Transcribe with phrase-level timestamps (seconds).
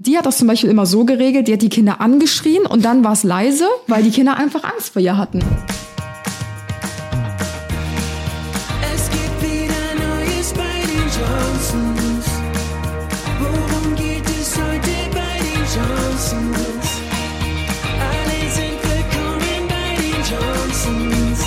[0.00, 3.04] die hat das zum Beispiel immer so geregelt, die hat die Kinder angeschrien und dann
[3.04, 5.40] war es leise, weil die Kinder einfach Angst vor ihr hatten.
[8.94, 12.26] Es gibt wieder Neues bei den Johnsons.
[13.40, 16.88] Worum geht es heute bei den Johnsons?
[18.00, 21.40] Alle sind willkommen bei den Johnsons.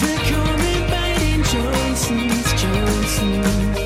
[0.00, 3.76] Willkommen bei den Johnsons, Johnsons.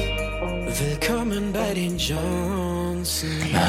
[0.79, 2.40] Willkommen bei den Johnsons.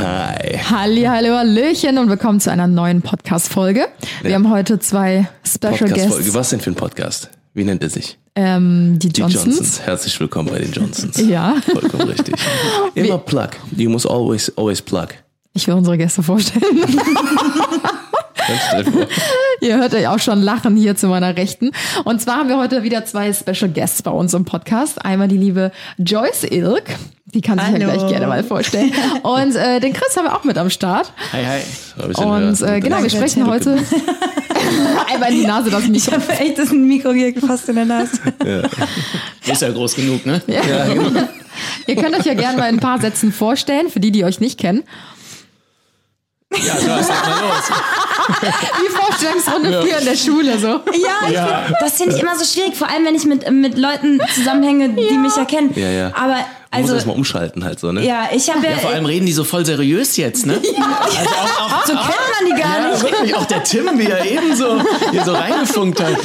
[0.02, 0.58] Hi.
[0.70, 3.86] Halli, hallo, hallöchen und willkommen zu einer neuen Podcast-Folge.
[4.24, 4.36] Wir Ja.
[4.36, 6.16] haben heute zwei Special Podcast-Folge.
[6.24, 6.34] Guests.
[6.34, 7.30] Was denn für ein Podcast?
[7.54, 8.18] Wie nennt er sich?
[8.36, 9.46] Ähm, die Die Johnsons.
[9.46, 9.82] Johnsons.
[9.82, 11.18] Herzlich willkommen bei den Johnsons.
[11.28, 11.54] Ja.
[11.72, 12.34] Vollkommen richtig.
[12.96, 13.50] Immer plug.
[13.78, 15.10] You must always, always plug.
[15.54, 16.64] Ich will unsere Gäste vorstellen.
[19.62, 21.70] Ihr hört euch auch schon lachen hier zu meiner Rechten.
[22.06, 25.06] Und zwar haben wir heute wieder zwei Special Guests bei uns im Podcast.
[25.06, 26.86] Einmal die liebe Joyce Ilk.
[27.34, 27.98] Die kann sich ja Hallo.
[27.98, 28.92] gleich gerne mal vorstellen.
[29.24, 31.14] Und äh, den Chris haben wir auch mit am Start.
[31.32, 32.24] Hi, hi.
[32.24, 33.78] Und äh, genau, wir sprechen heute
[35.14, 36.12] einmal in die Nase das Ich Mikro.
[36.14, 38.12] habe echt das Mikro hier fast in der Nase.
[39.46, 40.42] Ist ja groß genug, ne?
[41.88, 44.40] Ihr könnt euch ja gerne mal in ein paar Sätzen vorstellen, für die, die euch
[44.40, 44.84] nicht kennen.
[46.54, 48.52] Ja, Joyce, sag mal los.
[48.82, 50.68] Die Vorstellungsrunde früher in der Schule so.
[50.68, 50.82] Ja,
[51.30, 54.20] ich find, das finde ich immer so schwierig, vor allem wenn ich mit, mit Leuten
[54.34, 55.72] zusammenhänge, die mich ja kennen.
[55.76, 56.12] Ja, ja.
[56.16, 56.38] Aber
[56.70, 58.06] also, erstmal umschalten halt so, ne?
[58.06, 60.54] ja, ich habe ja, Ja, vor allem reden die so voll seriös jetzt, ne?
[60.64, 63.04] Also auch, auch, so kennt man die gar ja, nicht.
[63.04, 66.16] wirklich, auch der Tim, wie er eben so, hier so reingefunkt hat.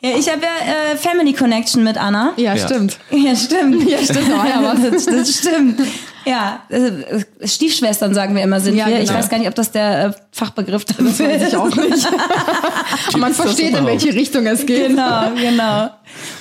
[0.00, 2.32] Ja, ich habe ja äh, Family Connection mit Anna.
[2.36, 2.66] Ja, Ja.
[2.66, 2.98] stimmt.
[3.10, 3.88] Ja, stimmt.
[3.88, 4.30] Ja, stimmt.
[4.30, 5.80] Oh, ja, das, das stimmt.
[6.26, 9.00] Ja, äh, Stiefschwestern sagen wir immer sind Ja, wir.
[9.00, 9.18] Ich genau.
[9.18, 12.08] weiß gar nicht, ob das der äh, Fachbegriff dafür Das weiß ich auch nicht.
[13.16, 14.88] Man versteht, in welche Richtung es geht.
[14.88, 15.90] Genau, genau.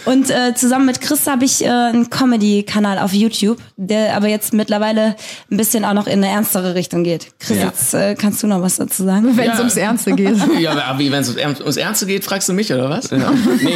[0.06, 4.54] Und äh, zusammen mit Chris habe ich äh, einen Comedy-Kanal auf YouTube, der aber jetzt
[4.54, 5.16] mittlerweile
[5.52, 7.28] ein bisschen auch noch in eine ernstere Richtung geht.
[7.40, 7.66] Chris, Ja.
[7.66, 9.38] jetzt äh, kannst du noch was dazu sagen?
[9.38, 10.36] Wenn es ums Ernste geht.
[10.60, 13.12] Ja, aber wie, wenn es ums, Ernste geht, fragst du mich, oder was?
[13.12, 13.22] Nee,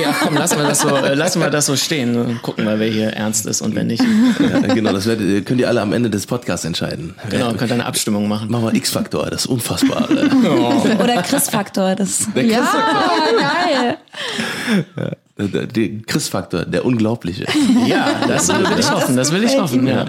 [0.09, 2.39] ach komm, lassen wir das so, äh, lassen wir das so stehen.
[2.41, 4.03] Gucken wir, wer hier ernst ist und wer nicht.
[4.39, 7.15] Ja, genau, das werdet, könnt ihr alle am Ende des Podcasts entscheiden.
[7.29, 7.53] Genau, Ja.
[7.57, 8.49] könnt ihr eine Abstimmung machen.
[8.51, 10.29] Machen wir X-Faktor, das Unfassbare.
[11.03, 12.27] Oder Chris-Faktor, das.
[12.35, 12.59] Der Ja,
[13.39, 13.97] Geil.
[15.37, 17.45] Chris- der, der Chris-Faktor, der Unglaubliche.
[17.87, 20.05] Ja, das will ich hoffen, das will ich hoffen, ja.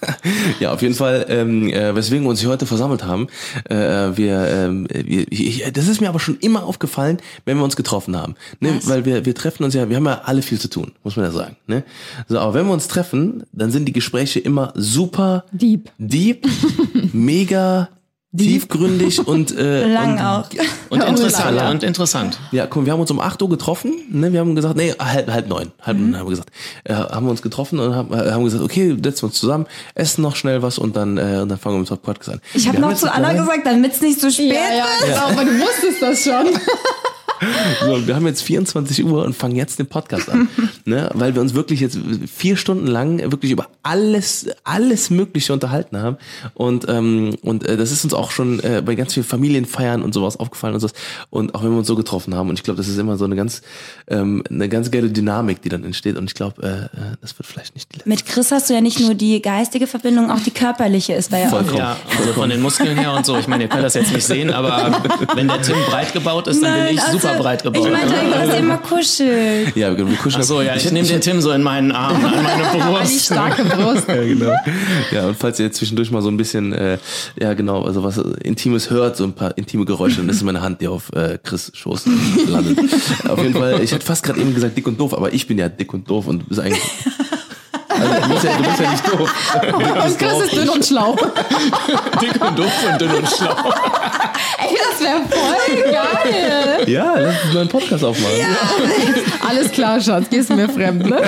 [0.60, 3.28] Ja, auf jeden Fall, ähm, äh, weswegen wir uns hier heute versammelt haben.
[3.64, 7.76] Äh, wir, ähm, wir ich, das ist mir aber schon immer aufgefallen, wenn wir uns
[7.76, 8.34] getroffen haben.
[8.60, 8.80] Ne?
[8.84, 11.26] Weil wir, wir treffen uns ja, wir haben ja alle viel zu tun, muss man
[11.26, 11.56] ja sagen.
[11.66, 11.84] Ne?
[12.28, 15.90] So, aber wenn wir uns treffen, dann sind die Gespräche immer super Deep.
[15.98, 16.46] deep,
[17.12, 17.88] mega
[18.36, 20.44] tiefgründig und äh, Lang und, auch.
[20.90, 21.70] Und interessant, Ja.
[21.70, 22.38] und interessant.
[22.52, 24.32] Ja, komm, wir haben uns um 8 Uhr getroffen, ne?
[24.32, 25.72] Wir haben gesagt, nee, halb, halb neun.
[25.82, 26.10] Halb Mhm.
[26.10, 26.50] neun haben wir gesagt.
[26.84, 29.66] Äh, haben wir uns getroffen und haben, äh, haben gesagt, okay, setzen wir uns zusammen,
[29.94, 32.40] essen noch schnell was und dann, äh, und dann fangen wir mit dem Podcast an.
[32.54, 35.14] Ich Wir haben noch zu Anna gesagt, damit es nicht so spät Ja, ja, wird.
[35.14, 36.46] genau, aber du wusstest das schon.
[37.80, 40.48] So, wir haben jetzt 24 Uhr und fangen jetzt den Podcast an.
[40.84, 41.10] ne?
[41.14, 41.98] Weil wir uns wirklich jetzt
[42.32, 46.16] vier Stunden lang wirklich über alles, alles Mögliche unterhalten haben.
[46.54, 50.12] Und, ähm, und äh, das ist uns auch schon äh, bei ganz vielen Familienfeiern und
[50.12, 50.94] sowas aufgefallen und sowas.
[51.30, 52.48] Und auch wenn wir uns so getroffen haben.
[52.50, 53.62] Und ich glaube, das ist immer so eine ganz,
[54.08, 56.16] ähm, eine ganz geile Dynamik, die dann entsteht.
[56.16, 58.08] Und ich glaube, äh, äh, das wird vielleicht nicht die letzte.
[58.08, 61.40] Mit Chris hast du ja nicht nur die geistige Verbindung, auch die körperliche ist bei
[61.40, 61.50] ja auch.
[61.50, 61.78] Vollkommen.
[61.78, 63.38] Ja, also von den Muskeln her und so.
[63.38, 65.00] Ich meine, ihr könnt das jetzt nicht sehen, aber
[65.34, 67.86] wenn der Tim breit gebaut ist, dann bin ich also, super breit gebaut.
[67.86, 69.76] Ich meinte, du hast immer kuschelt.
[69.76, 70.42] Ja, wir kuscheln.
[70.42, 73.24] Ach so, ja, ich nehme den Tim so in meinen Arm, an meine Die Brust.
[73.26, 74.08] starke Brust.
[74.08, 74.52] Ja, genau.
[75.10, 76.98] Ja, und falls ihr jetzt zwischendurch mal so ein bisschen, äh,
[77.38, 80.80] ja genau, also was Intimes hört, so ein paar intime Geräusche, dann ist meine Hand,
[80.80, 82.04] die auf äh, Chris Schoß
[82.48, 82.78] landet.
[83.28, 85.58] auf jeden Fall, ich hätte fast gerade eben gesagt dick und doof, aber ich bin
[85.58, 86.80] ja dick und doof und du bist eigentlich...
[87.88, 89.34] Also, du, bist ja, du bist ja nicht doof.
[90.04, 91.16] Und Chris ist dünn und schlau.
[92.22, 93.54] Dick und doof und dünn und schlau.
[94.58, 96.88] Ey, das wäre voll geil.
[96.88, 98.34] Ja, lass uns mal einen Podcast aufmachen.
[99.48, 101.20] Alles klar, Schatz, gehst du mir fremd, ne?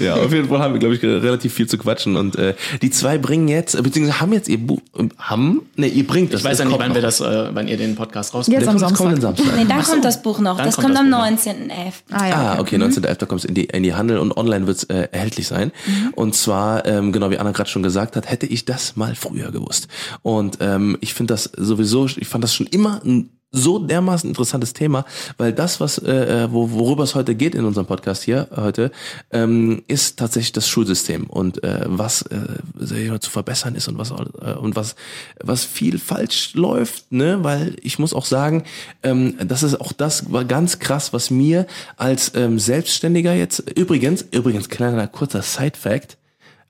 [0.00, 2.16] Ja, auf jeden Fall haben wir, glaube ich, relativ viel zu quatschen.
[2.16, 4.80] Und äh, die zwei bringen jetzt, beziehungsweise haben jetzt ihr Buch,
[5.18, 6.40] haben, ne, ihr bringt das.
[6.40, 8.60] Ich weiß ja nicht, kommt wann wir das, äh, wann ihr den Podcast rausbringt.
[8.60, 9.46] Jetzt am kommt kommenden Samstag.
[9.46, 9.64] Samstag.
[9.64, 10.56] Nee, dann kommt das Buch noch.
[10.56, 11.74] Dann das kommt kommt das am Buch noch.
[11.74, 11.92] 19.11.
[12.10, 12.34] Ah ja.
[12.34, 12.76] Ah, Okay.
[12.76, 13.26] okay, 19.11.
[13.26, 15.72] kommt es in die, in die Handel und online wird es äh, erhältlich sein.
[16.14, 19.50] Und zwar, ähm, genau wie Anna gerade schon gesagt hat, hätte ich das mal früher
[19.50, 19.88] gewusst.
[20.22, 24.72] Und ähm, ich finde das sowieso, ich fand das schon immer ein so dermaßen interessantes
[24.74, 25.04] Thema,
[25.36, 28.92] weil das, was äh, äh, wo, worüber es heute geht in unserem Podcast hier heute,
[29.32, 34.54] ähm, ist tatsächlich das Schulsystem und äh, was äh, zu verbessern ist und was äh,
[34.54, 34.94] und was
[35.42, 37.42] was viel falsch läuft, ne?
[37.42, 38.64] Weil ich muss auch sagen,
[39.02, 41.66] ähm, das ist auch das war ganz krass, was mir
[41.96, 46.18] als ähm, Selbstständiger jetzt übrigens übrigens kleiner kurzer Side Fact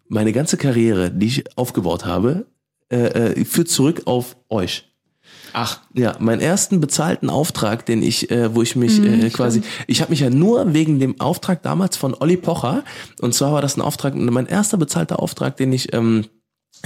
[0.09, 2.47] meine ganze Karriere, die ich aufgebaut habe,
[2.90, 2.96] äh,
[3.32, 4.87] äh, führt zurück auf euch.
[5.52, 10.00] Ach, Ja, meinen ersten bezahlten Auftrag, den ich, äh, wo ich mich äh, quasi, ich
[10.00, 12.84] habe mich ja nur wegen dem Auftrag damals von Olli Pocher,
[13.20, 16.26] und zwar war das ein Auftrag, mein erster bezahlter Auftrag, den ich ähm,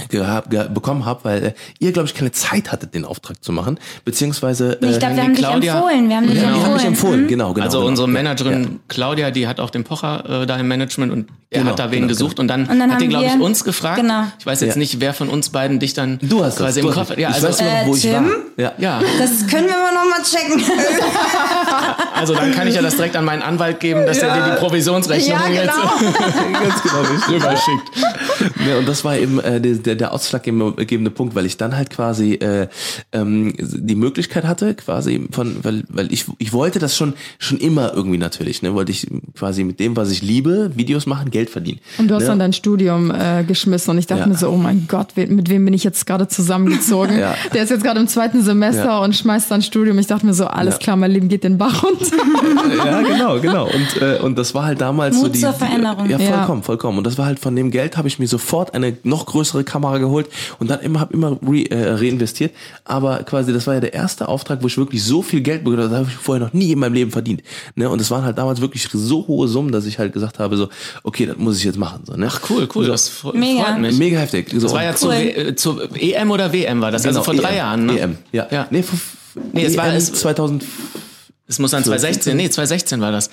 [0.09, 3.53] gehab, ge bekommen habe, weil äh, ihr, glaube ich, keine Zeit hattet, den Auftrag zu
[3.53, 6.09] machen, beziehungsweise Nee, ich glaube, wir haben dich Claudia- empfohlen.
[6.09, 6.47] Wir haben dich Genau.
[6.57, 7.13] ihr habt mich empfohlen.
[7.13, 7.65] empfohlen, genau, genau.
[7.65, 7.89] also genau.
[7.89, 8.69] unsere Managerin ja.
[8.89, 11.85] Claudia, die hat auch den Pocher äh, da im Management und er Genau, hat da
[11.91, 14.01] wen genau, gesucht und dann, Und dann hat die, haben glaube ich, uns gefragt.
[14.01, 14.23] Genau.
[14.37, 14.79] Ich weiß jetzt Ja.
[14.79, 17.07] nicht, wer von uns beiden dich dann Du hast das, quasi du im Kopf.
[17.09, 17.17] das.
[17.17, 18.13] Ja, ich also, weiß nur noch, wo Äh, ich Tim?
[18.13, 18.31] war.
[18.57, 18.71] Ja.
[18.77, 20.61] ja, Das können wir mal nochmal checken.
[22.15, 24.59] also dann kann ich ja das direkt an meinen Anwalt geben, dass er dir die
[24.59, 27.91] Provisionsrechnung jetzt Ganz genau rüberschickt.
[28.67, 31.89] Ja, und das war eben äh, der, der, der ausschlaggebende Punkt, weil ich dann halt
[31.89, 32.67] quasi äh,
[33.11, 37.93] ähm, die Möglichkeit hatte, quasi von, weil, weil ich, ich wollte das schon schon immer
[37.93, 39.07] irgendwie natürlich, ne, wollte ich
[39.37, 41.79] quasi mit dem, was ich liebe, Videos machen, Geld verdienen.
[41.97, 42.29] Und du hast ne?
[42.29, 44.27] dann dein Studium äh, geschmissen und ich dachte Ja.
[44.27, 47.17] mir so, oh mein Gott, mit wem bin ich jetzt gerade zusammengezogen?
[47.25, 47.35] Ja.
[47.53, 48.99] Der ist jetzt gerade im zweiten Semester Ja.
[48.99, 49.97] und schmeißt dann Studium.
[49.99, 50.79] Ich dachte mir so, alles Ja.
[50.79, 52.05] klar, mein Leben geht den Bach runter.
[52.85, 53.65] ja, genau, genau.
[53.65, 55.39] Und, äh, und das war halt damals so Mut die.
[55.39, 56.05] zur Veränderung.
[56.05, 56.37] Die, ja, Ja.
[56.37, 56.97] vollkommen, vollkommen.
[56.97, 59.97] Und das war halt von dem Geld habe ich mir sofort eine noch größere Kamera
[59.97, 60.27] geholt
[60.59, 62.53] und dann immer habe immer re, äh, reinvestiert.
[62.85, 65.81] Aber quasi, das war ja der erste Auftrag, wo ich wirklich so viel Geld bekommen
[65.83, 67.41] habe, das habe ich vorher noch nie in meinem Leben verdient.
[67.75, 67.89] Ne?
[67.89, 70.69] Und es waren halt damals wirklich so hohe Summen, dass ich halt gesagt habe, so,
[71.03, 72.01] okay, das muss ich jetzt machen.
[72.05, 72.27] So, ne?
[72.29, 72.91] Ach cool, cool, So.
[72.91, 73.63] das fre- Mega.
[73.65, 73.97] freut mich.
[73.97, 74.49] Mega heftig.
[74.51, 75.13] So, Das war ja Cool.
[75.13, 77.99] Äh, zur EM oder WM war das, also vor drei EM, Jahren, ne?
[77.99, 78.47] EM, ja.
[78.51, 78.67] Ja.
[78.69, 78.97] Nee, vor,
[79.51, 80.63] Nee, es war- EM es- 2000.
[81.47, 83.29] Es muss dann 2016, nee, 2016 war das.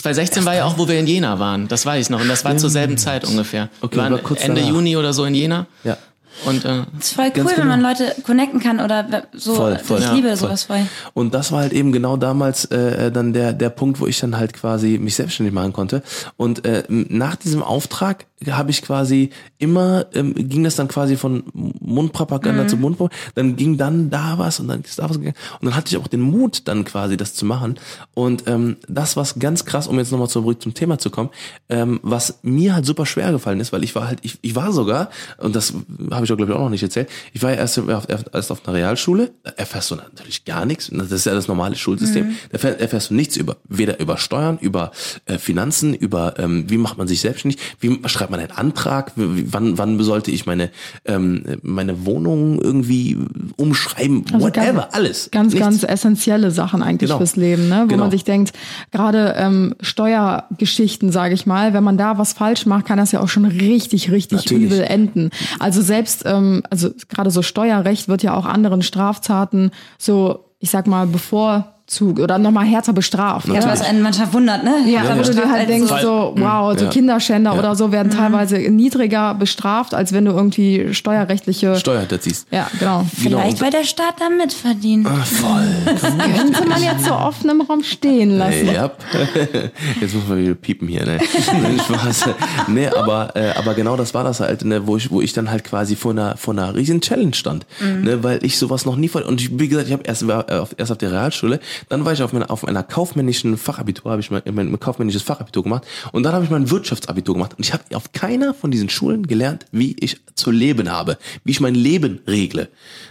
[0.00, 1.66] 2016 war ja auch, wo wir in Jena waren.
[1.68, 2.20] Das weiß ich noch.
[2.20, 3.68] Und das war zur selben Zeit ungefähr.
[3.80, 4.74] Okay, wir waren war kurz Ende danach.
[4.76, 5.66] Juni oder so in Jena.
[5.82, 5.96] Ja.
[6.44, 7.66] Und äh, Das ist voll cool, Ganz wenn genau.
[7.68, 9.54] man Leute connecten kann oder so.
[9.56, 9.98] Voll, voll.
[9.98, 10.36] ich Ja, liebe voll.
[10.36, 10.86] sowas voll.
[11.14, 14.36] Und das war halt eben genau damals äh, dann der der Punkt, wo ich dann
[14.38, 16.02] halt quasi mich selbstständig machen konnte.
[16.36, 21.42] Und äh, nach diesem Auftrag habe ich quasi immer ähm, ging das dann quasi von
[21.80, 23.32] Mundpropaganda zu Mundpropaganda.
[23.34, 25.36] Dann ging dann da was und dann ist da was gegangen.
[25.60, 27.78] Und dann hatte ich auch den Mut, dann quasi das zu machen.
[28.14, 31.30] Und ähm, das was ganz krass, um jetzt nochmal zurück zum Thema zu kommen,
[31.68, 34.72] ähm, was mir halt super schwer gefallen ist, weil ich war halt, ich, ich war
[34.72, 35.74] sogar, und das
[36.10, 38.52] habe ich auch glaube ich auch noch nicht erzählt, ich war ja erst, auf, erst
[38.52, 42.36] auf einer Realschule, da erfährst du natürlich gar nichts, das ist ja das normale Schulsystem,
[42.50, 44.92] da erfähr- erfährst du nichts über, weder über Steuern, über
[45.26, 49.78] äh, Finanzen, über ähm, wie macht man sich selbstständig, wie schreibt man einen Antrag, wann,
[49.78, 50.70] wann sollte ich meine,
[51.04, 53.16] ähm, meine Wohnung irgendwie
[53.56, 55.30] umschreiben, Also whatever, ganz- alles.
[55.30, 55.66] Ganz, Nichts.
[55.66, 57.18] ganz essentielle Sachen eigentlich Genau.
[57.18, 57.82] fürs Leben, ne?
[57.84, 58.04] wo Genau.
[58.04, 58.52] man sich denkt,
[58.90, 63.20] gerade ähm, Steuergeschichten, sage ich mal, wenn man da was falsch macht, kann das ja
[63.20, 64.64] auch schon richtig, richtig Natürlich.
[64.66, 65.30] übel enden.
[65.58, 70.86] Also selbst, ähm, also gerade so Steuerrecht wird ja auch anderen Straftaten so, ich sag
[70.86, 73.48] mal, bevor zu oder nochmal härter bestraft.
[73.48, 74.74] Ja, was einen manchmal wundert, ne?
[74.86, 76.90] Ja, Härter wo du dir halt denkst, so- wow, so Ja.
[76.90, 77.58] Kinderschänder Ja.
[77.58, 81.76] oder so werden teilweise niedriger bestraft, als wenn du irgendwie steuerrechtliche.
[81.76, 82.46] Steuerhinterziehst.
[82.50, 82.98] ja, genau.
[83.22, 83.38] Genau.
[83.40, 85.06] Vielleicht, weil der Staat da mitverdient.
[86.36, 88.66] Könnte man jetzt so offen im Raum stehen lassen.
[88.72, 88.90] Ja.
[90.00, 91.18] Jetzt muss man wieder piepen hier, ne?
[92.68, 95.50] Nee, aber, äh, aber genau das war das halt, ne, wo ich, wo ich dann
[95.50, 97.66] halt quasi vor einer, vor einer riesen Challenge stand.
[98.02, 100.48] Ne, weil ich sowas noch nie vor, und ich, wie gesagt, ich habe erst, war,
[100.50, 104.20] äh, erst auf der Realschule, dann war ich auf meiner, auf einer kaufmännischen Fachabitur, habe
[104.20, 107.64] ich mein, mein, mein kaufmännisches Fachabitur gemacht und dann habe ich mein Wirtschaftsabitur gemacht und
[107.64, 111.60] ich habe auf keiner von diesen Schulen gelernt, wie ich zu leben habe, wie ich
[111.60, 112.68] mein Leben regle.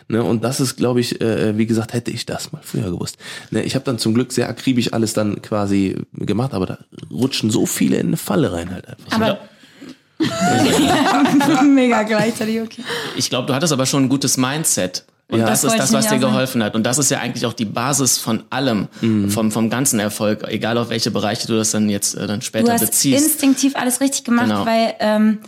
[0.09, 3.17] Ne, und das ist, glaube ich, äh, wie gesagt, hätte ich das mal früher gewusst.
[3.51, 6.77] Ne, ich habe dann zum Glück sehr akribisch alles dann quasi gemacht, aber da
[7.11, 9.11] rutschen so viele in eine Falle rein halt einfach.
[9.11, 9.39] Aber
[11.63, 12.83] mega gleichzeitig, okay.
[13.15, 15.05] ich glaube, du hattest aber schon ein gutes Mindset.
[15.29, 15.45] Und Ja.
[15.45, 16.73] das Das ist das, was dir geholfen hat.
[16.75, 19.29] Und das ist ja eigentlich auch die Basis von allem, Mhm.
[19.29, 22.45] vom, vom ganzen Erfolg, egal auf welche Bereiche du das dann jetzt äh, dann Du
[22.45, 23.25] später hast beziehst.
[23.25, 24.65] instinktiv alles richtig gemacht, Genau.
[24.65, 25.39] weil, ähm,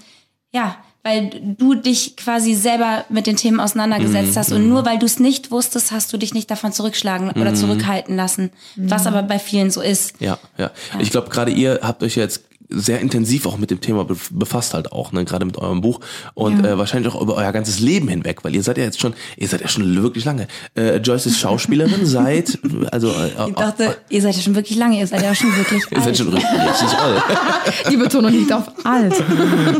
[0.51, 4.51] ja, weil du dich quasi selber mit den Themen auseinandergesetzt hast.
[4.51, 8.17] Und nur weil du es nicht wusstest, hast du dich nicht davon zurückschlagen oder zurückhalten
[8.17, 8.49] lassen.
[8.75, 10.15] Was aber bei vielen so ist.
[10.19, 10.71] Ja, ja.
[10.99, 14.73] Ich glaube, gerade ihr habt euch jetzt sehr intensiv auch mit dem Thema bef- befasst
[14.75, 15.99] halt auch, ne, gerade mit eurem Buch
[16.35, 19.13] und äh, wahrscheinlich auch über euer ganzes Leben hinweg, weil ihr seid ja jetzt schon,
[19.37, 20.47] ihr seid ja schon wirklich lange.
[20.75, 22.59] Äh, Joyce ist Schauspielerin seit,
[22.91, 25.81] also äh, Ich dachte, ihr seid ja schon wirklich lange, ihr seid ja schon wirklich
[25.91, 27.23] ihr seid schon richtig, richtig alt.
[27.91, 29.15] Die Betonung liegt auf alt.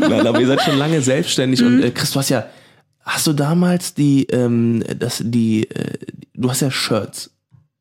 [0.00, 1.66] Nein, aber ihr seid schon lange selbstständig Mhm.
[1.66, 2.46] und äh, Chris, du hast ja,
[3.02, 5.98] hast du damals die, ähm, das, die, äh,
[6.34, 7.30] du hast ja Shirts.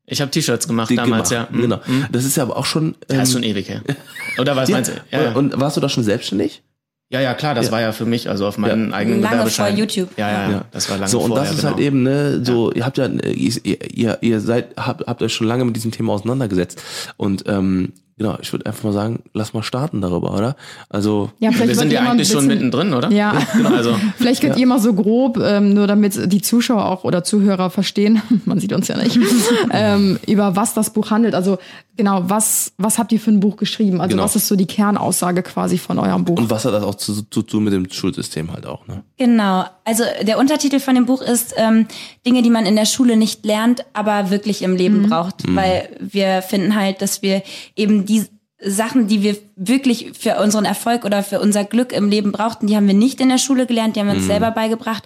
[0.09, 1.49] Ich habe T-Shirts gemacht damals, gemacht.
[1.51, 1.55] ja.
[1.57, 1.61] Mhm.
[1.61, 1.79] Genau.
[2.11, 2.95] Das ist ja aber auch schon.
[3.07, 3.81] Das Ähm, ist schon ewig her.
[4.39, 4.95] Oder was ja, meinst du?
[5.15, 5.31] Ja, ja.
[5.33, 6.63] Und warst du da schon selbstständig?
[7.11, 7.71] ja, ja, klar, das Ja.
[7.71, 8.95] war ja für mich, also auf meinen Ja.
[8.97, 9.71] eigenen Lange Gewerbeschein.
[9.71, 10.09] vor YouTube.
[10.17, 10.65] Ja, ja, ja, Ja.
[10.71, 11.73] das war lange so und vorher, das ist genau.
[11.75, 15.47] halt eben ne so ihr habt ja ihr, ihr, ihr seid habt, habt euch schon
[15.47, 16.83] lange mit diesem Thema auseinandergesetzt
[17.17, 20.55] und ähm, genau, ich würde einfach mal sagen, lass mal starten darüber, oder?
[20.89, 23.09] Also Ja, Wir sind ja eigentlich schon bisschen- mittendrin, oder?
[23.11, 27.03] Ja, Genau, also vielleicht könnt ihr mal so grob, ähm, nur damit die Zuschauer auch
[27.03, 29.17] oder Zuhörer verstehen, man sieht uns ja nicht,
[29.71, 31.33] ähm, über was das Buch handelt.
[31.33, 31.57] Also
[31.99, 33.99] genau, was, was habt ihr für ein Buch geschrieben?
[33.99, 34.23] Also Genau.
[34.23, 36.37] was ist so die Kernaussage quasi von eurem Buch?
[36.37, 39.03] und was hat das auch zu, zu tun mit dem Schulsystem halt auch, ne?
[39.17, 39.65] Genau.
[39.83, 41.87] Also der Untertitel von dem Buch ist ähm,
[42.25, 45.43] Dinge, die man in der Schule nicht lernt, aber wirklich im Leben braucht.
[45.53, 47.43] Weil wir finden halt, dass wir
[47.75, 48.23] eben die
[48.63, 52.75] Sachen, die wir wirklich für unseren Erfolg oder für unser Glück im Leben brauchten, die
[52.77, 55.03] haben wir nicht in der Schule gelernt, die haben wir uns selber beigebracht.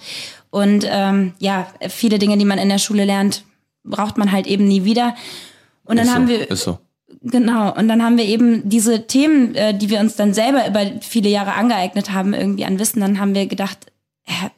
[0.51, 3.43] Und ähm, ja, viele Dinge, die man in der Schule lernt,
[3.83, 5.15] braucht man halt eben nie wieder.
[5.85, 6.79] Und dann ist haben so, wir Ist so.
[7.21, 10.99] Genau, und dann haben wir eben diese Themen, äh, die wir uns dann selber über
[11.01, 13.77] viele Jahre angeeignet haben, irgendwie an Wissen, dann haben wir gedacht,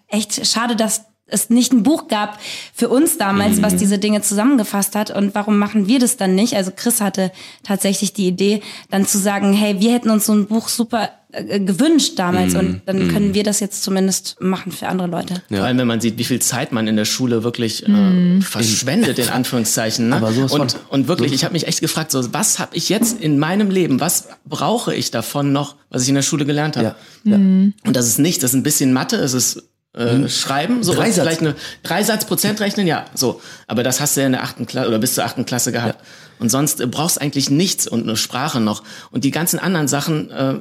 [0.07, 2.39] echt schade, dass es nicht ein Buch gab
[2.73, 5.09] für uns damals, was diese Dinge zusammengefasst hat.
[5.09, 6.55] Und warum machen wir das dann nicht?
[6.55, 7.31] Also Chris hatte
[7.63, 11.59] tatsächlich die Idee, dann zu sagen, hey, wir hätten uns so ein Buch super äh,
[11.59, 15.41] gewünscht damals und dann können wir das jetzt zumindest machen für andere Leute.
[15.49, 19.19] Vor allem, wenn man sieht, wie viel Zeit man in der Schule wirklich äh, verschwendet,
[19.19, 20.09] in Anführungszeichen.
[20.09, 20.15] Ne?
[20.15, 20.81] Aber sowas und, von.
[20.89, 23.99] und wirklich, ich habe mich echt gefragt, so, was habe ich jetzt in meinem Leben,
[23.99, 26.95] was brauche ich davon noch, was ich in der Schule gelernt habe?
[27.23, 27.31] Ja.
[27.31, 27.35] ja.
[27.35, 29.63] Und das ist nichts, das ist ein bisschen Mathe, es ist
[29.95, 31.23] äh, Schreiben, so Dreisatz.
[31.23, 33.41] vielleicht eine Dreisatz Prozent rechnen, ja, so.
[33.67, 36.03] Aber das hast du ja in der achten Klasse oder bis zur achten Klasse gehabt.
[36.39, 38.83] Und sonst äh, brauchst eigentlich nichts und eine Sprache noch.
[39.11, 40.55] Und die ganzen anderen Sachen äh,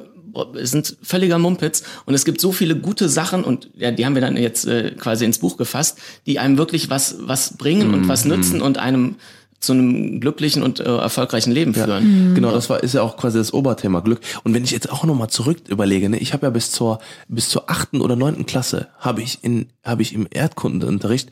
[0.63, 1.83] sind völliger Mumpitz.
[2.07, 4.93] Und es gibt so viele gute Sachen und ja, die haben wir dann jetzt äh,
[4.93, 9.17] quasi ins Buch gefasst, die einem wirklich was was bringen und was nützen und einem
[9.65, 12.35] zu einem glücklichen und äh, erfolgreichen Leben führen.
[12.35, 14.21] Genau, das war ist ja auch quasi das Oberthema Glück.
[14.45, 17.01] Und wenn ich jetzt auch noch mal zurück überlege, ne, ich habe ja bis zur
[17.29, 21.31] bis zur achten oder neunten Klasse habe ich in habe ich im Erdkundeunterricht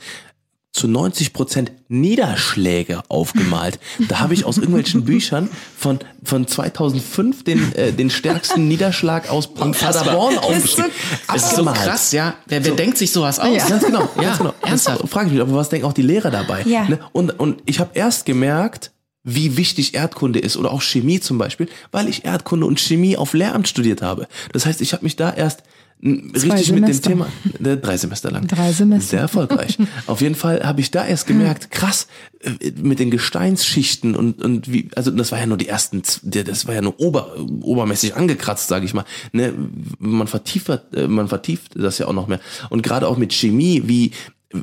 [0.73, 3.79] zu 90 Prozent Niederschläge aufgemalt.
[4.09, 9.53] Da habe ich aus irgendwelchen Büchern von von 2005 den äh, den stärksten Niederschlag aus
[9.53, 10.91] Paderborn aufgeschrieben.
[11.29, 12.35] Das ist so krass, ja.
[12.47, 13.55] Wer, wer denkt sich sowas aus?
[13.55, 13.69] Ja.
[13.69, 14.55] Ganz genau, Ja, ganz genau.
[14.63, 15.09] ernsthaft.
[15.09, 16.63] Frage ich mich, aber was denken auch die Lehrer dabei?
[16.63, 16.89] Ja.
[16.89, 16.99] Ne?
[17.13, 18.93] Und, und ich habe erst gemerkt,
[19.25, 23.35] wie wichtig Erdkunde ist oder auch Chemie zum Beispiel, weil ich Erdkunde und Chemie auf
[23.35, 24.27] Lehramt studiert habe.
[24.53, 25.63] Das heißt, ich habe mich da erst
[26.03, 27.03] m, richtig mit dem.
[27.03, 27.29] Thema,
[27.59, 28.47] ne, drei Semester lang.
[28.47, 29.11] Drei Semester.
[29.11, 29.79] Sehr erfolgreich.
[30.07, 32.09] auf jeden Fall habe ich da erst gemerkt, krass,
[32.41, 36.67] äh, mit den Gesteinsschichten und, und wie, also das war ja nur die ersten, das
[36.67, 39.05] war ja nur ober, obermäßig angekratzt, sage ich mal.
[39.33, 39.55] Ne?
[39.99, 42.41] Man vertieft, äh, man vertieft das ja auch noch mehr.
[42.69, 44.13] Und gerade auch mit Chemie, wie,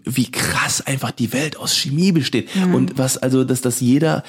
[0.06, 4.24] wie krass einfach die Welt aus Chemie besteht und was also dass das jeder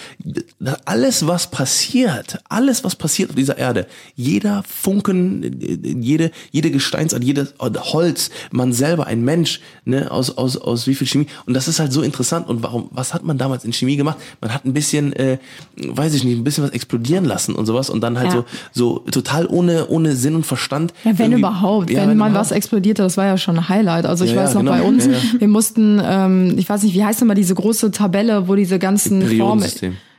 [0.85, 5.61] alles was passiert alles was passiert auf dieser Erde jeder Funken
[6.03, 11.07] jede jede Gesteinsart jedes Holz man selber ein Mensch ne aus aus aus wie viel
[11.07, 13.97] Chemie und das ist halt so interessant und warum was hat man damals in Chemie
[13.97, 15.39] gemacht man hat ein bisschen äh,
[15.77, 18.35] weiß ich nicht ein bisschen was explodieren lassen und sowas und dann halt Ja.
[18.35, 21.91] so so total ohne ohne Sinn und Verstand Ja, wenn überhaupt.
[21.91, 22.51] Ja, wenn, mal überhaupt.
[22.51, 24.07] was explodierte, das war ja schon ein Highlight.
[24.07, 24.73] Also ich Ja, weiß noch genau.
[24.73, 25.09] bei uns,
[25.51, 29.23] mussten, ähm, ich weiß nicht, wie heißt denn mal diese große Tabelle, wo diese ganzen
[29.23, 29.71] Formeln.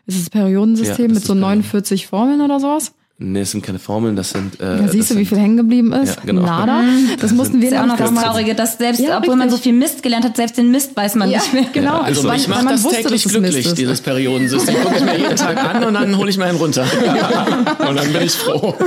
[0.07, 2.93] Ist es Periodensystem Ja, das mit so Period- 49 Formeln oder sowas?
[3.23, 4.55] Nee, es sind keine Formeln, das sind.
[4.59, 6.15] Äh, Da siehst das du, wie viel hängen geblieben ist?
[6.15, 6.41] Ja, genau.
[6.41, 6.81] Nada.
[7.19, 9.49] Das mussten wir Das ist ja auch noch das Traurige, dass selbst, Ja, obwohl man
[9.49, 9.71] so richtig.
[9.73, 11.65] viel Mist gelernt hat, selbst den Mist weiß man Ja, nicht mehr.
[11.71, 11.97] genau.
[11.97, 12.27] Ja, also so.
[12.29, 13.77] weil, Ich mache man das wusste, täglich glücklich, ist.
[13.77, 14.75] dieses Periodensystem.
[14.81, 16.83] Gucke ich mir jeden Tag an und dann hole ich mir einen runter.
[17.87, 18.73] Und dann bin ich froh.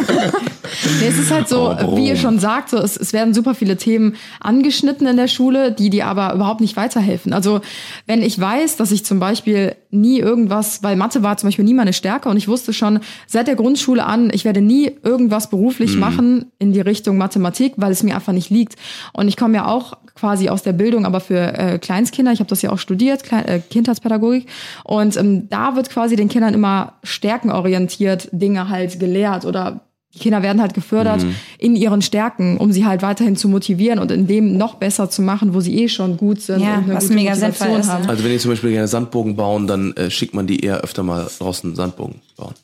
[1.00, 2.16] Nee, es ist halt so, Oh, wie ihr oh.
[2.16, 6.06] schon sagt, so, es, es werden super viele Themen angeschnitten in der Schule, die dir
[6.06, 7.32] aber überhaupt nicht weiterhelfen.
[7.32, 7.60] Also
[8.06, 11.74] wenn ich weiß, dass ich zum Beispiel nie irgendwas, weil Mathe war zum Beispiel nie
[11.74, 15.96] meine Stärke und ich wusste schon seit der Grundschule an, ich werde nie irgendwas beruflich
[15.96, 18.76] machen in die Richtung Mathematik, weil es mir einfach nicht liegt.
[19.12, 22.32] Und ich komme ja auch quasi aus der Bildung, aber für äh, Kleinstkinder.
[22.32, 24.46] Ich habe das ja auch studiert, Klein, äh, Kindheitspädagogik.
[24.84, 29.80] Und ähm, da wird quasi den Kindern immer stärkenorientiert Dinge halt gelehrt oder
[30.14, 31.26] die Kinder werden halt gefördert
[31.58, 35.22] in ihren Stärken, um sie halt weiterhin zu motivieren und in dem noch besser zu
[35.22, 37.88] machen, wo sie eh schon gut sind Ja, und eine was gute mega Motivation ist.
[37.88, 38.08] haben.
[38.08, 41.02] Also wenn die zum Beispiel gerne Sandbogen bauen, dann äh, schickt man die eher öfter
[41.02, 42.54] mal draußen Sandbogen bauen.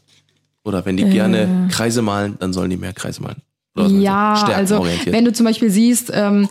[0.65, 3.43] Oder wenn die gerne Kreise malen, dann sollen die mehr Kreise malen.
[3.77, 3.89] Oder?
[3.89, 6.49] Ja, also wenn du zum Beispiel siehst, ähm,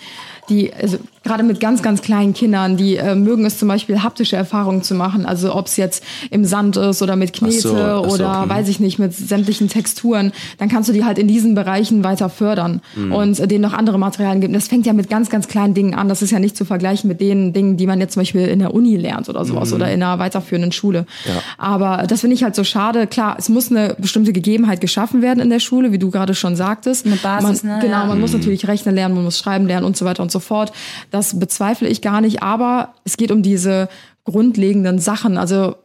[0.50, 4.36] die, also gerade mit ganz, ganz kleinen Kindern, die äh, mögen es zum Beispiel haptische
[4.36, 5.26] Erfahrungen zu machen.
[5.26, 8.42] Also ob es jetzt im Sand ist oder mit Knete Ach so, ach so, oder
[8.44, 8.50] hm.
[8.50, 12.30] weiß ich nicht, mit sämtlichen Texturen, dann kannst du die halt in diesen Bereichen weiter
[12.30, 13.12] fördern Hm.
[13.12, 14.54] und äh, denen noch andere Materialien geben.
[14.54, 16.10] Das fängt ja mit ganz, ganz kleinen Dingen an.
[16.10, 18.60] Das ist ja nicht zu vergleichen mit den Dingen, die man jetzt zum Beispiel in
[18.60, 21.06] der Uni lernt oder sowas oder in einer weiterführenden Schule.
[21.58, 23.08] Aber das finde ich halt so schade.
[23.08, 26.56] Klar, es muss eine bestimmte Gegebenheit geschaffen werden in der Schule, wie du gerade schon
[26.56, 27.06] sagtest.
[27.06, 27.82] Eine Basis, man, ne?
[27.82, 28.06] Genau, Ja.
[28.06, 30.72] man muss natürlich rechnen lernen, man muss schreiben lernen und so weiter und so fort.
[31.12, 33.90] Das bezweifle ich gar nicht, aber es geht um diese
[34.26, 35.38] grundlegenden Sachen.
[35.38, 35.76] Also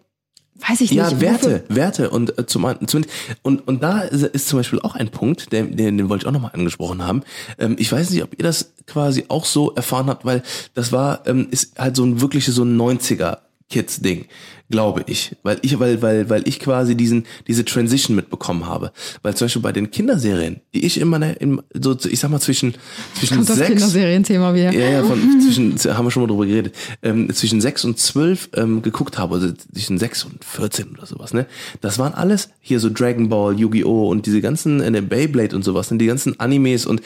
[0.56, 0.98] weiß ich nicht.
[0.98, 4.80] Ja, Werte, Werte und äh, zum, einen- zumindest und und da ist, ist zum Beispiel
[4.80, 7.22] auch ein Punkt, den, den, den wollte ich auch nochmal angesprochen haben.
[7.58, 10.42] Ähm, ich weiß nicht, ob ihr das quasi auch so erfahren habt, weil
[10.74, 13.38] das war ähm, ist halt so ein wirkliches so ein 90er
[13.70, 14.26] Kids Ding,
[14.70, 18.92] glaube ich, weil ich weil weil weil ich quasi diesen diese Transition mitbekommen habe,
[19.22, 22.40] weil zum Beispiel bei den Kinderserien, die ich immer ne- in, so ich sag mal
[22.40, 22.74] zwischen
[23.18, 24.70] zwischen Kommt das sechs Kinderserienthema wieder.
[24.72, 28.50] ja, ja, von zwischen, haben wir schon mal drüber geredet, ähm, zwischen 6 und 12
[28.54, 31.46] ähm, geguckt habe, also zwischen 6 und 14 oder sowas, ne?
[31.80, 34.08] Das waren alles hier so Dragon Ball, Yu-Gi-Oh!
[34.10, 35.96] und diese ganzen, äh, Beyblade und sowas, ne?
[35.98, 37.00] die ganzen Animes und,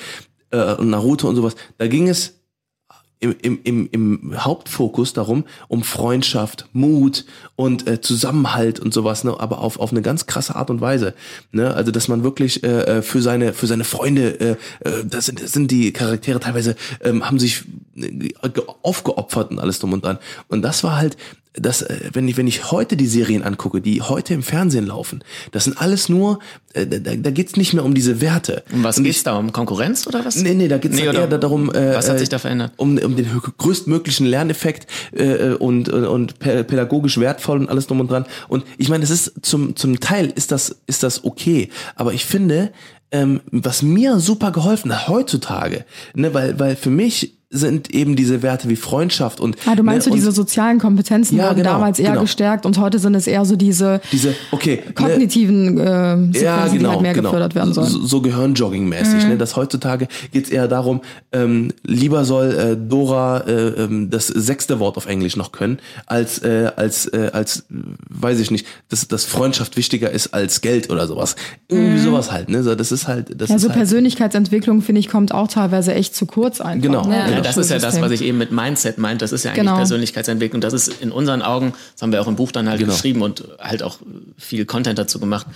[0.51, 1.55] äh, und Naruto und sowas.
[1.79, 2.38] Da ging es
[3.21, 7.25] im, im, im, im Hauptfokus darum, um Freundschaft, Mut
[7.57, 11.15] und äh, Zusammenhalt und sowas, ne, aber auf, auf eine ganz krasse Art und Weise.
[11.51, 11.75] Ne?
[11.75, 15.43] Also dass man wirklich äh, äh, für seine für seine Freunde, äh, äh, das sind,
[15.43, 17.65] das sind die Charaktere teilweise, ähm, haben sich
[17.97, 20.19] äh, ge- aufgeopfert und alles drum und dran.
[20.49, 21.17] Und das war halt,
[21.61, 25.23] das, äh, wenn ich, wenn ich heute die Serien angucke, die heute im Fernsehen laufen,
[25.53, 26.39] das sind alles nur,
[26.75, 28.63] äh, da, da geht's nicht mehr um diese Werte.
[28.73, 29.37] Um was Und geht's da?
[29.37, 30.37] Um Konkurrenz oder was?
[30.37, 32.73] Nee, nee, da geht's Nee, eher darum, äh, was hat äh, sich da verändert?
[32.77, 33.27] Um, um den
[33.59, 38.27] größtmöglichen Lerneffekt äh, und, und, und pä- pädagogisch wertvoll und alles drum und dran.
[38.49, 41.69] Und ich meine, das ist zum, zum Teil ist das, ist das okay.
[41.97, 42.73] Aber ich finde,
[43.11, 45.85] ähm, was mir super geholfen hat heutzutage,
[46.15, 50.07] ne, weil, weil für mich sind eben diese Werte wie Freundschaft und Ah, du meinst
[50.07, 52.21] ne, so diese sozialen Kompetenzen Ja, wurden genau, damals eher genau.
[52.23, 56.67] gestärkt und heute sind es eher so diese diese okay ne, kognitiven äh, Sequenzen, ja,
[56.67, 57.31] genau, die halt mehr genau.
[57.31, 57.89] gefördert werden sollen.
[57.89, 59.23] So, so Gehirnjogging-mäßig.
[59.25, 59.29] Mhm.
[59.31, 59.37] Ne?
[59.39, 61.01] Das heutzutage geht's eher darum,
[61.33, 63.53] ähm, lieber soll äh, Dora äh,
[63.85, 67.75] ähm, das sechste Wort auf Englisch noch können, als äh, als äh, als äh,
[68.11, 71.35] weiß ich nicht, dass, dass Freundschaft wichtiger ist als Geld oder sowas.
[71.69, 72.51] Irgendwie sowas halt.
[72.51, 72.63] Ne?
[72.63, 73.31] So, das ist halt.
[73.41, 73.53] Das Mhm.
[73.53, 76.83] Ja, ist so halt, Persönlichkeitsentwicklung, finde ich, kommt auch teilweise echt zu kurz einfach.
[76.83, 77.07] Genau.
[77.07, 79.23] ne, Ja, Ja, das ist ja das, was ich eben mit Mindset meint.
[79.23, 79.77] Das ist ja eigentlich Genau.
[79.77, 80.61] Persönlichkeitsentwicklung.
[80.61, 82.93] Das ist in unseren Augen, das haben wir auch im Buch dann halt Genau.
[82.93, 83.99] geschrieben und halt auch
[84.37, 85.47] viel Content dazu gemacht,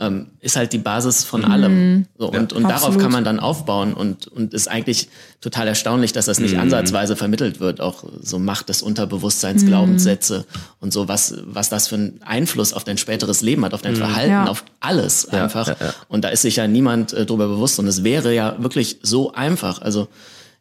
[0.00, 1.50] ähm, ist halt die Basis von Mhm.
[1.52, 2.06] allem.
[2.18, 5.08] So, und und darauf kann man dann aufbauen und, und ist eigentlich
[5.40, 7.80] total erstaunlich, dass das nicht ansatzweise vermittelt wird.
[7.80, 9.66] Auch so Macht des Unterbewusstseins, Mhm.
[9.68, 10.44] Glaubenssätze
[10.80, 13.94] und so, was, was das für einen Einfluss auf dein späteres Leben hat, auf dein
[13.96, 14.46] Verhalten, Ja.
[14.48, 15.74] auf alles einfach.
[16.08, 17.78] Und da ist sich ja niemand äh, drüber bewusst.
[17.78, 19.80] Und es wäre ja wirklich so einfach.
[19.82, 20.08] Also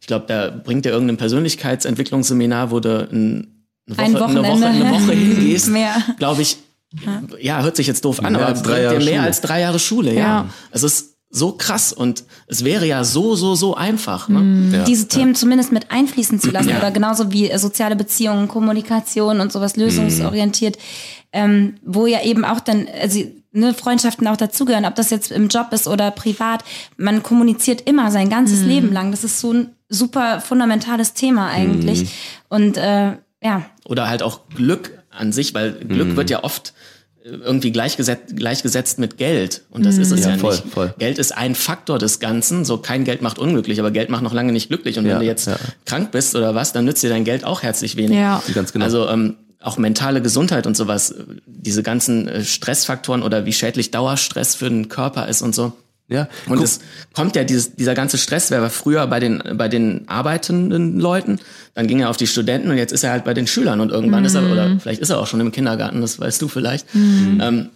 [0.01, 4.65] ich glaube, da bringt dir irgendein Persönlichkeitsentwicklungsseminar, wo du ein, eine, Ein Woche, eine, Woche,
[4.65, 5.71] eine Woche hingehst,
[6.17, 6.57] glaube ich,
[7.39, 9.27] ja, hört sich jetzt doof an, Mehr aber als drei bringt Jahre dir mehr Schule.
[9.27, 10.19] als drei Jahre Schule, ja.
[10.19, 10.49] Ja.
[10.71, 14.27] Es ist so krass und es wäre ja so, so, so einfach.
[14.27, 14.69] Ne?
[14.77, 16.79] ja, diese Themen zumindest mit einfließen zu lassen Ja.
[16.79, 20.77] oder genauso wie äh, soziale Beziehungen, Kommunikation und sowas lösungsorientiert,
[21.31, 25.47] ähm, wo ja eben auch dann also, ne, Freundschaften auch dazugehören, ob das jetzt im
[25.47, 26.63] Job ist oder privat.
[26.97, 29.11] Man kommuniziert immer sein ganzes Leben lang.
[29.11, 32.11] Das ist so ein super fundamentales Thema eigentlich.
[32.49, 36.15] Und äh, ja, Oder halt auch Glück an sich, weil Glück Mhm.
[36.15, 36.73] wird ja oft
[37.25, 39.63] äh, irgendwie gleichgesetzt, gleichgesetzt mit Geld.
[39.69, 40.67] Und das ist es ja, Ja, voll, nicht.
[40.67, 40.93] voll.
[40.99, 42.63] Geld ist ein Faktor des Ganzen.
[42.65, 44.97] So kein Geld macht unglücklich, aber Geld macht noch lange nicht glücklich.
[44.97, 45.57] Und Ja, wenn du jetzt ja.
[45.85, 48.17] krank bist oder was, dann nützt dir dein Geld auch herzlich wenig.
[48.17, 48.41] Ja.
[48.53, 48.85] Ganz genau.
[48.85, 53.91] Also ähm, auch mentale Gesundheit und sowas, äh, diese ganzen äh, Stressfaktoren oder wie schädlich
[53.91, 55.73] Dauerstress für den Körper ist und so.
[56.07, 56.27] ja.
[56.47, 56.79] Und Guck, es
[57.13, 61.39] kommt ja dieses, dieser ganze Stress, der war früher bei den, bei den arbeitenden Leuten,
[61.73, 63.91] dann ging er auf die Studenten und jetzt ist er halt bei den Schülern und
[63.91, 64.51] irgendwann ist er, Mhm.
[64.51, 66.85] oder vielleicht ist er auch schon im Kindergarten, das weißt du vielleicht.
[66.93, 67.69] Ähm,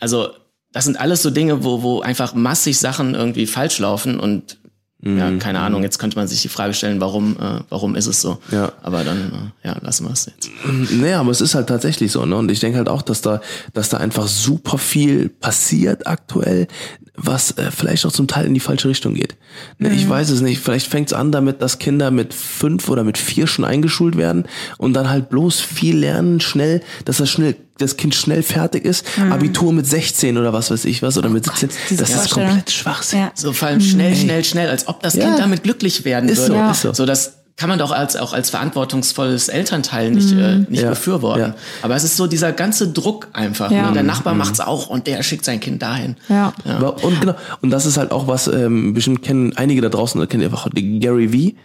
[0.00, 0.28] also
[0.72, 4.63] das sind alles so Dinge, wo, wo einfach massig Sachen irgendwie falsch laufen und Mhm.
[5.04, 8.20] Ja, keine Ahnung, jetzt könnte man sich die Frage stellen, warum, äh, warum ist es
[8.20, 8.38] so?
[8.50, 8.72] Ja.
[8.82, 10.50] Aber dann, äh, ja, lassen wir es jetzt.
[10.92, 12.36] Naja, aber es ist halt tatsächlich so, ne?
[12.36, 13.40] Und ich denke halt auch, dass da,
[13.72, 16.68] dass da einfach super viel passiert aktuell,
[17.16, 19.36] was äh, vielleicht auch zum Teil in die falsche Richtung geht.
[19.78, 20.60] Ne, Ich weiß es nicht.
[20.60, 24.46] Vielleicht fängt es an damit, dass Kinder mit fünf oder mit vier schon eingeschult werden
[24.78, 29.06] und dann halt bloß viel lernen, schnell, dass das schnell, das Kind schnell fertig ist.
[29.30, 31.68] Abitur mit 16 oder was weiß ich was oder mit 17.
[31.88, 33.20] diese das ist komplett Schwachsinn.
[33.20, 33.30] ja.
[33.34, 35.26] So vor allem schnell, schnell, schnell, als ob das Ja.
[35.26, 36.70] Kind damit glücklich werden Ist so, würde.
[36.72, 36.92] ist so.
[36.92, 41.40] so das kann man doch als auch als verantwortungsvolles Elternteil nicht, äh, nicht Ja, befürworten.
[41.40, 41.54] ja.
[41.82, 43.70] Aber es ist so dieser ganze Druck einfach.
[43.70, 43.88] Ja.
[43.88, 43.92] Ne?
[43.94, 46.16] Der Nachbar macht's auch und der schickt sein Kind dahin.
[46.28, 46.52] Ja.
[46.66, 50.42] Und genau, und das ist halt auch was, ähm, bestimmt kennen einige da draußen, kennen
[50.42, 51.56] einfach Gary V.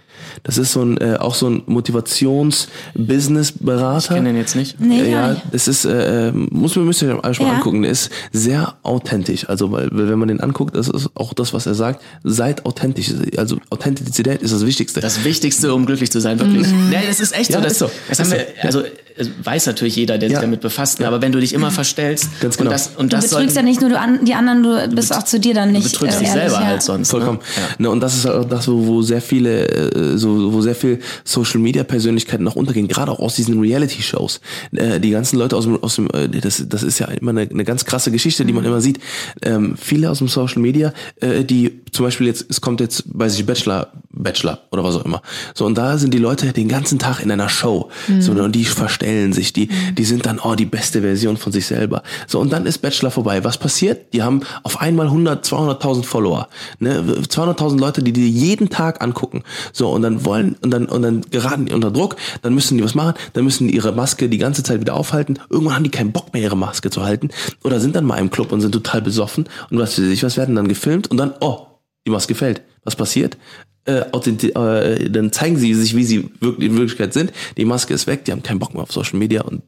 [0.43, 3.97] Das ist so ein, äh, auch so ein Motivations-Business-Berater.
[3.99, 4.79] Ich kenne den jetzt nicht.
[4.79, 7.53] Nee, Äh, ja, das ist, äh, muss man müsst ihr euch mal Ja.
[7.55, 7.81] angucken.
[7.83, 9.47] Der ist sehr authentisch.
[9.49, 12.01] Also, weil, wenn man den anguckt, das ist auch das, was er sagt.
[12.23, 13.11] Seid authentisch.
[13.37, 14.99] Also, Authentizität ist das Wichtigste.
[15.01, 16.67] Das Wichtigste, um glücklich zu sein, wirklich.
[16.89, 17.63] Nee, das ist echt Ja, so.
[17.63, 17.89] Das, ist so.
[18.09, 18.35] das Ist haben so.
[18.37, 18.83] wir, also
[19.17, 20.35] es weiß natürlich jeder, der Ja.
[20.35, 21.07] sich damit befasst, ne?
[21.07, 22.69] aber wenn du dich immer verstellst Ganz genau.
[22.69, 25.13] und das, und Du das betrügst ja nicht nur du an, die anderen, du bist
[25.13, 26.67] auch zu dir dann nicht betrügst äh, dich ehrlich, selber ja.
[26.67, 27.09] halt sonst.
[27.11, 27.39] Vollkommen.
[27.39, 27.43] Ne?
[27.57, 27.63] Ja.
[27.79, 30.75] Ne, und das ist halt auch das, wo, wo sehr viele äh, so, wo sehr
[30.75, 34.41] viel Social Media Persönlichkeiten noch untergehen, gerade auch aus diesen Reality Shows.
[34.71, 37.41] Äh, die ganzen Leute aus dem, aus dem, äh, das, das ist ja immer eine,
[37.41, 38.99] eine ganz krasse Geschichte, die man immer sieht.
[39.41, 43.37] Ähm, viele aus dem Social Media, äh, die zum Beispiel jetzt, es kommt jetzt, weiß
[43.37, 45.21] ich, Bachelor, Bachelor oder was auch immer.
[45.53, 47.89] So, und da sind die Leute den ganzen Tag in einer Show.
[48.19, 51.67] So, und die verstellen sich, die, die sind dann, oh, die beste Version von sich
[51.67, 52.01] selber.
[52.27, 53.43] So, und dann ist Bachelor vorbei.
[53.43, 54.13] Was passiert?
[54.13, 56.47] Die haben auf einmal 100, 200.000 Follower.
[56.79, 57.01] Ne?
[57.01, 59.43] 200.000 Leute, die die jeden Tag angucken.
[59.73, 62.83] So, und dann wollen, und dann, und dann geraten die unter Druck, dann müssen die
[62.83, 65.39] was machen, dann müssen die ihre Maske die ganze Zeit wieder aufhalten.
[65.49, 67.29] Irgendwann haben die keinen Bock mehr, ihre Maske zu halten.
[67.63, 70.37] Oder sind dann mal im Club und sind total besoffen und was weiß ich, was
[70.37, 71.67] werden dann gefilmt und dann, oh,
[72.05, 72.61] die Maske fällt.
[72.83, 73.37] Was passiert?
[73.85, 77.31] Äh, äh, dann zeigen sie sich, wie sie wirklich in Wirklichkeit sind.
[77.57, 79.63] Die Maske ist weg, die haben keinen Bock mehr auf Social Media und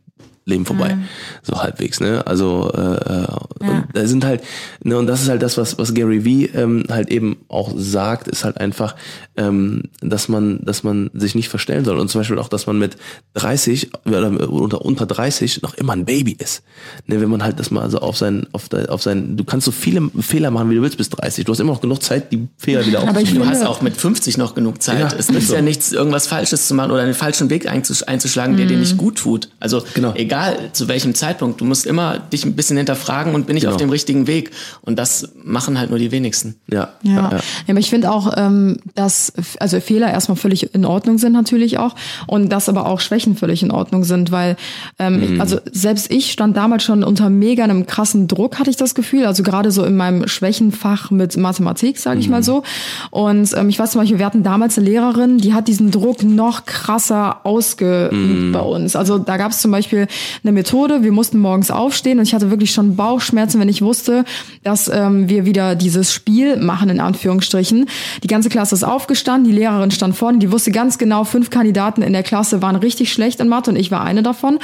[0.45, 0.97] Leben vorbei.
[1.43, 2.25] So halbwegs, ne?
[2.25, 3.27] Also äh, äh,
[3.59, 4.41] und da sind halt,
[4.83, 8.27] ne, und das ist halt das, was, was Gary Vee ähm, halt eben auch sagt,
[8.27, 8.95] ist halt einfach,
[9.37, 11.97] ähm, dass man, dass man sich nicht verstellen soll.
[11.99, 12.97] Und zum Beispiel auch, dass man mit
[13.35, 16.63] 30 oder unter, unter 30 noch immer ein Baby ist.
[17.07, 19.65] Ne, wenn man halt das mal so auf sein, auf, de, auf sein, du kannst
[19.65, 21.45] so viele Fehler machen, wie du willst bis 30.
[21.45, 23.35] Du hast immer noch genug Zeit, die Fehler wieder Aber ich aufzunehmen.
[23.45, 24.99] Du finde- hast auch mit 50 noch genug Zeit.
[24.99, 25.55] Ja, es nützt so.
[25.55, 28.97] ja nichts, irgendwas Falsches zu machen oder einen falschen Weg einzusch- einzuschlagen, der dir nicht
[28.97, 29.49] gut tut.
[29.59, 30.13] Also Genau.
[30.15, 33.75] egal zu welchem Zeitpunkt, du musst immer dich ein bisschen hinterfragen und bin ich Genau.
[33.75, 34.51] auf dem richtigen Weg.
[34.81, 36.55] Und das machen halt nur die wenigsten.
[36.69, 37.11] Ja, Ja.
[37.11, 37.29] ja.
[37.31, 37.39] ja,
[37.69, 39.20] aber ich finde auch, ähm, dass
[39.59, 41.95] also Fehler erstmal völlig in Ordnung sind natürlich auch
[42.27, 44.55] und dass aber auch Schwächen völlig in Ordnung sind, weil
[44.99, 48.95] ähm, also selbst ich stand damals schon unter mega einem krassen Druck, hatte ich das
[48.95, 52.63] Gefühl, also gerade so in meinem Schwächenfach mit Mathematik, sage ich mal so.
[53.09, 56.23] Und ähm, ich weiß zum Beispiel, wir hatten damals eine Lehrerin, die hat diesen Druck
[56.23, 58.95] noch krasser ausgeübt bei uns.
[58.95, 60.07] Also da gab es zum Beispiel
[60.43, 64.25] eine Methode, wir mussten morgens aufstehen und ich hatte wirklich schon Bauchschmerzen, wenn ich wusste,
[64.63, 67.87] dass ähm, wir wieder dieses Spiel machen, in Anführungsstrichen.
[68.23, 72.01] Die ganze Klasse ist aufgestanden, die Lehrerin stand vorne, die wusste ganz genau, fünf Kandidaten
[72.01, 74.57] in der Klasse waren richtig schlecht in Mathe und ich war eine davon.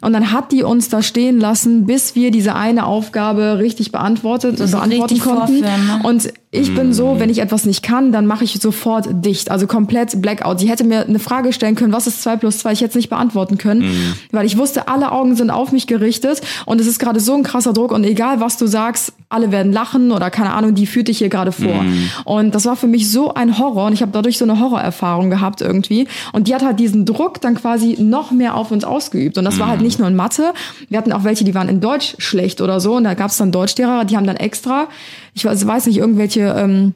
[0.00, 4.58] Und dann hat die uns da stehen lassen, bis wir diese eine Aufgabe richtig beantwortet,
[4.58, 5.62] ist beantworten richtig konnten.
[5.62, 6.00] vorführen, ne?
[6.02, 9.66] Und ich bin so, wenn ich etwas nicht kann, dann mache ich sofort dicht, also
[9.66, 10.60] komplett Blackout.
[10.60, 12.72] Sie hätte mir eine Frage stellen können, was ist zwei plus zwei?
[12.72, 16.42] Ich hätte es nicht beantworten können, weil ich wusste, alle Augen sind auf mich gerichtet
[16.66, 19.72] und es ist gerade so ein krasser Druck und egal was du sagst, alle werden
[19.72, 21.84] lachen oder keine Ahnung, die führt dich hier gerade vor.
[22.24, 25.30] Und das war für mich so ein Horror und ich habe dadurch so eine Horrorerfahrung
[25.30, 26.06] gehabt irgendwie.
[26.34, 29.38] Und die hat halt diesen Druck dann quasi noch mehr auf uns ausgeübt.
[29.38, 30.52] Und das war halt nicht nur in Mathe.
[30.90, 32.96] Wir hatten auch welche, die waren in Deutsch schlecht oder so.
[32.96, 34.88] Und da gab es dann Deutschlehrer, die haben dann extra,
[35.34, 36.94] ich weiß, weiß nicht, irgendwelche ähm,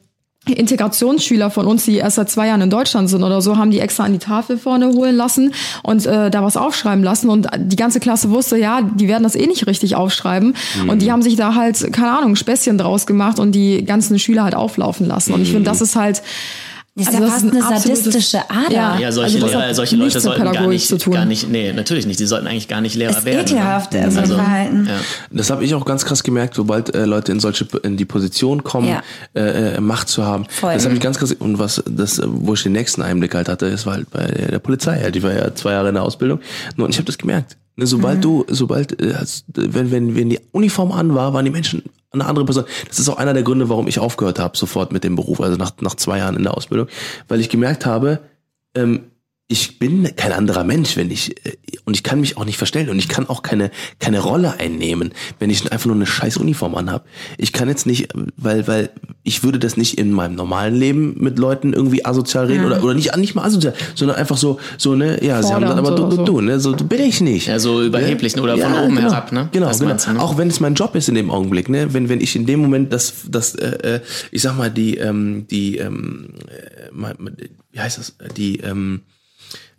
[0.55, 3.81] Integrationsschüler von uns, die erst seit zwei Jahren in Deutschland sind oder so, haben die
[3.81, 7.31] extra an die Tafel vorne holen lassen und äh, da was aufschreiben lassen.
[7.31, 10.55] Und die ganze Klasse wusste, ja, die werden das eh nicht richtig aufschreiben.
[10.89, 14.45] Und die haben sich da halt, keine Ahnung, Späßchen draus gemacht und die ganzen Schüler
[14.45, 15.33] halt auflaufen lassen.
[15.33, 16.23] Und ich finde, das ist halt.
[16.99, 18.71] Das ist also ja fast ein eine sadistische Ader.
[18.73, 21.13] Ja, Ja, solche, also das Lehrer, hat solche Leute sollten gar nicht, zu tun.
[21.13, 22.19] gar nicht, nee, natürlich nicht.
[22.19, 23.47] Die sollten eigentlich gar nicht Lehrer ist werden.
[23.47, 24.05] ekelhaft, ne?
[24.05, 24.87] also, Also, Verhalten.
[24.87, 24.95] ja.
[25.31, 28.65] Das habe ich auch ganz krass gemerkt, sobald äh, Leute in solche in die Position
[28.65, 29.03] kommen, Ja.
[29.35, 30.47] äh, äh, Macht zu haben.
[30.49, 30.73] Voll.
[30.73, 33.51] Das habe ich ganz krass und was das, äh, wo ich den nächsten Einblick halt
[33.51, 34.99] hatte, das war halt bei der Polizei.
[34.99, 35.15] Halt.
[35.17, 36.41] Ich war ja zwei Jahre in der Ausbildung
[36.79, 37.59] und ich habe das gemerkt.
[37.79, 39.13] Ne, sobald du, sobald, äh,
[39.55, 41.83] wenn, wenn, wenn die Uniform an war, waren die Menschen
[42.13, 42.65] eine andere Person.
[42.89, 45.57] Das ist auch einer der Gründe, warum ich aufgehört habe, sofort mit dem Beruf, also
[45.57, 46.89] nach, nach zwei Jahren in der Ausbildung,
[47.29, 48.21] weil ich gemerkt habe,
[48.75, 49.11] ähm,
[49.49, 52.89] ich bin kein anderer Mensch, wenn ich äh, und ich kann mich auch nicht verstellen
[52.89, 56.75] und ich kann auch keine keine Rolle einnehmen, wenn ich einfach nur eine scheiß Uniform
[56.75, 57.07] anhab.
[57.39, 58.91] Ich kann jetzt nicht, weil weil
[59.23, 62.95] ich würde das nicht in meinem normalen Leben mit Leuten irgendwie asozial reden oder oder
[62.95, 66.07] nicht nicht mal asozial, sondern einfach so so ne ja, sie haben dann aber du,
[66.07, 66.25] oder du, so.
[66.25, 67.47] du ne so bin ich nicht.
[67.47, 68.43] Ja, so überheblich ne?
[68.43, 69.11] oder von oben genau.
[69.11, 69.49] herab, ne?
[69.53, 69.95] Genau, Das genau.
[69.95, 70.21] du, ne?
[70.21, 71.95] Auch wenn es mein Job ist in dem Augenblick, ne?
[71.95, 74.01] Wenn wenn ich in dem Moment das das äh, äh,
[74.33, 77.15] ich sag mal die ähm, die ähm, äh,
[77.71, 79.03] wie heißt das die ähm,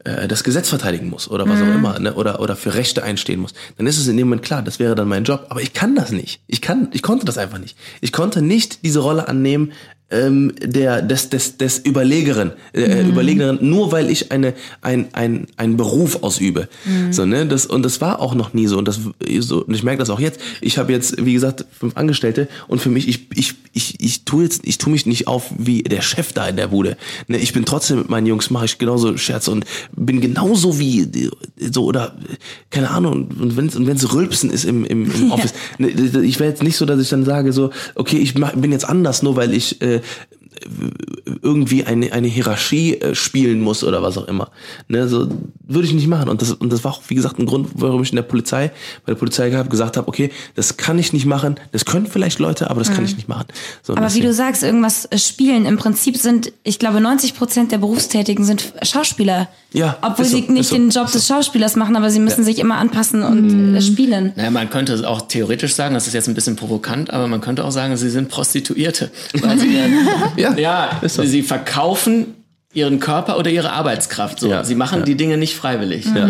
[0.07, 2.13] äh, das Gesetz verteidigen muss oder was auch immer, ne?
[2.13, 4.95] oder oder für Rechte einstehen muss, dann ist es in dem Moment klar, das wäre
[4.95, 5.47] dann mein Job.
[5.49, 6.41] Aber ich kann das nicht.
[6.47, 7.77] Ich kann, ich konnte das einfach nicht.
[8.01, 9.73] Ich konnte nicht diese Rolle annehmen
[10.09, 15.75] ähm, der des des des Überlegeren, äh, Überlegeren, nur weil ich eine ein ein einen
[15.75, 16.69] Beruf ausübe.
[17.11, 19.01] So ne, das und das war auch noch nie so und das
[19.39, 20.39] so und ich merke das auch jetzt.
[20.61, 24.43] Ich habe jetzt wie gesagt fünf Angestellte und für mich ich ich ich ich tue
[24.43, 26.97] jetzt ich tue mich nicht auf wie der Chef da in der Bude.
[27.27, 31.29] Ne, ich bin trotzdem mit meinen Jungs mache ich genauso Scherze und bin genauso wie
[31.71, 32.17] so oder
[32.69, 35.53] keine Ahnung und wenn und wenn's rülpsen ist im im, im Office.
[35.77, 38.71] Ne, ich wäre jetzt nicht so, dass ich dann sage so okay ich mach, bin
[38.71, 40.01] jetzt anders nur weil ich äh,
[41.41, 44.49] irgendwie eine, eine Hierarchie äh, spielen muss oder was auch immer.
[44.87, 45.27] Ne, so
[45.67, 46.29] würde ich nicht machen.
[46.29, 48.71] Und das, und das war auch, wie gesagt, ein Grund, warum ich in der Polizei,
[49.05, 51.55] bei der Polizei gehabt, gesagt habe, okay, das kann ich nicht machen.
[51.71, 53.47] Das können vielleicht Leute, aber das kann ich nicht machen.
[53.83, 54.03] So, Mhm.
[54.03, 55.65] Aber wie du sagst, irgendwas äh, spielen.
[55.65, 59.47] Im Prinzip sind, ich glaube, 90 Prozent der Berufstätigen sind Schauspieler.
[59.77, 61.13] Ja, Obwohl so, sie nicht so, den Job so.
[61.17, 64.33] des Schauspielers machen, aber sie müssen sich immer anpassen und äh, spielen.
[64.35, 67.63] Naja, man könnte auch theoretisch sagen, das ist jetzt ein bisschen provokant, aber man könnte
[67.63, 69.11] auch sagen, sie sind Prostituierte.
[69.41, 69.77] Weil sie
[70.37, 71.23] ja, ja, ist so.
[71.23, 72.33] sie verkaufen
[72.73, 74.39] ihren Körper oder ihre Arbeitskraft.
[74.39, 75.05] So, Ja, sie machen ja.
[75.05, 76.05] die Dinge nicht freiwillig.
[76.13, 76.29] Ja.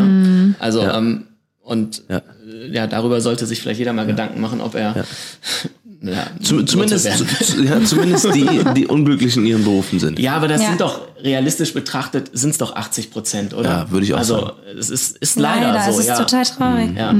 [0.59, 1.23] Also ähm,
[1.61, 2.17] und Ja.
[2.17, 5.03] äh, ja, darüber sollte sich vielleicht jeder mal Gedanken machen, ob er
[6.01, 6.27] ja.
[6.41, 7.05] Zum, zumindest,
[7.43, 10.19] zu, ja, zumindest die, die unglücklich in ihren Berufen sind.
[10.19, 10.69] Ja, aber das Ja.
[10.69, 13.69] sind doch, realistisch betrachtet, sind es doch 80 Prozent, oder?
[13.69, 14.51] Ja, würde ich auch also, sagen.
[14.77, 16.17] es ist, ist leider, so, es ist ja.
[16.17, 16.95] total traurig.
[16.95, 17.15] ja.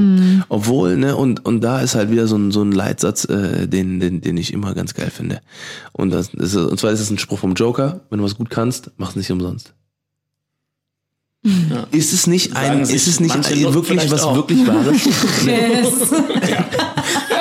[0.48, 4.00] Obwohl, ne, und, und da ist halt wieder so ein, so ein Leitsatz, äh, den,
[4.00, 5.40] den, den ich immer ganz geil finde.
[5.92, 8.50] Und, das ist, und zwar ist es ein Spruch vom Joker, wenn du was gut
[8.50, 9.72] kannst, mach's nicht umsonst.
[11.92, 13.34] Ist es nicht ein, ist es nicht
[13.72, 14.34] wirklich was auch.
[14.34, 15.02] wirklich Wahres?
[16.50, 16.64] ja,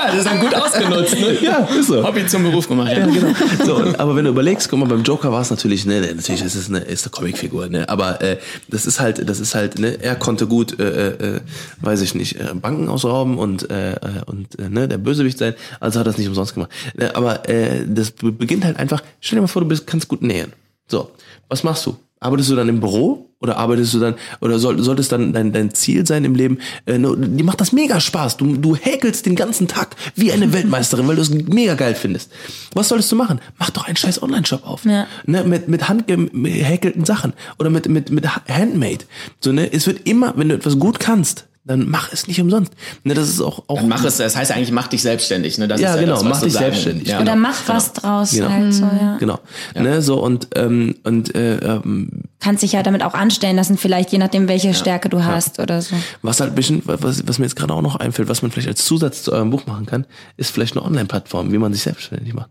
[0.08, 1.14] das ist dann gut ausgenutzt.
[1.20, 1.38] Ne?
[1.42, 2.04] ja, ist so.
[2.06, 2.92] Hobby zum Beruf gemacht.
[2.92, 3.00] Ja.
[3.00, 3.34] Ja, genau.
[3.66, 6.56] So, aber wenn du überlegst, guck mal, beim Joker war es natürlich, ne, natürlich ist
[6.56, 9.98] es eine, ist eine Comicfigur, ne, aber äh, das ist halt, das ist halt, ne,
[10.02, 11.42] er konnte gut, äh, äh,
[11.82, 15.54] weiß ich nicht, äh, Banken ausrauben und äh, äh, und äh, ne, der Bösewicht sein,
[15.80, 16.72] also hat er das nicht umsonst gemacht.
[16.96, 19.02] Ne, aber äh, das be- beginnt halt einfach.
[19.22, 20.54] Stell dir mal vor, du bist, kannst gut nähen.
[20.88, 21.12] So,
[21.50, 21.98] was machst du?
[22.20, 25.54] Arbeitest du dann im Büro oder arbeitest du dann oder soll, sollte es dann dein,
[25.54, 26.58] dein Ziel sein im Leben?
[26.86, 28.38] Äh, dir macht das mega Spaß.
[28.38, 32.32] Du, du häkelst den ganzen Tag wie eine Weltmeisterin, weil du es mega geil findest.
[32.74, 33.40] Was solltest du machen?
[33.60, 34.86] Mach doch einen scheiß Online-Shop auf.
[34.86, 35.06] Ja.
[35.26, 39.06] Ne, mit mit handgehäkelten Sachen oder mit mit mit Handmade.
[39.40, 42.72] So ne, es wird immer, wenn du etwas gut kannst, dann mach es nicht umsonst.
[43.04, 45.58] Ne, das ist auch auch Dann mach es, das heißt eigentlich, mach dich selbstständig.
[45.58, 45.68] Ne?
[45.68, 46.66] Das Ja, ist genau, das, mach dich sagen.
[46.66, 47.08] selbstständig.
[47.10, 47.18] Ja.
[47.22, 47.48] Oder Genau.
[47.48, 48.50] mach was draus Genau.
[48.50, 49.18] halt so, ja.
[49.20, 49.40] genau.
[49.76, 54.12] Ne, so und ähm, und äh, ähm, Kannst dich ja damit auch anstellen lassen, vielleicht
[54.12, 55.96] je nachdem, welche Stärke du hast oder so.
[56.22, 58.68] Was halt ein bisschen, was, was mir jetzt gerade auch noch einfällt, was man vielleicht
[58.68, 60.06] als Zusatz zu eurem Buch machen kann,
[60.38, 62.50] ist vielleicht eine Online-Plattform, wie man sich selbstständig macht.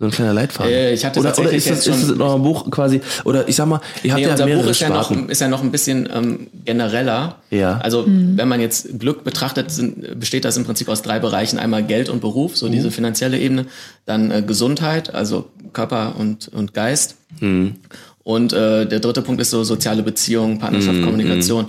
[0.00, 0.72] So ein kleiner Leitfaden.
[0.72, 3.56] Äh, ich hatte oder, oder ist das, ist das in eurem Buch quasi, oder ich
[3.56, 5.60] sag mal, ihr habt Nee, ja unser mehrere Buch ist ja, noch, ist ja noch
[5.60, 7.36] ein bisschen ähm, genereller.
[7.50, 7.78] Ja.
[7.78, 11.58] Also wenn man jetzt Glück betrachtet, sind, besteht das im Prinzip aus drei Bereichen.
[11.58, 12.72] Einmal Geld und Beruf, so Mhm.
[12.72, 13.66] diese finanzielle Ebene.
[14.06, 17.16] Dann äh, Gesundheit, also Körper und, und Geist.
[17.40, 17.74] Mhm.
[18.22, 21.66] Und äh, der dritte Punkt ist so soziale Beziehungen, Mhm, Partnerschaft, Kommunikation.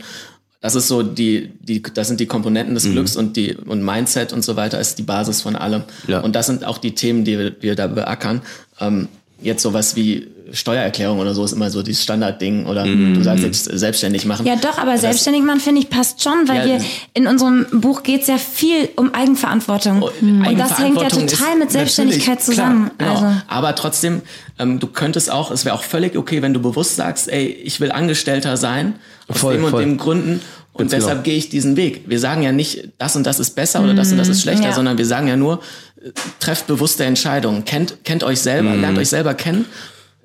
[0.61, 2.75] Das ist so die, die, das sind die Komponenten Mhm.
[2.75, 5.83] des Glücks und die und Mindset und so weiter ist die Basis von allem.
[6.07, 6.19] Ja.
[6.19, 8.41] Und das sind auch die Themen, die wir, wir da beackern.
[8.81, 9.07] Ähm,
[9.41, 13.13] jetzt sowas wie Steuererklärung oder so ist immer so dieses Standardding oder Mhm.
[13.13, 14.47] du sagst jetzt selbstständig machen.
[14.47, 18.01] Ja, doch, aber selbstständig machen, finde ich, passt schon, weil Ja, wir in unserem Buch
[18.01, 20.01] geht's ja viel um Eigenverantwortung.
[20.01, 22.89] Oh, Und das hängt ja Eigenverantwortung total mit Selbstständigkeit zusammen.
[22.97, 23.27] Klar, genau.
[23.27, 23.41] Also.
[23.47, 24.21] Aber trotzdem,
[24.57, 27.79] ähm, du könntest auch, es wäre auch völlig okay, wenn du bewusst sagst, ey, ich
[27.79, 28.95] will Angestellter sein,
[29.27, 29.81] aus Voll, dem und voll.
[29.83, 30.41] dem Gründen.
[30.79, 31.23] Und Ganz deshalb genau.
[31.25, 32.03] gehe ich diesen Weg.
[32.07, 34.69] Wir sagen ja nicht, das und das ist besser oder das und das ist schlechter,
[34.69, 34.73] ja.
[34.73, 35.59] sondern wir sagen ja nur,
[36.01, 37.65] äh, trefft bewusste Entscheidungen.
[37.65, 38.81] Kennt, kennt euch selber, Mhm.
[38.81, 39.65] lernt euch selber kennen,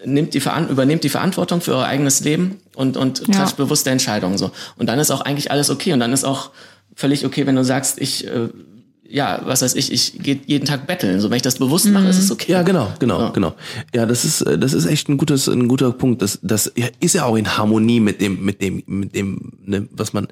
[0.04, 3.34] nimmt die übernehmt die Verantwortung für euer eigenes Leben und, und Ja.
[3.40, 4.50] trefft bewusste Entscheidungen so.
[4.76, 5.92] Und dann ist auch eigentlich alles okay.
[5.92, 6.50] Und dann ist auch
[6.94, 8.48] völlig okay, wenn du sagst, ich, äh,
[9.14, 11.20] ja, was weiß ich, ich gehe jeden Tag betteln.
[11.20, 12.50] So, wenn ich das bewusst mache, ist es okay.
[12.50, 13.30] Ja, genau, genau, Ja.
[13.30, 13.54] genau.
[13.94, 16.20] Ja, das ist, äh, das ist echt ein gutes, ein guter Punkt.
[16.20, 16.66] Das, das
[16.98, 20.24] ist ja auch in Harmonie mit dem, mit dem, mit dem, ne, was man,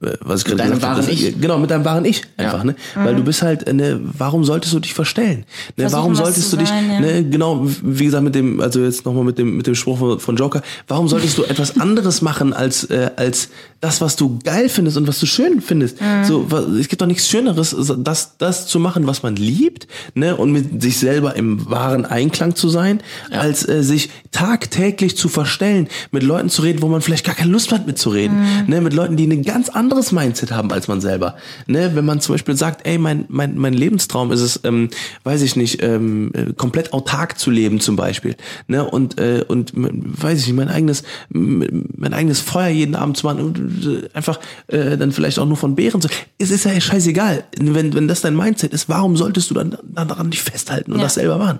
[0.00, 1.02] äh, was ich gerade deinem gesagt habe.
[1.02, 1.38] wahren Das- Ich.
[1.38, 2.64] Genau, mit deinem wahren Ich einfach, Ja.
[2.64, 2.76] ne?
[2.94, 5.44] Weil du bist halt, äh, ne, warum solltest du dich verstellen?
[5.76, 6.98] Ne, Versuchen, warum solltest du dich, sein, ja.
[7.00, 10.18] ne, genau, wie gesagt, mit dem, also jetzt nochmal mit dem, mit dem Spruch von,
[10.18, 13.50] von Joker, warum solltest du etwas anderes machen als, äh, als
[13.80, 16.00] das, was du geil findest und was du schön findest?
[16.00, 16.24] Mhm.
[16.24, 16.46] So,
[16.78, 20.82] es gibt doch nichts Schöneres, das, das zu machen, was man liebt, ne, und mit
[20.82, 26.50] sich selber im wahren Einklang zu sein, als äh, sich tagtäglich zu verstellen, mit Leuten
[26.50, 29.42] zu reden, wo man vielleicht gar keine Lust hat mitzureden, ne, mit Leuten, die ein
[29.42, 33.24] ganz anderes Mindset haben als man selber, ne, wenn man zum Beispiel sagt, ey, mein,
[33.28, 34.90] mein, mein Lebenstraum ist es, ähm,
[35.24, 38.36] weiß ich nicht, ähm, äh, komplett autark zu leben zum Beispiel,
[38.68, 43.16] ne, und, äh, und, m- weiß ich nicht, mein eigenes, mein eigenes Feuer jeden Abend
[43.16, 43.69] zu machen äh,
[44.14, 48.08] einfach äh, dann vielleicht auch nur von Beeren zu, es ist ja scheißegal, wenn, wenn
[48.08, 51.04] das dein Mindset ist, warum solltest du dann, dann daran nicht festhalten und Ja.
[51.04, 51.58] das selber machen,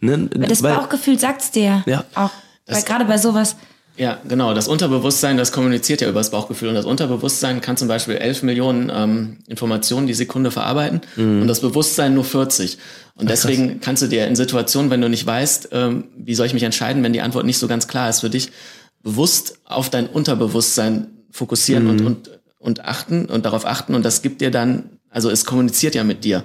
[0.00, 2.04] ne, Das Weil- Bauchgefühl sagt's dir Ja.
[2.14, 2.30] auch.
[2.66, 3.56] Weil gerade bei sowas,
[3.96, 4.54] Ja, genau.
[4.54, 6.68] Das Unterbewusstsein, das kommuniziert ja über das Bauchgefühl.
[6.68, 11.60] Und das Unterbewusstsein kann zum Beispiel 11 Millionen ähm, Informationen die Sekunde verarbeiten und das
[11.62, 12.78] Bewusstsein nur 40.
[13.16, 16.54] Und deswegen kannst du dir in Situationen, wenn du nicht weißt, ähm, wie soll ich
[16.54, 18.52] mich entscheiden, wenn die Antwort nicht so ganz klar ist für dich,
[19.02, 23.94] bewusst auf dein Unterbewusstsein fokussieren und, und, und achten und darauf achten.
[23.94, 26.44] Und das gibt dir dann, also es kommuniziert ja mit dir.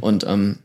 [0.00, 0.58] Und ähm,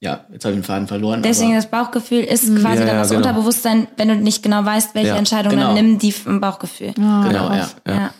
[0.00, 1.22] Ja, jetzt habe ich den Faden verloren.
[1.22, 3.20] Deswegen aber das Bauchgefühl ist quasi Ja, dann ja, das genau.
[3.20, 5.74] Unterbewusstsein, wenn du nicht genau weißt, welche Ja, Entscheidung genau.
[5.74, 6.92] dann nimm, die im Bauchgefühl.
[6.94, 7.70] genau, ja.
[7.86, 8.10] Ja.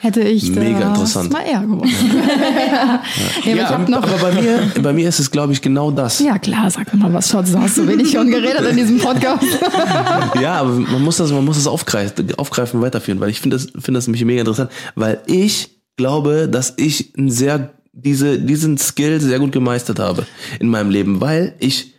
[0.00, 1.32] Hätte ich Mega das interessant.
[1.32, 1.92] mal eher gewusst.
[2.02, 3.02] ja.
[3.42, 4.02] Aber ich hab noch.
[4.02, 6.20] Aber bei mir, bei mir ist es, glaube ich, genau das.
[6.20, 7.50] Ja klar, sag mal was, Schatz.
[7.50, 9.42] Du hast so wenig schon geredet in diesem Podcast.
[10.40, 13.56] Ja, aber man muss das, man muss das aufgreifen, aufgreifen und weiterführen, weil ich finde
[13.56, 18.78] das, finde das nämlich mega interessant, weil ich glaube, dass ich ein sehr, diese, diesen
[18.78, 20.26] Skill sehr gut gemeistert habe
[20.60, 21.94] in meinem Leben, weil ich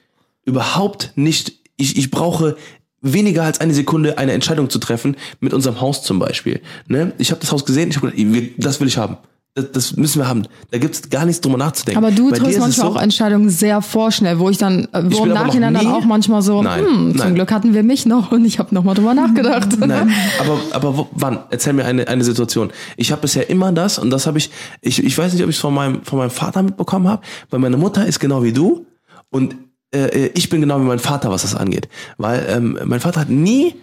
[0.46, 2.56] überhaupt nicht, ich, ich brauche
[3.02, 6.62] weniger als eine Sekunde eine Entscheidung zu treffen mit unserem Haus zum Beispiel.
[6.88, 7.14] Ne?
[7.18, 9.18] Ich habe das Haus gesehen, ich habe gedacht, das will ich haben.
[9.56, 10.44] Das, das müssen wir haben.
[10.70, 12.04] Da gibt's gar nichts drüber nachzudenken.
[12.04, 15.08] Aber du Bei triffst manchmal so- auch Entscheidungen sehr vorschnell, wo ich dann, äh, wo
[15.10, 17.36] Ich im Nachhinein dann nie- auch manchmal so, Nein, hm, zum nein.
[17.36, 19.70] Glück hatten wir mich noch und ich habe nochmal drüber nachgedacht.
[19.80, 21.40] Nein, aber, aber wo, wann?
[21.50, 22.70] Erzähl mir eine, eine Situation.
[22.96, 25.56] Ich habe bisher immer das und das habe ich, ich, ich weiß nicht, ob ich
[25.56, 28.86] es von meinem, von meinem Vater mitbekommen habe, weil meine Mutter ist genau wie du
[29.32, 29.56] und
[29.94, 31.88] äh, ich bin genau wie mein Vater, was das angeht.
[32.18, 33.76] Weil ähm, mein Vater hat nie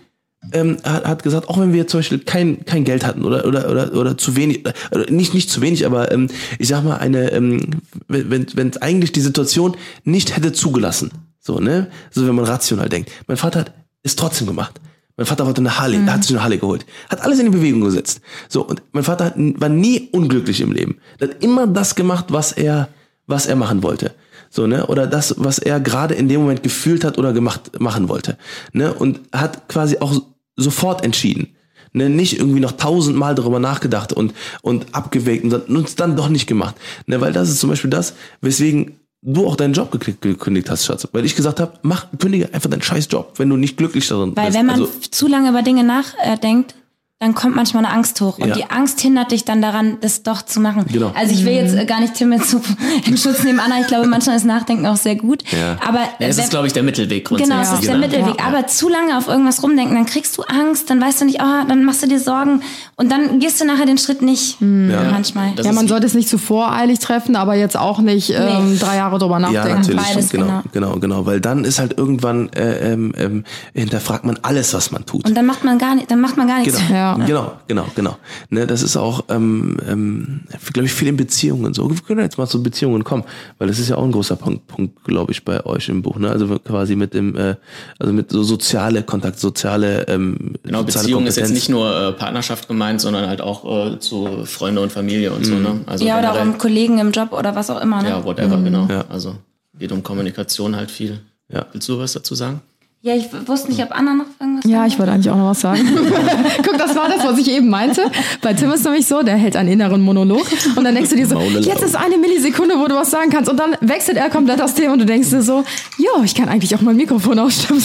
[0.53, 3.71] ähm, hat, hat gesagt, auch wenn wir zum Beispiel kein, kein Geld hatten oder, oder,
[3.71, 7.33] oder, oder zu wenig, oder nicht, nicht zu wenig, aber ähm, ich sag mal, eine,
[7.33, 11.89] ähm, wenn, wenn eigentlich die Situation nicht hätte zugelassen, so, ne?
[12.11, 13.11] So, wenn man rational denkt.
[13.27, 14.81] Mein Vater hat es trotzdem gemacht.
[15.17, 16.85] Mein Vater wollte eine Harley, hat sich eine Harley geholt.
[17.09, 18.21] Hat alles in die Bewegung gesetzt.
[18.49, 20.99] So, und mein Vater hat, war nie unglücklich im Leben.
[21.19, 22.89] Er hat immer das gemacht, was er,
[23.27, 24.13] was er machen wollte.
[24.57, 24.87] So, ne?
[24.87, 28.39] Oder das, was er gerade in dem Moment gefühlt hat oder gemacht, machen wollte.
[28.73, 28.93] Ne?
[28.95, 30.19] Und hat quasi auch
[30.57, 31.49] sofort entschieden.
[31.93, 32.09] Ne?
[32.09, 36.31] Nicht irgendwie noch tausendmal darüber nachgedacht und, und abgewägt und dann- und es dann doch
[36.31, 36.75] nicht gemacht.
[37.07, 37.21] Ne?
[37.21, 41.07] Weil das ist zum Beispiel das, weswegen du auch deinen Job gekündigt- hast, Schatz.
[41.13, 44.35] Weil ich gesagt habe, mach, kündige einfach deinen scheiß Job, wenn du nicht glücklich darin
[44.37, 44.59] Weil bist.
[44.59, 46.75] wenn man also, zu lange über Dinge nachdenkt,
[47.19, 48.39] dann kommt manchmal eine Angst hoch.
[48.39, 48.55] Und Ja.
[48.57, 50.85] die Angst hindert dich dann daran, das doch zu machen.
[50.93, 51.13] Genau.
[51.17, 52.61] Also ich will jetzt äh, gar nicht Tim jetzt so
[53.07, 53.81] in Schutz nehmen, Anna.
[53.81, 55.43] Ich glaube, manchmal ist Nachdenken auch sehr gut.
[55.51, 55.79] Ja.
[55.87, 57.57] Aber Ja, es wenn- ist, glaube ich, der Mittelweg grundsätzlich.
[57.59, 58.07] Genau, es ist der Genau.
[58.07, 58.45] Mittelweg.
[58.47, 61.67] Aber zu lange auf irgendwas rumdenken, dann kriegst du Angst, dann weißt du nicht, oh,
[61.67, 62.61] dann machst du dir Sorgen
[62.97, 64.61] und dann gehst du nachher den Schritt nicht.
[64.61, 65.53] Manchmal.
[65.57, 68.79] Das ja, man sollte es nicht zu voreilig treffen, aber jetzt auch nicht ähm, Nee.
[68.79, 69.81] drei Jahre drüber Ja, nachdenken.
[69.81, 70.03] natürlich.
[70.07, 70.63] Beides, genau, genau.
[70.73, 71.27] genau, genau.
[71.27, 75.25] Weil dann ist halt irgendwann, äh, ähm, ähm, hinterfragt man alles, was man tut.
[75.27, 76.77] Und dann macht man gar nicht, dann macht man gar nichts.
[76.77, 77.27] Genau, Ja.
[77.27, 78.17] genau, genau, genau.
[78.51, 80.41] Ne, das ist auch, ähm, ähm,
[80.73, 81.89] glaube ich, viel in Beziehungen so.
[81.91, 83.25] Wir können jetzt mal zu Beziehungen kommen,
[83.59, 86.19] weil das ist ja auch ein großer Punkt, Punkt glaube ich, bei euch im Buch.
[86.19, 86.31] Ne?
[86.31, 87.57] Also quasi mit dem, äh,
[87.99, 91.51] also mit so soziale Kontakt, soziale, ähm, Genau, soziale Beziehung ist jetzt Kompetenz.
[91.51, 95.55] nicht nur äh, Partnerschaft gemeint, sondern halt auch äh, zu Freunde und Familie und so,
[95.55, 95.81] ne?
[95.87, 98.03] Also Ja, oder auch um Kollegen im Job oder was auch immer.
[98.03, 98.11] Ne?
[98.11, 98.87] Ja, whatever, genau.
[98.91, 99.05] Ja.
[99.09, 99.37] Also
[99.79, 101.21] geht um Kommunikation halt viel.
[101.49, 101.67] Ja.
[101.73, 102.61] Willst du was dazu sagen?
[103.07, 105.51] Ja, ich wusste nicht, ob Anna noch irgendwas Ja, sagen ich wollte eigentlich auch noch
[105.51, 105.79] was sagen.
[106.65, 108.03] Guck, das war das, was ich eben meinte.
[108.43, 111.29] Bei Tim ist nämlich so, der hält einen inneren Monolog und dann denkst du dir
[111.29, 114.59] so, jetzt ist eine Millisekunde, wo du was sagen kannst und dann wechselt er komplett
[114.59, 115.63] das Thema und du denkst dir so,
[115.99, 117.81] jo, ich kann eigentlich auch mein Mikrofon ausstimmen.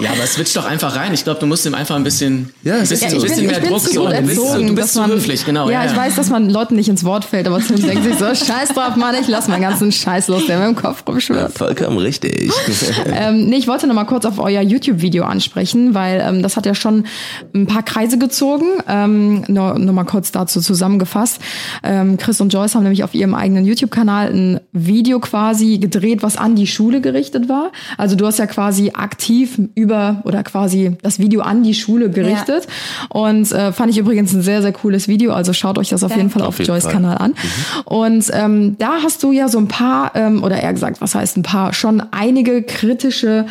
[0.00, 1.14] Ja, aber switch doch einfach rein.
[1.14, 3.46] Ich glaube, du musst ihm einfach ein bisschen, Ja, ein bisschen, ein ich bisschen bin,
[3.46, 4.04] mehr ich bin Druck geben.
[4.04, 5.70] Du bist, du bist zu man, höflich, genau.
[5.70, 8.26] Ja, ich weiß, dass man Leuten nicht ins Wort fällt, aber Tim denkt sich so,
[8.26, 11.56] scheiß drauf, Mann, ich lass meinen ganzen Scheiß los, der mir im Kopf rumschwirrt.
[11.56, 12.52] Vollkommen richtig.
[13.06, 16.66] Ähm, nee, ich wollte noch mal kurz auf euer YouTube-Video ansprechen, weil ähm, das hat
[16.66, 17.04] ja schon
[17.54, 18.66] ein paar Kreise gezogen.
[18.88, 21.40] Ähm, nur, nur mal kurz dazu zusammengefasst.
[21.82, 26.36] Ähm, Chris und Joyce haben nämlich auf ihrem eigenen YouTube-Kanal ein Video quasi gedreht, was
[26.36, 27.72] an die Schule gerichtet war.
[27.96, 32.66] Also du hast ja quasi aktiv über oder quasi das Video an die Schule gerichtet.
[33.08, 35.32] Und äh, fand ich übrigens ein sehr, sehr cooles Video.
[35.32, 36.88] Also schaut euch das auf jeden Fall auf, Auf Joyce.
[36.88, 37.34] Kanal an.
[37.84, 41.36] Und ähm, da hast du ja so ein paar, ähm, oder eher gesagt, was heißt
[41.36, 43.46] ein paar, schon einige kritische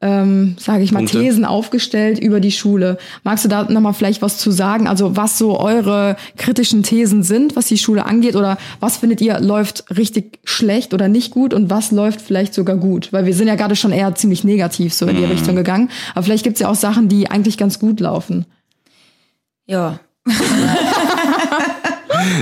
[0.00, 1.18] ähm, sage ich mal, Punkte.
[1.20, 2.98] Thesen aufgestellt über die Schule.
[3.24, 4.86] Magst du da nochmal vielleicht was zu sagen?
[4.86, 8.36] Also was so eure kritischen Thesen sind, was die Schule angeht?
[8.36, 12.76] Oder was findet ihr läuft richtig schlecht oder nicht gut und was läuft vielleicht sogar
[12.76, 13.12] gut?
[13.12, 15.20] Weil wir sind ja gerade schon eher ziemlich negativ so in Mhm.
[15.20, 15.90] die Richtung gegangen.
[16.14, 18.46] Aber vielleicht gibt's ja auch Sachen, die eigentlich ganz gut laufen.
[19.66, 19.98] Ja.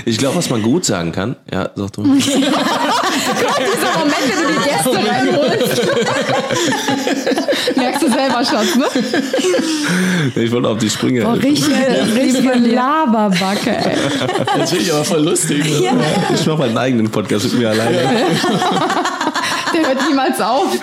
[0.04, 2.02] Ich glaube, was man gut sagen kann, ja, sag du.
[2.14, 2.36] Dieser
[3.98, 5.82] Moment, wenn du die Gäste reinholst.
[7.76, 8.86] Merkst du selber, Schatz, ne?
[10.42, 11.22] Ich wollte auf die Sprünge.
[11.22, 11.74] Boah, richtig,
[12.14, 13.96] richtige Laberbacke, ey.
[14.58, 15.64] Das finde ich aber voll lustig.
[16.34, 17.98] Ich mache meinen eigenen Podcast mit mir alleine.
[19.76, 20.74] Der hört niemals auf.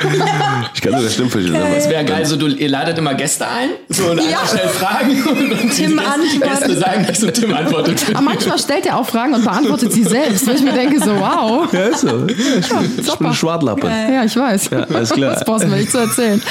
[0.74, 1.74] Ich kann nur der Stimmfisch sein.
[1.74, 5.24] Das wäre geil, so du, ihr ladet immer Gäste ein, so und einer stellt Fragen
[5.24, 6.40] und, und die Tim Gäste.
[6.40, 8.04] Gäste sagen das und Tim antwortet.
[8.10, 8.26] Aber die.
[8.26, 10.48] manchmal stellt er auch Fragen und beantwortet sie selbst.
[10.48, 11.72] Wo ich mir denke so, wow.
[11.72, 12.08] Ja, ist so.
[12.08, 12.26] Ja,
[12.60, 13.88] ich, bin, ich bin Schwartlappe.
[13.88, 14.70] Ja, ich weiß.
[14.72, 15.34] Ja, alles klar.
[15.34, 16.42] Das brauchst du mir nicht zu erzählen.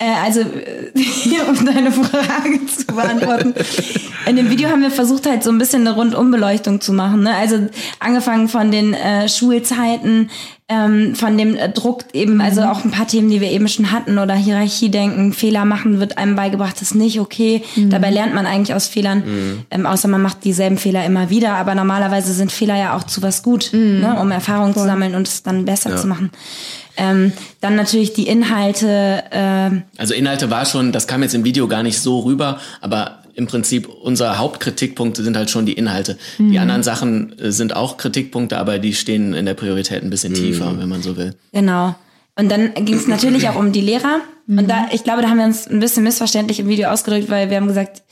[0.00, 0.40] Äh, also,
[1.48, 3.54] um deine Frage zu beantworten.
[4.26, 7.22] In dem Video haben wir versucht, halt so ein bisschen eine Rundumbeleuchtung zu machen.
[7.24, 7.34] Ne?
[7.34, 10.30] Also angefangen von den äh, Schulzeiten,
[10.70, 13.90] ähm, von dem äh, Druck eben, also auch ein paar Themen, die wir eben schon
[13.90, 17.62] hatten oder Hierarchiedenken, Fehler machen wird einem beigebracht, das ist nicht okay.
[17.76, 19.22] Dabei lernt man eigentlich aus Fehlern,
[19.70, 21.54] ähm, außer man macht dieselben Fehler immer wieder.
[21.54, 25.26] Aber normalerweise sind Fehler ja auch zu was gut, ne, um Erfahrung zu sammeln und
[25.26, 26.30] es dann besser zu machen.
[26.98, 29.22] Ähm, dann natürlich die Inhalte.
[29.30, 33.17] ähm, Also Inhalte war schon, das kam jetzt im Video gar nicht so rüber, aber
[33.38, 36.18] im Prinzip unser Hauptkritikpunkt sind halt schon die Inhalte.
[36.38, 40.34] Die anderen Sachen äh, sind auch Kritikpunkte, aber die stehen in der Priorität ein bisschen
[40.34, 41.36] tiefer, wenn man so will.
[41.52, 41.94] Genau.
[42.34, 44.20] Und dann ging es natürlich auch um die Lehrer.
[44.48, 47.48] Und da, ich glaube, da haben wir uns ein bisschen missverständlich im Video ausgedrückt, weil
[47.48, 48.02] wir haben gesagt,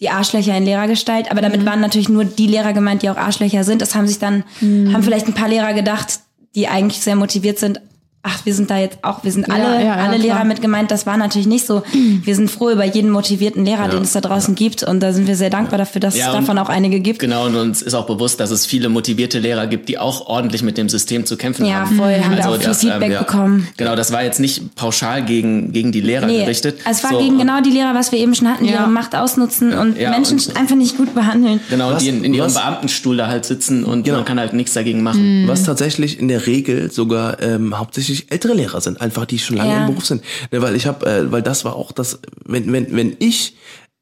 [0.00, 1.30] die Arschlöcher in Lehrergestalt.
[1.30, 3.82] Aber damit waren natürlich nur die Lehrer gemeint, die auch Arschlöcher sind.
[3.82, 6.20] Das haben sich dann, haben vielleicht ein paar Lehrer gedacht,
[6.56, 7.80] die eigentlich sehr motiviert sind.
[8.24, 10.18] Ach, wir sind da jetzt auch, wir sind alle, ja, ja, alle klar.
[10.18, 10.92] Lehrer mit gemeint.
[10.92, 11.82] Das war natürlich nicht so.
[11.92, 14.84] Wir sind froh über jeden motivierten Lehrer, den es da draußen gibt.
[14.84, 17.18] Und da sind wir sehr dankbar dafür, dass Ja, es davon auch einige gibt.
[17.18, 20.62] Genau, und uns ist auch bewusst, dass es viele motivierte Lehrer gibt, die auch ordentlich
[20.62, 21.96] mit dem System zu kämpfen Ja, haben.
[21.96, 23.18] voll, haben wir auch viel das, Feedback ja.
[23.22, 23.66] bekommen.
[23.76, 26.78] Genau, das war jetzt nicht pauschal gegen, gegen die Lehrer Nee, gerichtet.
[26.88, 28.82] es war So, gegen genau die Lehrer, was wir eben schon hatten, die Ja.
[28.82, 31.58] ihre Macht ausnutzen und Ja, Menschen und- einfach nicht gut behandeln.
[31.70, 34.18] Genau, Was- die in, in ihrem was- Beamtenstuhl da halt sitzen und Genau.
[34.18, 35.48] man kann halt nichts dagegen machen.
[35.48, 39.70] Was tatsächlich in der Regel sogar ähm, hauptsächlich ältere Lehrer sind, einfach die schon lange
[39.72, 39.80] Ja.
[39.82, 40.22] im Beruf sind.
[40.50, 43.56] Ne, weil ich habe, äh, weil das war auch das, wenn wenn wenn ich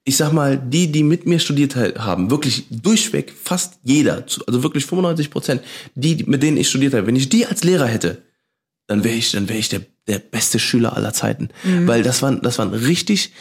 [0.04, 4.86] ich sag mal, die, die mit mir studiert haben, wirklich durchweg, fast jeder, also wirklich
[4.86, 5.60] 95 Prozent,
[5.94, 8.22] die, die- mit denen ich studiert habe, wenn ich die als Lehrer hätte,
[8.86, 11.50] dann wäre ich, dann wäre ich der, der beste Schüler aller Zeiten.
[11.84, 13.32] Weil das waren, das waren richtig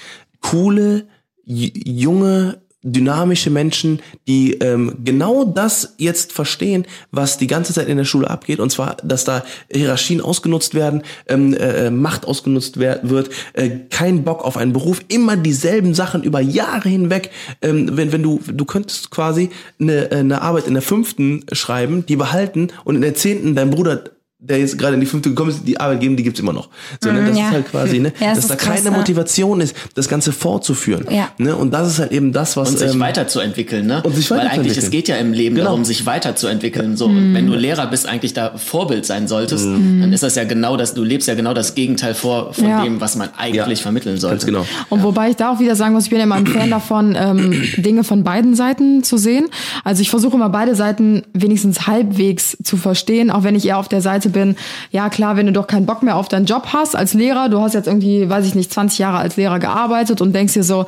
[0.42, 1.08] coole,
[1.46, 8.06] junge, dynamische Menschen, die ähm, genau das jetzt verstehen, was die ganze Zeit in der
[8.06, 13.70] Schule abgeht, und zwar, dass da Hierarchien ausgenutzt werden, ähm, äh, Macht ausgenutzt wird, äh,
[13.90, 17.32] kein Bock auf einen Beruf, immer dieselben Sachen über Jahre hinweg.
[17.62, 19.50] Ähm, wenn, wenn du, du könntest quasi
[19.80, 24.04] eine, eine Arbeit in der fünften schreiben, die behalten und in der zehnten dein Bruder
[24.42, 26.70] der jetzt gerade in die fünfte gekommen ist, die Arbeit geben, die gibt's immer noch.
[27.04, 27.26] So, ne?
[27.28, 27.48] Das ja.
[27.48, 28.14] ist halt quasi, ne?
[28.22, 28.98] Ja, das dass da krass, keine ja.
[28.98, 31.06] Motivation ist, das Ganze fortzuführen.
[31.10, 31.28] Ja.
[31.38, 31.54] Ne?
[31.58, 34.02] Und das ist halt eben das, was Und sich ähm, weiterzuentwickeln, ne?
[34.02, 34.86] und sich Weil eigentlich, weiterzuentwickeln.
[34.86, 35.68] es geht ja im Leben Genau.
[35.68, 36.96] darum, sich weiterzuentwickeln.
[36.96, 37.18] So, Mhm.
[37.18, 40.00] und wenn du Lehrer bist, eigentlich da Vorbild sein solltest, Mhm.
[40.02, 42.82] dann ist das ja genau das, du lebst ja genau das Gegenteil vor von Ja.
[42.84, 43.84] dem, was man eigentlich Ja.
[43.84, 44.36] vermitteln sollte.
[44.38, 44.66] Ganz genau.
[44.88, 47.18] Und wobei ich da auch wieder sagen muss, ich bin ja immer ein Fan davon,
[47.20, 49.48] ähm, Dinge von beiden Seiten zu sehen.
[49.84, 53.90] Also ich versuche immer beide Seiten wenigstens halbwegs zu verstehen, auch wenn ich eher auf
[53.90, 54.56] der Seite bin,
[54.92, 57.62] ja klar, wenn du doch keinen Bock mehr auf deinen Job hast als Lehrer, du
[57.62, 60.86] hast jetzt irgendwie, weiß ich nicht, 20 Jahre als Lehrer gearbeitet und denkst dir so,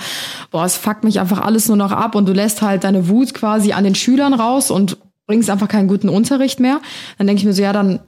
[0.52, 3.34] boah, es fuckt mich einfach alles nur noch ab und du lässt halt deine Wut
[3.34, 6.82] quasi an den Schülern raus und bringst einfach keinen guten Unterricht mehr,
[7.18, 8.00] dann denke ich mir so, ja, dann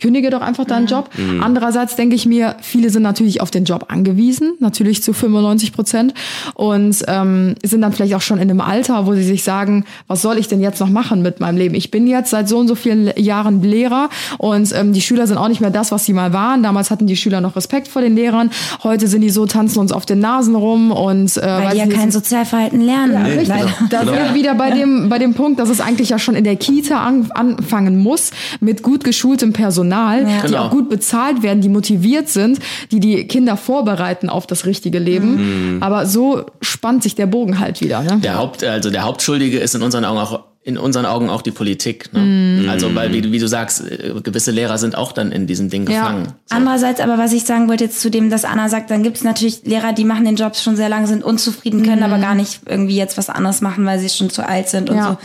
[0.00, 1.10] kündige doch einfach deinen Job.
[1.40, 6.14] Andererseits denke ich mir, viele sind natürlich auf den Job angewiesen, natürlich zu 95 Prozent
[6.54, 10.22] und ähm, sind dann vielleicht auch schon in einem Alter, wo sie sich sagen, was
[10.22, 11.74] soll ich denn jetzt noch machen mit meinem Leben?
[11.74, 15.36] Ich bin jetzt seit so und so vielen Jahren Lehrer und ähm, die Schüler sind
[15.36, 16.62] auch nicht mehr das, was sie mal waren.
[16.62, 18.50] Damals hatten die Schüler noch Respekt vor den Lehrern.
[18.84, 21.78] Heute sind die so, tanzen uns auf den Nasen rum und äh, Weil weiß die
[21.78, 23.14] ja kein Sozialverhalten lernen.
[23.14, 23.48] ja, richtig.
[23.48, 23.74] Leider.
[23.90, 26.44] Da sind wir wieder bei dem, bei dem Punkt, dass es eigentlich ja schon in
[26.44, 28.30] der Kita an, anfangen muss,
[28.60, 30.64] mit gut geschultem Personal, die Genau.
[30.64, 32.58] auch gut bezahlt werden, die motiviert sind,
[32.90, 35.78] die die Kinder vorbereiten auf das richtige Leben.
[35.80, 38.02] Aber so spannt sich der Bogen halt wieder.
[38.02, 38.18] Ne?
[38.22, 41.50] Der Haupt, also der Hauptschuldige ist in unseren Augen auch in unseren Augen auch die
[41.52, 42.12] Politik.
[42.12, 42.20] Ne?
[42.64, 42.68] Mhm.
[42.68, 45.70] Also weil wie, du- wie du sagst, äh, gewisse Lehrer sind auch dann in diesem
[45.70, 46.00] Ding Ja.
[46.00, 46.24] gefangen.
[46.44, 46.56] So.
[46.56, 49.24] Andererseits aber, was ich sagen wollte jetzt zu dem, dass Anna sagt, dann gibt es
[49.24, 52.60] natürlich Lehrer, die machen den Job schon sehr lange, sind unzufrieden, können aber gar nicht
[52.66, 55.12] irgendwie jetzt was anderes machen, weil sie schon zu alt sind und Ja.
[55.12, 55.16] so.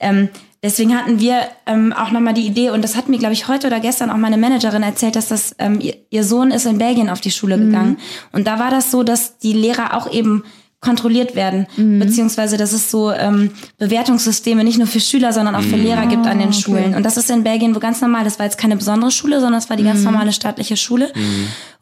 [0.00, 0.28] Ähm,
[0.62, 3.66] deswegen hatten wir ähm, auch nochmal die Idee, und das hat mir, glaube ich, heute
[3.66, 7.08] oder gestern auch meine Managerin erzählt, dass das ähm, ihr, ihr Sohn ist in Belgien
[7.08, 7.98] auf die Schule gegangen.
[8.32, 10.44] Und da war das so, dass die Lehrer auch eben
[10.80, 11.66] kontrolliert werden,
[11.98, 16.26] beziehungsweise dass es so ähm, Bewertungssysteme nicht nur für Schüler, sondern auch für Lehrer gibt
[16.26, 16.94] an den Schulen.
[16.94, 18.24] Und das ist in Belgien wo ganz normal.
[18.24, 21.12] Das war jetzt keine besondere Schule, sondern es war die ganz normale staatliche Schule.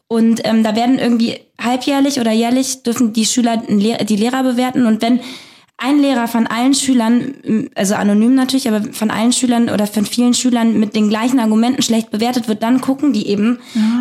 [0.07, 4.85] Und ähm, da werden irgendwie halbjährlich oder jährlich dürfen die Schüler die Lehrer bewerten.
[4.87, 5.19] Und wenn
[5.77, 7.33] ein Lehrer von allen Schülern,
[7.75, 11.81] also anonym natürlich, aber von allen Schülern oder von vielen Schülern mit den gleichen Argumenten
[11.81, 13.59] schlecht bewertet wird, dann gucken die eben,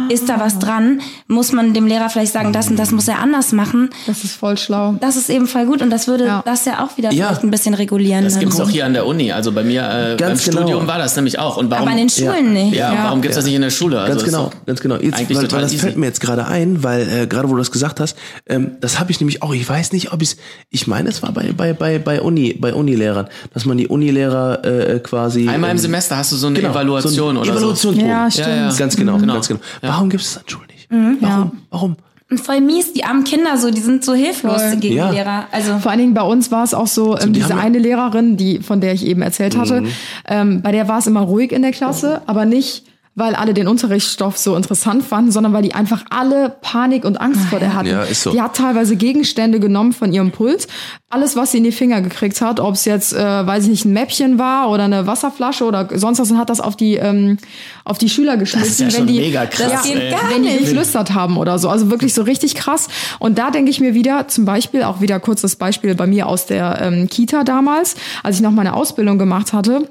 [0.08, 1.00] ist da was dran?
[1.26, 3.90] Muss man dem Lehrer vielleicht sagen, das und das muss er anders machen?
[4.06, 4.94] Das ist voll schlau.
[5.00, 6.42] Das ist eben voll gut und das würde Ja.
[6.46, 7.26] das ja auch wieder Ja.
[7.26, 8.22] vielleicht ein bisschen regulieren.
[8.22, 9.32] Das gibt's auch hier an der Uni.
[9.32, 10.58] Also bei mir äh, beim Ganz genau.
[10.58, 11.56] Studium war das nämlich auch.
[11.56, 12.74] Und warum, aber an den Schulen nicht.
[12.76, 13.98] ja, warum gibt's das nicht in der Schule?
[14.00, 14.94] Also Ganz genau, ganz genau.
[14.96, 15.80] Jetzt, eigentlich weil, total weil das easy.
[15.82, 18.16] fällt mir jetzt gerade ein, weil äh, gerade wo du das gesagt hast,
[18.46, 19.52] ähm, das habe ich nämlich auch.
[19.52, 20.36] Ich weiß nicht, ob ich
[20.70, 24.64] ich meine, es war bei bei bei bei Uni bei Unilehrern, dass man die Unilehrer
[24.64, 27.46] äh, quasi Einmal im ähm, Semester hast du so eine genau, Evaluation so ein oder
[27.46, 27.58] so.
[27.58, 28.10] Evaluationsbogen.
[28.10, 28.48] Ja, stimmt.
[28.48, 28.72] Ja, ja.
[28.76, 29.32] Ganz genau, Genau.
[29.34, 29.60] ganz genau.
[29.80, 30.88] Warum gibt es das an Schulen nicht?
[31.22, 31.52] Warum?
[31.70, 31.96] Warum?
[32.30, 34.76] Und voll mies, die armen Kinder so, die sind so hilflos Voll.
[34.76, 35.08] gegen Ja.
[35.10, 35.44] die Lehrer.
[35.52, 38.36] Also Vor allen Dingen bei uns war es auch so, ähm, die diese eine Lehrerin,
[38.36, 39.88] die, von der ich eben erzählt hatte, Mhm.
[40.26, 42.84] ähm, bei der war es immer ruhig in der Klasse, aber nicht,
[43.16, 47.42] weil alle den Unterrichtsstoff so interessant fanden, sondern weil die einfach alle Panik und Angst
[47.48, 47.88] vor der hatten.
[47.88, 48.32] Ja, ist so.
[48.32, 50.66] Die hat teilweise Gegenstände genommen von ihrem Pult,
[51.10, 53.84] alles, was sie in die Finger gekriegt hat, ob es jetzt, äh, weiß ich nicht,
[53.84, 57.38] ein Mäppchen war oder eine Wasserflasche oder sonst was, und hat das auf die ähm,
[57.84, 61.36] auf die Schüler geschmissen, ja schon wenn die mega krass, gar wenn die geflüstert haben
[61.36, 61.68] oder so.
[61.68, 62.88] Also wirklich so richtig krass.
[63.20, 66.46] Und da denke ich mir wieder, zum Beispiel auch wieder kurzes Beispiel bei mir aus
[66.46, 67.94] der ähm, Kita damals,
[68.24, 69.88] als ich noch meine Ausbildung gemacht hatte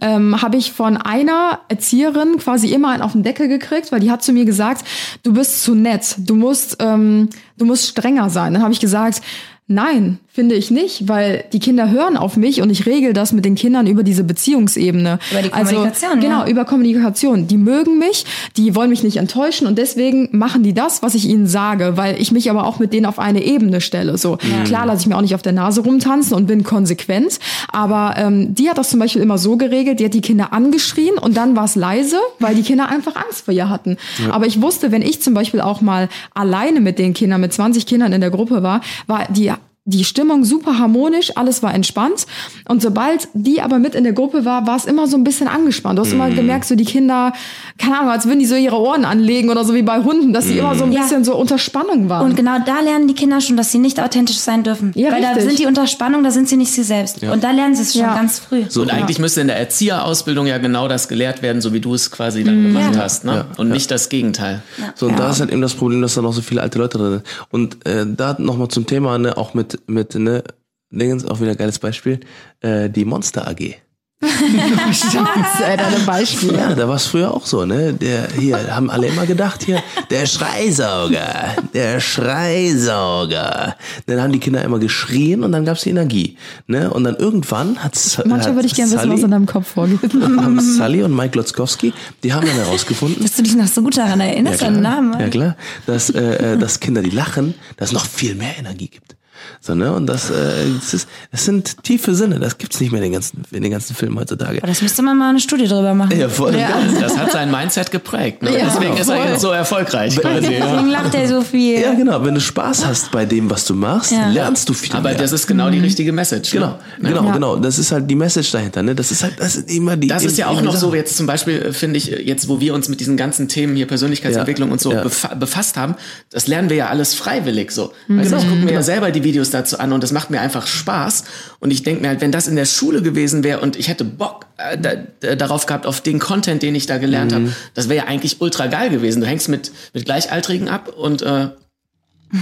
[0.00, 4.10] ähm, habe ich von einer Erzieherin quasi immer einen auf den Deckel gekriegt, weil die
[4.10, 4.84] hat zu mir gesagt,
[5.22, 8.52] du bist zu nett, du musst, ähm, du musst strenger sein.
[8.52, 9.22] Dann habe ich gesagt,
[9.70, 13.44] nein, finde ich nicht, weil die Kinder hören auf mich und ich regel das mit
[13.44, 15.18] den Kindern über diese Beziehungsebene.
[15.30, 16.48] Über die also, Kommunikation, Genau, ja.
[16.48, 17.46] über Kommunikation.
[17.46, 21.26] Die mögen mich, die wollen mich nicht enttäuschen und deswegen machen die das, was ich
[21.26, 24.18] ihnen sage, weil ich mich aber auch mit denen auf eine Ebene stelle.
[24.18, 27.38] So klar lasse ich mir auch nicht auf der Nase rumtanzen und bin konsequent,
[27.72, 31.16] aber ähm, die hat das zum Beispiel immer so geregelt, die hat die Kinder angeschrien
[31.16, 33.96] und dann war es leise, weil die Kinder einfach Angst vor ihr hatten.
[34.30, 37.86] Aber ich wusste, wenn ich zum Beispiel auch mal alleine mit den Kindern, mit 20
[37.86, 39.52] Kindern in der Gruppe war, war die
[39.86, 42.26] die Stimmung super harmonisch, alles war entspannt.
[42.68, 45.48] Und sobald die aber mit in der Gruppe war, war es immer so ein bisschen
[45.48, 45.98] angespannt.
[45.98, 47.32] Du hast immer gemerkt, so die Kinder,
[47.78, 50.44] keine Ahnung, als würden die so ihre Ohren anlegen oder so wie bei Hunden, dass
[50.44, 51.00] sie immer so ein Ja.
[51.02, 52.26] bisschen so unter Spannung waren.
[52.28, 54.92] Und genau da lernen die Kinder schon, dass sie nicht authentisch sein dürfen.
[54.94, 55.44] Ja, Weil da richtig.
[55.48, 57.22] sind die unter Spannung, da sind sie nicht sie selbst.
[57.22, 58.14] Und da lernen sie es schon Ja.
[58.14, 58.64] ganz früh.
[58.68, 61.94] So, und eigentlich müsste in der Erzieherausbildung ja genau das gelehrt werden, so wie du
[61.94, 63.00] es quasi dann gemacht Ja.
[63.02, 63.46] hast, ne?
[63.56, 64.62] Und nicht das Gegenteil.
[64.94, 66.98] So, und da ist halt eben das Problem, dass da noch so viele alte Leute
[66.98, 67.22] drin sind.
[67.50, 70.44] Und äh, da nochmal zum Thema, ne, auch mit, mit, ne,
[70.90, 72.20] Dingens, auch wieder ein geiles Beispiel,
[72.60, 73.76] äh, die Monster AG.
[74.22, 76.58] Schatz, ey, deine Beispiele.
[76.58, 77.94] Ja, da war es früher auch so, ne?
[77.94, 83.76] Der hier haben alle immer gedacht hier, der Schreisauger, der Schreisauger.
[84.04, 86.92] Dann haben die Kinder immer geschrien und dann gab's die Energie, ne?
[86.92, 90.12] Und dann irgendwann hat's Manchmal würde ich gerne wissen, was in deinem Kopf vorgeht.
[90.12, 93.96] haben Sully und Mike Lotzkowski, die haben dann herausgefunden, Dass du dich noch so gut
[93.96, 95.18] daran erinnerst, deinen Namen.
[95.18, 95.56] ja klar,
[95.86, 99.16] dass, äh, äh, dass Kinder, die lachen, dass es noch viel mehr Energie gibt.
[99.60, 99.92] So, ne?
[99.92, 100.34] Und das, äh,
[100.80, 103.70] das, ist, das sind tiefe Sinne, das gibt's nicht mehr in den ganzen, in den
[103.72, 104.58] ganzen Filmen heutzutage.
[104.58, 106.18] Aber das müsste man mal eine Studie drüber machen.
[106.18, 106.52] Ja, voll.
[107.00, 108.42] Das hat sein Mindset geprägt.
[108.42, 108.58] Ne?
[108.58, 109.26] Ja, Deswegen ist er voll.
[109.26, 110.52] jetzt so erfolgreich quasi.
[110.54, 110.66] Ja.
[110.66, 111.80] Deswegen lacht er so viel.
[111.80, 112.24] Ja, genau.
[112.24, 114.28] Wenn du Spaß hast bei dem, was du machst, Ja.
[114.30, 115.18] lernst du viel Aber mehr.
[115.18, 116.50] das ist genau die richtige Message.
[116.52, 117.08] genau, Ne?
[117.10, 117.32] genau, Ja.
[117.32, 117.56] genau.
[117.56, 118.82] Das ist halt die Message dahinter.
[118.82, 118.94] Ne?
[118.94, 120.08] Das ist halt, das ist immer die.
[120.08, 122.60] Das ist ja auch noch so, jetzt zum Beispiel äh, finde ich, äh, jetzt wo
[122.60, 124.72] wir uns mit diesen ganzen Themen hier Persönlichkeitsentwicklung Ja.
[124.72, 125.02] und so Ja.
[125.02, 125.94] befa befasst haben,
[126.30, 127.92] das lernen wir ja alles freiwillig so.
[128.08, 130.40] Weißt du, ich gucke mir ja selber die Videos dazu an und das macht mir
[130.40, 131.24] einfach Spaß.
[131.60, 134.04] Und ich denke mir halt, wenn das in der Schule gewesen wäre und ich hätte
[134.04, 137.88] Bock äh, da, da, darauf gehabt, auf den Content, den ich da gelernt habe, das
[137.88, 139.20] wäre ja eigentlich ultra geil gewesen.
[139.20, 141.48] Du hängst mit, mit Gleichaltrigen ab und äh,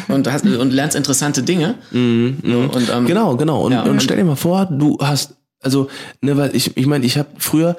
[0.08, 1.74] und, hast, und lernst interessante Dinge.
[1.92, 3.62] Und, ähm, Genau, genau.
[3.64, 5.88] Und, Ja, und und- stell dir mal vor, du hast, also,
[6.20, 7.74] ne, weil ich, ich meine, ich habe früher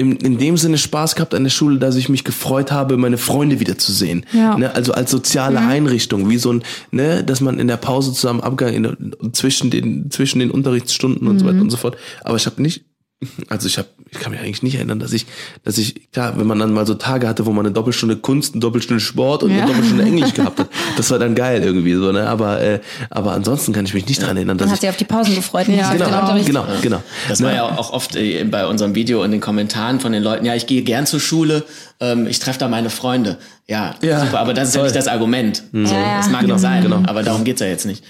[0.00, 3.18] im, in dem Sinne Spaß gehabt an der Schule, dass ich mich gefreut habe, meine
[3.18, 4.24] Freunde wiederzusehen.
[4.32, 4.56] Ja.
[4.56, 8.40] Ne, also als soziale Einrichtung, wie so ein, ne, dass man in der Pause zusammen
[8.40, 11.96] abgang in, zwischen den zwischen den Unterrichtsstunden und so weiter und so fort.
[12.24, 12.84] Aber ich habe nicht
[13.48, 15.26] also ich habe, ich kann mich eigentlich nicht erinnern, dass ich,
[15.64, 18.54] dass ich, klar, wenn man dann mal so Tage hatte, wo man eine Doppelstunde Kunst,
[18.54, 19.58] eine Doppelstunde Sport und Ja.
[19.58, 22.26] eine Doppelstunde Englisch gehabt hat, das war dann geil irgendwie so, ne?
[22.28, 22.80] Aber, äh,
[23.10, 25.34] aber ansonsten kann ich mich nicht dran erinnern, dass Man hat sich auf die Pausen
[25.34, 25.68] gefreut.
[25.68, 26.46] nicht Ja, genau, Unterricht.
[26.46, 27.02] genau, genau.
[27.28, 30.44] Das war ja auch oft äh, bei unserem Video in den Kommentaren von den Leuten,
[30.44, 31.64] ja, ich gehe gern zur Schule,
[32.00, 33.38] ähm, ich treffe da meine Freunde.
[33.68, 34.88] Ja, Ja, super, aber das ist ja voll.
[34.88, 35.62] nicht das Argument.
[35.72, 36.32] So, Ja, das ja.
[36.32, 38.02] mag ja sein, aber darum geht's ja jetzt nicht.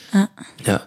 [0.67, 0.81] Ja,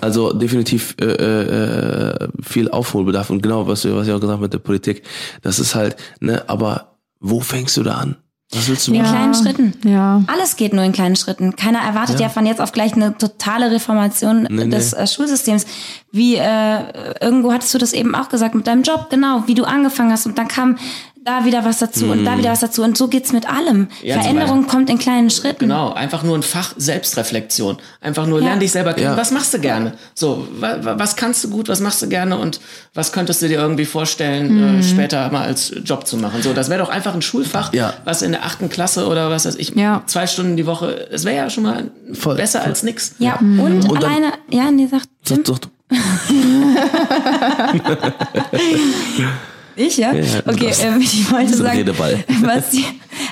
[0.00, 4.42] also definitiv äh, äh, viel Aufholbedarf und genau, was, du- was ich auch gesagt habe
[4.42, 5.02] mit der Politik,
[5.42, 8.16] das ist halt, ne, aber wo fängst du da an?
[8.52, 9.12] Was willst du In machen?
[9.12, 9.72] kleinen Schritten.
[9.90, 10.22] Ja.
[10.28, 11.56] Alles geht nur in kleinen Schritten.
[11.56, 15.66] Keiner erwartet ja, von jetzt auf gleich eine totale Reformation des Äh, Schulsystems.
[16.12, 16.78] Wie äh,
[17.20, 20.26] irgendwo hattest du das eben auch gesagt mit deinem Job, genau, wie du angefangen hast
[20.26, 20.78] und dann kam
[21.26, 23.88] da wieder was dazu und da wieder was dazu und so geht's mit allem.
[24.02, 25.58] Ja, Veränderung kommt in kleinen Schritten.
[25.58, 27.78] Genau, einfach nur ein Fach Selbstreflexion.
[28.00, 28.46] Einfach nur Ja.
[28.50, 29.10] lern dich selber kennen.
[29.10, 29.16] Ja.
[29.16, 29.94] Was machst du gerne?
[30.14, 32.60] So, wa, wa, was kannst du gut, was machst du gerne und
[32.94, 36.42] was könntest du dir irgendwie vorstellen, äh, später mal als Job zu machen?
[36.42, 37.92] So, das wäre doch einfach ein Schulfach, Ja.
[38.04, 40.02] was in der achten Klasse oder was weiß ich, Ja.
[40.06, 42.68] zwei Stunden die Woche, es wäre ja schon mal Voll, besser voll.
[42.68, 43.16] als nix.
[43.18, 43.58] Ja, und,
[43.88, 45.42] Und dann- alleine, ja, nee, sagt Tim.
[45.42, 45.70] Doch, doch,
[49.76, 50.12] Ich, ja?
[50.14, 52.24] ja, okay, das- ähm, ich wollte ein sagen, Redeball.
[52.42, 52.84] was die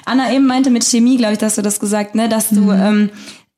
[0.05, 3.11] Anna eben meinte mit Chemie, glaube ich, dass du das gesagt, ne, dass du, ähm,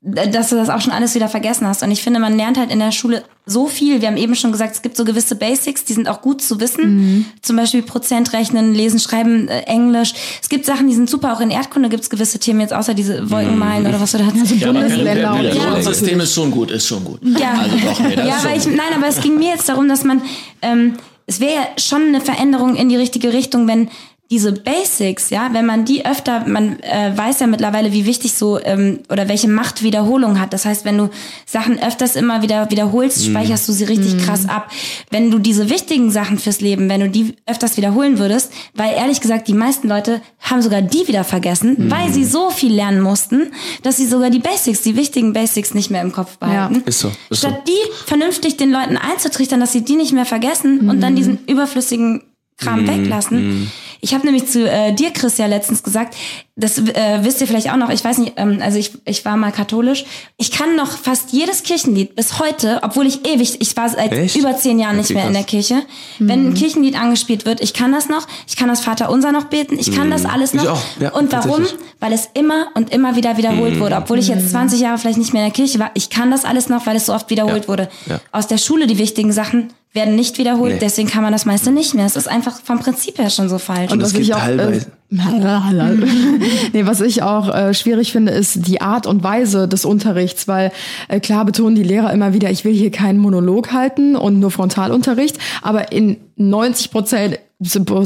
[0.02, 1.82] dass du das auch schon alles wieder vergessen hast.
[1.82, 4.00] Und ich finde, man lernt halt in der Schule so viel.
[4.00, 6.60] Wir haben eben schon gesagt, es gibt so gewisse Basics, die sind auch gut zu
[6.60, 7.26] wissen.
[7.42, 10.14] Zum Beispiel Prozentrechnen, Lesen, Schreiben, äh, Englisch.
[10.40, 11.32] Es gibt Sachen, die sind super.
[11.32, 14.26] Auch in Erdkunde gibt es gewisse Themen jetzt, außer diese Wolkenmalen oder was du da
[14.26, 14.50] hast.
[14.52, 15.92] Ja, aber Bundesländer und das so.
[15.92, 17.18] System ist schon gut, ist schon gut.
[17.24, 19.88] Ja, Also doch, nee, das ja aber ich, nein, aber es ging mir jetzt darum,
[19.88, 20.22] dass man,
[20.62, 20.94] ähm,
[21.26, 23.90] es wäre schon eine Veränderung in die richtige Richtung, wenn
[24.30, 28.58] diese Basics, ja, wenn man die öfter, man äh, weiß ja mittlerweile, wie wichtig so
[28.60, 30.52] ähm, oder welche Macht Wiederholung hat.
[30.52, 31.10] Das heißt, wenn du
[31.46, 33.30] Sachen öfters immer wieder wiederholst, Mhm.
[33.30, 34.70] speicherst du sie richtig krass ab.
[35.10, 39.20] Wenn du diese wichtigen Sachen fürs Leben, wenn du die öfters wiederholen würdest, weil ehrlich
[39.20, 41.90] gesagt, die meisten Leute haben sogar die wieder vergessen, Mhm.
[41.92, 43.52] weil sie so viel lernen mussten,
[43.84, 46.82] dass sie sogar die Basics, die wichtigen Basics nicht mehr im Kopf behalten.
[46.84, 47.48] Ist so, ist so.
[47.48, 51.38] Statt die vernünftig den Leuten einzutrichtern, dass sie die nicht mehr vergessen und dann diesen
[51.46, 52.22] überflüssigen
[52.58, 52.88] Kram Mhm.
[52.88, 53.70] weglassen.
[54.06, 56.14] Ich habe nämlich zu äh, dir, Chris, ja letztens gesagt,
[56.54, 59.36] das äh, wisst ihr vielleicht auch noch, ich weiß nicht, ähm, also ich, ich war
[59.36, 60.04] mal katholisch.
[60.36, 64.36] Ich kann noch fast jedes Kirchenlied bis heute, obwohl ich ewig, ich war seit Echt?
[64.36, 65.50] über zehn Jahren nicht mehr in der krass.
[65.50, 65.82] Kirche.
[66.20, 69.44] Wenn ein Kirchenlied angespielt wird, ich kann das noch, ich kann das Vater Unser noch
[69.46, 70.60] beten, ich kann das alles Mhm.
[70.60, 70.72] Ich noch.
[70.74, 71.62] auch, ja, und warum?
[71.62, 71.66] Mhm.
[71.98, 73.96] Weil es immer und immer wieder wiederholt wurde.
[73.96, 76.44] Obwohl ich jetzt 20 Jahre vielleicht nicht mehr in der Kirche war, ich kann das
[76.44, 77.88] alles noch, weil es so oft wiederholt Ja, wurde.
[78.06, 78.20] ja.
[78.30, 80.78] Aus der Schule die wichtigen Sachen werden nicht wiederholt, Nee.
[80.80, 82.06] deswegen kann man das meiste nicht mehr.
[82.06, 83.90] Es ist einfach vom Prinzip her schon so falsch.
[83.90, 85.94] Und es gibt ich teilweise- Äh,
[86.72, 90.72] nee, was ich auch äh, schwierig finde, ist die Art und Weise des Unterrichts, weil
[91.08, 94.50] äh, klar betonen die Lehrer immer wieder, ich will hier keinen Monolog halten und nur
[94.50, 97.38] Frontalunterricht, aber in 90 Prozent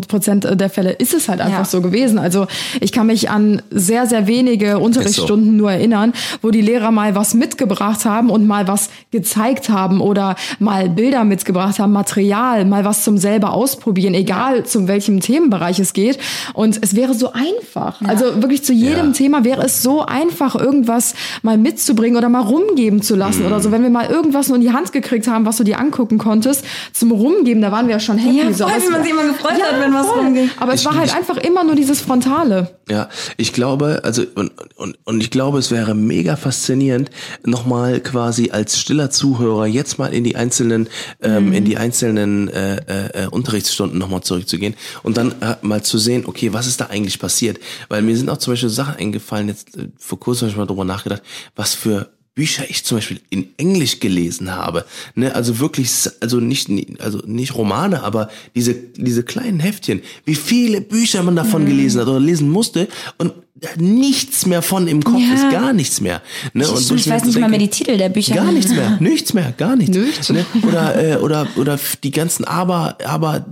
[0.06, 1.64] Prozent der Fälle ist es halt einfach Ja.
[1.64, 2.18] so gewesen.
[2.20, 2.46] Also
[2.80, 7.34] ich kann mich an sehr, sehr wenige Unterrichtsstunden nur erinnern, wo die Lehrer mal was
[7.34, 13.02] mitgebracht haben und mal was gezeigt haben oder mal Bilder mitgebracht haben, Material, mal was
[13.02, 16.20] zum selber ausprobieren, egal zu welchem Themenbereich es geht.
[16.54, 18.00] Und es wäre so einfach.
[18.02, 19.12] Also wirklich zu jedem Ja.
[19.12, 23.72] Thema wäre es so einfach, irgendwas mal mitzubringen oder mal rumgeben zu lassen oder so.
[23.72, 26.64] Wenn wir mal irgendwas nur in die Hand gekriegt haben, was du dir angucken konntest,
[26.92, 28.38] zum Rumgeben, da waren wir ja schon happy.
[28.38, 28.68] Ja, so.
[28.68, 30.50] voll, gefreut hat, wenn was rumging.
[30.58, 32.76] Aber es Ich- war halt ich- einfach immer nur dieses Frontale.
[32.88, 37.10] Ja, ich glaube, also und, und, und ich glaube, es wäre mega faszinierend,
[37.44, 40.88] nochmal quasi als stiller Zuhörer jetzt mal in die einzelnen,
[41.22, 45.98] ähm, in die einzelnen äh, äh, äh, Unterrichtsstunden nochmal zurückzugehen und dann äh, mal zu
[45.98, 47.58] sehen, okay, was ist da eigentlich passiert?
[47.88, 50.66] Weil mir sind auch zum Beispiel Sachen eingefallen, jetzt äh, vor kurzem habe ich mal
[50.66, 51.22] drüber nachgedacht,
[51.54, 54.84] was für Bücher ich zum Beispiel in Englisch gelesen habe.
[55.14, 56.68] Ne, also wirklich, also nicht,
[57.00, 60.00] also nicht Romane, aber diese, diese kleinen Heftchen.
[60.24, 63.32] Wie viele Bücher man davon gelesen hat oder lesen musste und
[63.76, 65.34] nichts mehr von im Kopf Ja.
[65.34, 66.22] ist, gar nichts mehr.
[66.54, 68.34] Ne, und ich weiß nicht mal denke, mehr die Titel der Bücher.
[68.36, 69.96] Gar nichts mehr, nichts mehr, gar nichts.
[69.96, 70.30] Nichts.
[70.30, 70.46] Ne?
[70.66, 73.44] Oder, äh, oder, oder die ganzen aber, aber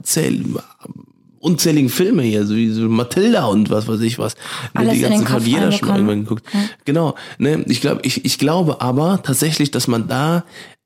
[1.40, 4.34] unzähligen Filme hier, so wie so Matilda und was weiß ich was.
[4.74, 6.44] Ne, Alles die ganzen hat jeder schon mal irgendwann geguckt.
[6.84, 7.14] Genau.
[7.38, 7.64] Ne?
[7.68, 10.44] Ich glaube, ich, ich glaube aber tatsächlich, dass man da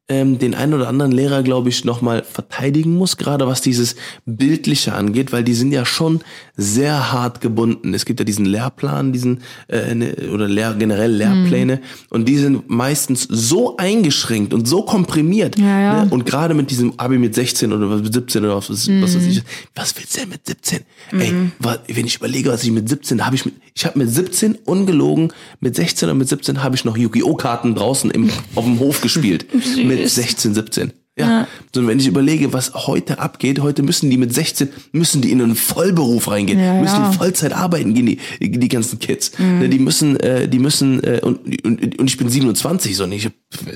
[0.08, 3.94] ähm, den einen oder anderen Lehrer, glaube ich, nochmal verteidigen muss, gerade was dieses
[4.26, 6.20] Bildliche angeht, weil die sind ja schon
[6.56, 7.94] sehr hart gebunden.
[7.94, 11.80] Es gibt ja diesen Lehrplan, diesen äh, ne, oder Lehr generell Lehrpläne
[12.10, 15.56] und die sind meistens so eingeschränkt und so komprimiert.
[15.58, 16.04] Ja, ja.
[16.04, 16.10] Ne?
[16.10, 19.42] Und gerade mit diesem Abi mit 16 oder mit 17 oder was, was weiß ich,
[19.74, 20.80] was willst du denn mit 17?
[21.12, 23.98] Ey, wa- wenn ich überlege, was ich mit 17, da habe ich mit, ich habe
[23.98, 27.34] mit 17 ungelogen, mit 16 und mit 17 habe ich noch Yu-Gi-Oh!
[27.36, 29.46] Karten draußen im, auf dem Hof gespielt.
[30.00, 30.92] mit 16, 17.
[31.18, 31.46] Ja.
[31.74, 35.30] So, und wenn ich überlege, was heute abgeht, heute müssen die mit 16, müssen die
[35.30, 37.10] in einen Vollberuf reingehen, Ja, müssen ja.
[37.10, 39.32] die Vollzeit arbeiten gehen, die, die ganzen Kids.
[39.38, 43.26] Ne, Die müssen, äh, die müssen, äh, und, und, und ich bin 27, so nicht,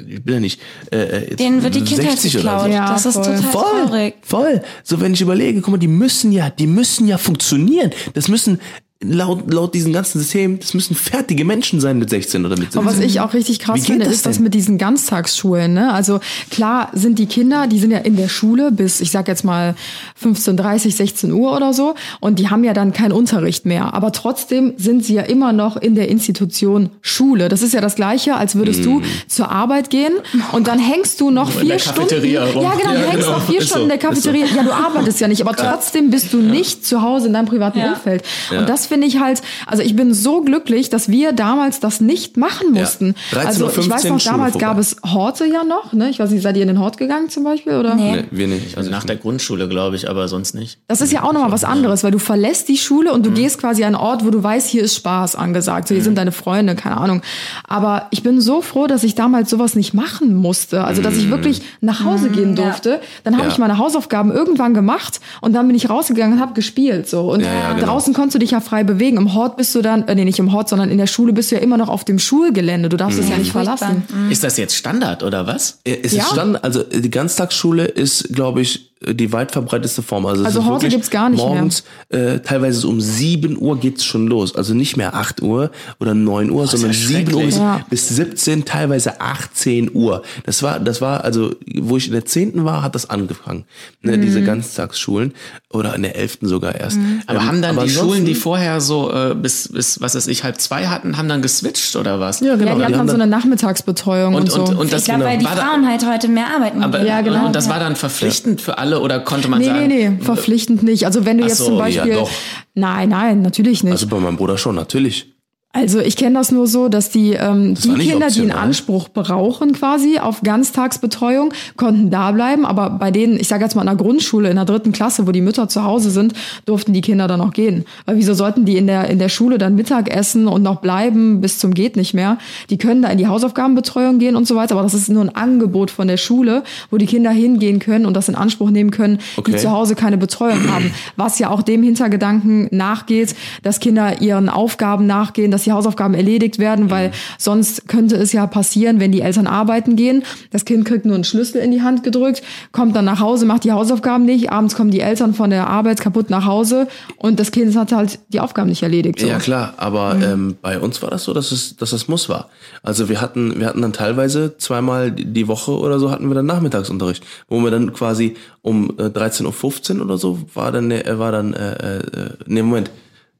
[0.08, 2.62] ich bin ja nicht, äh, jetzt Denen wird die Kindheit 60 oder geklaut.
[2.62, 2.68] so.
[2.72, 3.24] Ja, das ist voll.
[3.24, 4.14] total Voll, traurig.
[4.22, 4.62] voll.
[4.82, 7.90] So, wenn ich überlege, guck mal, die müssen ja, die müssen ja funktionieren.
[8.14, 8.60] Das müssen,
[9.02, 12.80] laut, laut diesem ganzen System, das müssen fertige Menschen sein mit 16 oder mit 17.
[12.80, 15.74] Aber was ich auch richtig krass finde, das ist das mit diesen Ganztagsschulen.
[15.74, 15.92] Ne?
[15.92, 16.20] Also
[16.50, 19.74] klar sind die Kinder, die sind ja in der Schule bis, ich sag jetzt mal
[20.22, 23.92] 15:30, 16 Uhr oder so, und die haben ja dann keinen Unterricht mehr.
[23.92, 27.48] Aber trotzdem sind sie ja immer noch in der Institution Schule.
[27.50, 30.12] Das ist ja das Gleiche, als würdest du zur Arbeit gehen
[30.52, 32.00] und dann hängst du noch in vier der Stunden.
[32.00, 32.62] Cafeteria rum.
[32.62, 33.38] Ja, genau, Ja, du hängst genau.
[33.38, 34.14] noch vier Ist Stunden so, in der so.
[34.30, 34.46] Cafeteria.
[34.56, 37.78] Ja, du arbeitest ja nicht, aber trotzdem bist du nicht zu Hause in deinem privaten
[37.78, 37.92] Ja.
[37.92, 38.22] Umfeld.
[38.56, 42.36] Und das finde ich halt, also ich bin so glücklich, dass wir damals das nicht
[42.36, 42.82] machen Ja.
[42.82, 43.14] mussten.
[43.32, 46.08] 13 Also ich weiß 15 noch, damals Schule gab es Horte ja noch, ne?
[46.10, 47.74] Ich weiß nicht, seid ihr in den Hort gegangen zum Beispiel?
[47.76, 47.94] Oder?
[47.94, 48.12] Nee.
[48.16, 48.76] Nee, wir nicht.
[48.76, 50.78] Also nach der Grundschule, glaube ich, aber sonst nicht.
[50.88, 53.58] Das ist ja auch nochmal was anderes, weil du verlässt die Schule und du gehst
[53.58, 55.88] quasi an einen Ort, wo du weißt, hier ist Spaß angesagt.
[55.88, 57.22] So, hier sind deine Freunde, keine Ahnung.
[57.68, 60.84] Aber ich bin so froh, dass ich damals sowas nicht machen musste.
[60.84, 62.64] Also, dass ich wirklich nach Hause gehen ja.
[62.64, 63.00] durfte.
[63.24, 63.52] Dann habe Ja.
[63.52, 67.08] ich meine Hausaufgaben irgendwann gemacht und dann bin ich rausgegangen und habe gespielt.
[67.08, 67.30] So.
[67.32, 67.86] Und Ja, ja, genau.
[67.86, 69.16] draußen konntest du dich ja frei bewegen.
[69.16, 71.50] Im Hort bist du dann, äh, nee, nicht im Hort, sondern in der Schule bist
[71.50, 72.88] du ja immer noch auf dem Schulgelände.
[72.88, 74.02] Du darfst es ja nicht verlassen.
[74.30, 75.78] Ist das jetzt Standard oder was?
[75.84, 76.22] Äh, Es Ja.
[76.24, 80.26] ist Stand, also äh, die Ganztagsschule ist, glaube ich, die weit verbreiteste Form.
[80.26, 81.48] Also, es Also Horte wirklich gibt's gar nicht mehr.
[81.48, 84.54] morgens, Äh, teilweise so um 7 Uhr geht's schon los.
[84.54, 87.42] Also nicht mehr 8 Uhr oder 9 Uhr, sondern ist ja 7 Uhr.
[87.44, 87.80] Ja.
[87.90, 90.22] bis 17, teilweise 18 Uhr.
[90.44, 92.64] Das war, das war, also, wo ich in der 10.
[92.64, 93.64] war, hat das angefangen.
[94.02, 94.46] Ne, Diese Mhm.
[94.46, 95.34] Ganztagsschulen.
[95.72, 96.38] Oder in der 11.
[96.48, 96.98] sogar erst.
[97.26, 100.26] Aber Ähm, haben dann die ansonsten- Schulen, die vorher so äh, bis, bis, was weiß
[100.28, 102.40] ich, halb zwei hatten, haben dann geswitcht oder was?
[102.40, 102.56] Ja, genau.
[102.56, 104.62] Ja, die hatten die dann haben so eine Nachmittagsbetreuung und, Und, so.
[104.64, 106.82] und, und das ich glaube, genau, weil die Frauen halt heute mehr arbeiten.
[106.82, 107.04] aber.
[107.04, 107.46] Ja, genau.
[107.46, 109.88] Und das war dann verpflichtend für alle oder konnte man nee, sagen?
[109.88, 111.06] nee, nee, verpflichtend nicht.
[111.06, 112.14] Also wenn du Ach jetzt so, zum ja, Beispiel.
[112.14, 112.30] doch.
[112.74, 113.92] Nein, nein, natürlich nicht.
[113.92, 115.35] Also bei meinem Bruder schon, natürlich.
[115.76, 118.50] Also ich kenne das nur so, dass die, ähm, die war nicht Kinder, die einen.
[118.52, 122.64] Anspruch brauchen quasi auf Ganztagsbetreuung, konnten da bleiben.
[122.64, 125.32] Aber bei denen, ich sage jetzt mal in der Grundschule, in der dritten Klasse, wo
[125.32, 126.32] die Mütter zu Hause sind,
[126.64, 127.84] durften die Kinder dann auch gehen.
[128.06, 131.42] Weil wieso sollten die in der, in der Schule dann Mittag essen und noch bleiben
[131.42, 132.38] bis zum geht nicht mehr?
[132.70, 134.74] Die können da in die Hausaufgabenbetreuung gehen und so weiter.
[134.76, 138.14] Aber das ist nur ein Angebot von der Schule, wo die Kinder hingehen können und
[138.14, 139.56] das in Anspruch nehmen können, die Okay.
[139.58, 140.90] zu Hause keine Betreuung haben.
[141.16, 146.58] Was ja auch dem Hintergedanken nachgeht, dass Kinder ihren Aufgaben nachgehen, dass die Hausaufgaben erledigt
[146.58, 151.04] werden, weil sonst könnte es ja passieren, wenn die Eltern arbeiten gehen, das Kind kriegt
[151.04, 152.42] nur einen Schlüssel in die Hand gedrückt,
[152.72, 156.00] kommt dann nach Hause, macht die Hausaufgaben nicht, abends kommen die Eltern von der Arbeit
[156.00, 156.88] kaputt nach Hause
[157.18, 159.20] und das Kind hat halt die Aufgaben nicht erledigt.
[159.20, 159.26] So.
[159.26, 160.22] Ja klar, aber Mhm.
[160.22, 162.48] ähm, bei uns war das so, dass es, dass das muss war.
[162.82, 166.46] Also wir hatten, wir hatten dann teilweise zweimal die Woche oder so hatten wir dann
[166.46, 171.32] Nachmittagsunterricht, wo wir dann quasi um äh, 13.15 Uhr oder so war dann, äh, war
[171.32, 172.02] dann, äh, äh,
[172.46, 172.90] nee Moment,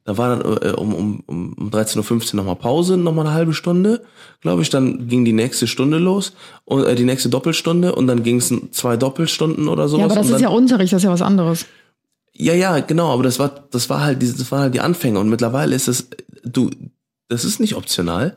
[0.07, 3.53] da war dann äh, um, um, um um 13.15 Uhr nochmal Pause, nochmal eine halbe
[3.53, 4.03] Stunde,
[4.41, 4.71] glaube ich.
[4.71, 6.33] Dann ging die nächste Stunde los,
[6.65, 10.01] und, äh, die nächste Doppelstunde und dann ging es zwei Doppelstunden oder sowas.
[10.01, 11.67] Ja, aber das ist ja Unterricht, das ist ja was anderes.
[12.33, 15.19] ja, ja, genau, aber das war, das war halt, diese- das waren halt die Anfänge
[15.19, 16.09] und mittlerweile ist es,
[16.45, 16.71] du,
[17.29, 18.37] das ist nicht optional.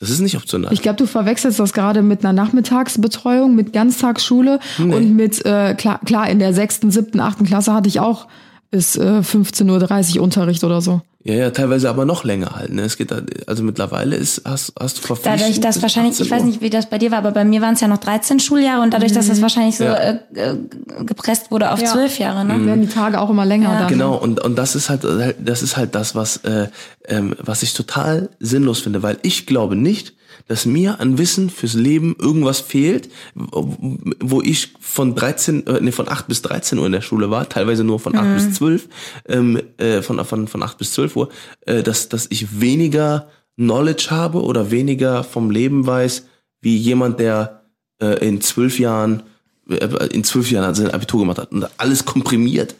[0.00, 0.72] Das ist nicht optional.
[0.72, 4.94] Ich glaube, du verwechselst das gerade mit einer Nachmittagsbetreuung, mit Ganztagsschule Nee.
[4.94, 8.26] und mit, äh, klar, klar, in der sechsten, siebten, achten Klasse hatte ich auch
[8.74, 11.00] bis äh, 15.30 Uhr Unterricht oder so.
[11.22, 12.72] ja, ja, teilweise aber noch länger halt.
[12.72, 12.82] Ne?
[12.82, 15.42] Es geht, halt- also mittlerweile ist, hast, hast du verpflichtend.
[15.42, 17.60] Dadurch, dass wahrscheinlich, 18 ich weiß nicht, wie das bei dir war, aber bei mir
[17.62, 19.94] waren es ja noch 13 Schuljahre und dadurch, dass das wahrscheinlich so Ja.
[19.94, 20.56] äh, äh,
[21.04, 21.86] gepresst wurde auf Ja.
[21.92, 22.66] 12 Jahre, ne?
[22.66, 23.78] Werden die Tage auch immer länger Ja.
[23.80, 23.88] dann.
[23.88, 25.04] Genau, und, und das ist halt,
[25.38, 26.66] das ist halt das, was, äh,
[27.06, 30.14] ähm, was ich total sinnlos finde, weil ich glaube nicht,
[30.46, 36.08] dass mir an Wissen fürs Leben irgendwas fehlt, wo ich von 13, äh, nee, von
[36.08, 38.88] 8 bis 13 Uhr in der Schule war, teilweise nur von 8 bis 12,
[39.28, 41.28] ähm, äh, von, von, von 8 bis 12 Uhr,
[41.66, 46.26] äh, dass, dass ich weniger Knowledge habe oder weniger vom Leben weiß,
[46.60, 47.64] wie jemand, der
[48.00, 49.22] äh, in zwölf Jahren
[49.66, 52.74] in zwölf Jahren hat sein Abitur gemacht hat und alles komprimiert,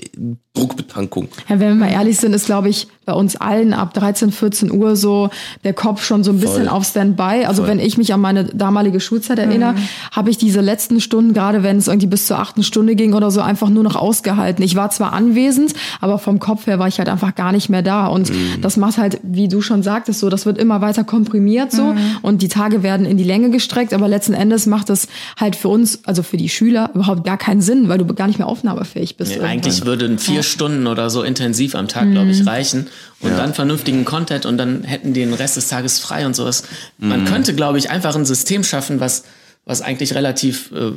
[0.53, 1.28] Druckbetankung.
[1.49, 4.70] Ja, wenn wir mal ehrlich sind, ist, glaube ich, bei uns allen ab 13, 14
[4.70, 5.30] Uhr so
[5.64, 6.68] der Kopf schon so ein bisschen Voll.
[6.68, 7.45] auf Standby.
[7.47, 7.72] Also Voll.
[7.72, 9.74] wenn ich mich an meine damalige Schulzeit erinnere,
[10.12, 13.30] habe ich diese letzten Stunden, gerade wenn es irgendwie bis zur achten Stunde ging oder
[13.30, 14.62] so, einfach nur noch ausgehalten.
[14.62, 17.82] Ich war zwar anwesend, aber vom Kopf her war ich halt einfach gar nicht mehr
[17.82, 18.07] da.
[18.07, 18.30] Und
[18.61, 22.43] das macht halt, wie du schon sagtest, so, das wird immer weiter komprimiert so und
[22.43, 25.09] die Tage werden in die Länge gestreckt, aber letzten Endes macht es
[25.39, 28.39] halt für uns, also für die Schüler, überhaupt gar keinen Sinn, weil du gar nicht
[28.39, 29.37] mehr aufnahmefähig bist.
[29.37, 32.33] Nee, eigentlich würden vier Stunden oder so intensiv am Tag, glaube Mhm.
[32.33, 32.87] ich, reichen.
[33.20, 36.64] Und dann vernünftigen Content und dann hätten die den Rest des Tages frei und sowas.
[36.99, 37.25] Man Mhm.
[37.27, 39.25] könnte, glaube ich, einfach ein System schaffen, was,
[39.64, 40.93] was eigentlich relativ äh,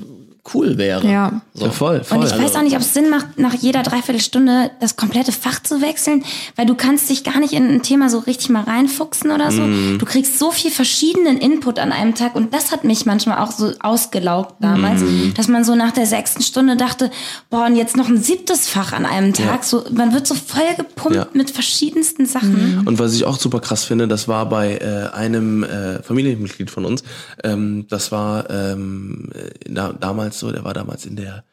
[0.54, 1.06] cool wäre.
[1.08, 1.42] Ja.
[1.54, 2.20] Ja, voll, voll.
[2.20, 5.62] Und ich weiß auch nicht, ob es Sinn macht, nach jeder Dreiviertelstunde das komplette Fach
[5.62, 6.24] zu wechseln,
[6.56, 9.62] weil du kannst dich gar nicht in ein Thema so richtig mal reinfuchsen oder so.
[9.64, 9.98] Mhm.
[10.00, 13.52] Du kriegst so viel verschiedenen Input an einem Tag und das hat mich manchmal auch
[13.52, 15.34] so ausgelaugt damals, Mhm.
[15.36, 17.10] dass man so nach der sechsten Stunde dachte,
[17.50, 19.64] boah, und jetzt noch ein siebtes Fach an einem Tag.
[19.64, 21.28] So, man wird so voll gepumpt Ja.
[21.34, 22.84] mit verschiedensten Sachen.
[22.86, 26.86] Und was ich auch super krass finde, das war bei äh, einem äh, Familienmitglied von
[26.86, 27.04] uns.
[27.44, 31.44] Ähm, das war ähm, äh, da, damals so, der war damals in der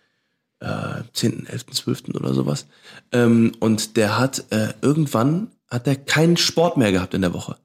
[0.61, 2.03] äh, 10., 11., 12.
[2.15, 2.67] oder sowas.
[3.13, 7.57] Ähm, und der hat äh, irgendwann hat er keinen Sport mehr gehabt in der Woche.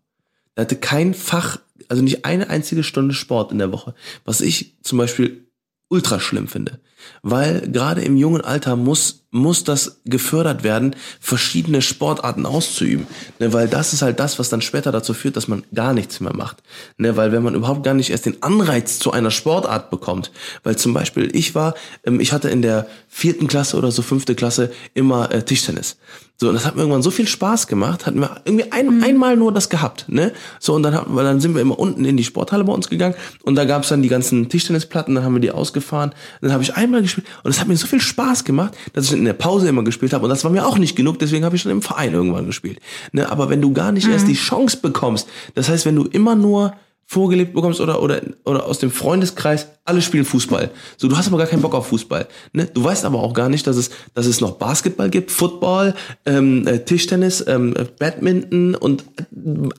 [0.56, 3.94] Der hatte kein Fach, also nicht eine einzige Stunde Sport in der Woche.
[4.26, 5.46] Was ich zum Beispiel
[5.90, 6.80] ultra schlimm finde.
[7.22, 13.06] Weil gerade im jungen Alter muss, muss das gefördert werden, verschiedene Sportarten auszuüben.
[13.40, 16.20] Ne, weil das ist halt das, was dann später dazu führt, dass man gar nichts
[16.20, 16.58] mehr macht.
[16.98, 20.32] Ne, weil wenn man überhaupt gar nicht erst den Anreiz zu einer Sportart bekommt,
[20.64, 24.36] weil zum Beispiel ich war, ähm, ich hatte in der vierten Klasse oder so fünfte
[24.36, 25.98] Klasse immer äh, Tischtennis.
[26.42, 29.36] So, und das hat mir irgendwann so viel Spaß gemacht, hatten wir irgendwie ein, einmal
[29.36, 30.32] nur das gehabt, ne?
[30.62, 32.90] So, und dann, haben, weil dann sind wir immer unten in die Sporthalle bei uns
[32.90, 36.64] gegangen und da gab's dann die ganzen Tischtennisplatten, dann haben wir die ausgefahren, dann habe
[36.64, 39.34] ich einmal gespielt und es hat mir so viel Spaß gemacht, dass ich in der
[39.34, 41.74] Pause immer gespielt habe und das war mir auch nicht genug, deswegen habe ich schon
[41.74, 42.80] im Verein irgendwann gespielt.
[43.12, 43.30] Ne?
[43.30, 46.74] Aber wenn du gar nicht erst die Chance bekommst, das heißt, wenn du immer nur
[47.10, 50.70] vorgelebt bekommst oder, oder, oder aus dem Freundeskreis, alle spielen Fußball.
[50.96, 52.28] So, du hast aber gar keinen Bock auf Fußball.
[52.54, 52.70] Ne?
[52.72, 55.96] Du weißt aber auch gar nicht, dass es, dass es noch Basketball gibt, Football,
[56.28, 59.06] ähm, äh, Tischtennis, ähm, äh, Badminton und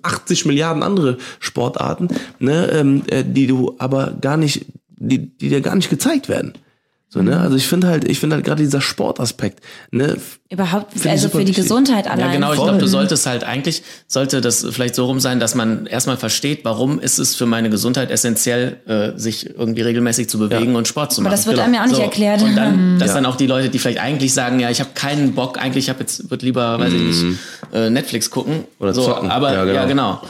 [0.03, 2.09] 80 Milliarden andere Sportarten,
[2.41, 2.69] ne?
[2.73, 4.67] ähm, äh, die du aber gar nicht,
[4.97, 6.55] die, die dir gar nicht gezeigt werden.
[7.13, 7.41] So, ne?
[7.41, 10.17] Also ich finde halt, ich finde halt gerade dieser Sportaspekt, ne?
[10.49, 11.65] Überhaupt, ich also für die wichtig.
[11.65, 12.21] Gesundheit allein.
[12.27, 12.53] Ja, genau.
[12.53, 16.17] Ich glaube, du solltest halt eigentlich, sollte das vielleicht so rum sein, dass man erstmal
[16.17, 20.79] versteht, warum ist es für meine Gesundheit essentiell, äh, sich irgendwie regelmäßig zu bewegen Ja.
[20.79, 21.37] und Sport zu Aber machen.
[21.39, 22.43] das wird einem ja auch nicht erklärt.
[22.43, 23.15] Und dann, dass Ja.
[23.17, 25.99] dann auch die Leute, die vielleicht eigentlich sagen, ja, ich habe keinen Bock, eigentlich habe
[26.01, 27.25] jetzt, wird lieber, weiß ich nicht,
[27.73, 28.59] äh, Netflix gucken.
[28.59, 28.65] Mhm.
[28.79, 29.31] Oder so, zocken.
[29.33, 30.21] Aber, Ja, ja, genau.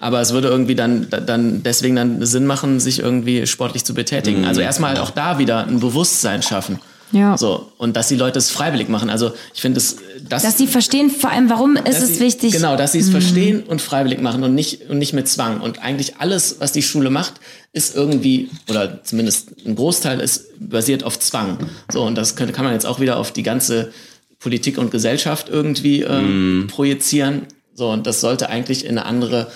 [0.00, 3.96] Aber es würde irgendwie dann, dann deswegen dann Sinn machen, sich irgendwie sportlich zu Mhm.
[3.96, 4.44] betätigen.
[4.46, 6.80] Also erstmal auch da wieder ein Bewusstsein schaffen.
[7.12, 7.36] Ja.
[7.36, 7.70] So.
[7.76, 9.10] Und dass die Leute es freiwillig machen.
[9.10, 9.96] Also ich finde es,
[10.28, 12.52] das, Dass sie verstehen, vor allem, warum ist dass es sie, wichtig.
[12.52, 15.60] Genau, dass sie es verstehen und freiwillig machen und nicht, und nicht mit Zwang.
[15.60, 17.34] Und eigentlich alles, was die Schule macht,
[17.72, 21.58] ist irgendwie, oder zumindest ein Großteil ist basiert auf Zwang.
[21.92, 23.92] So, und das könnte, kann man jetzt auch wieder auf die ganze
[24.38, 27.42] Politik und Gesellschaft irgendwie ähm, projizieren.
[27.74, 29.48] So, und das sollte eigentlich in eine andere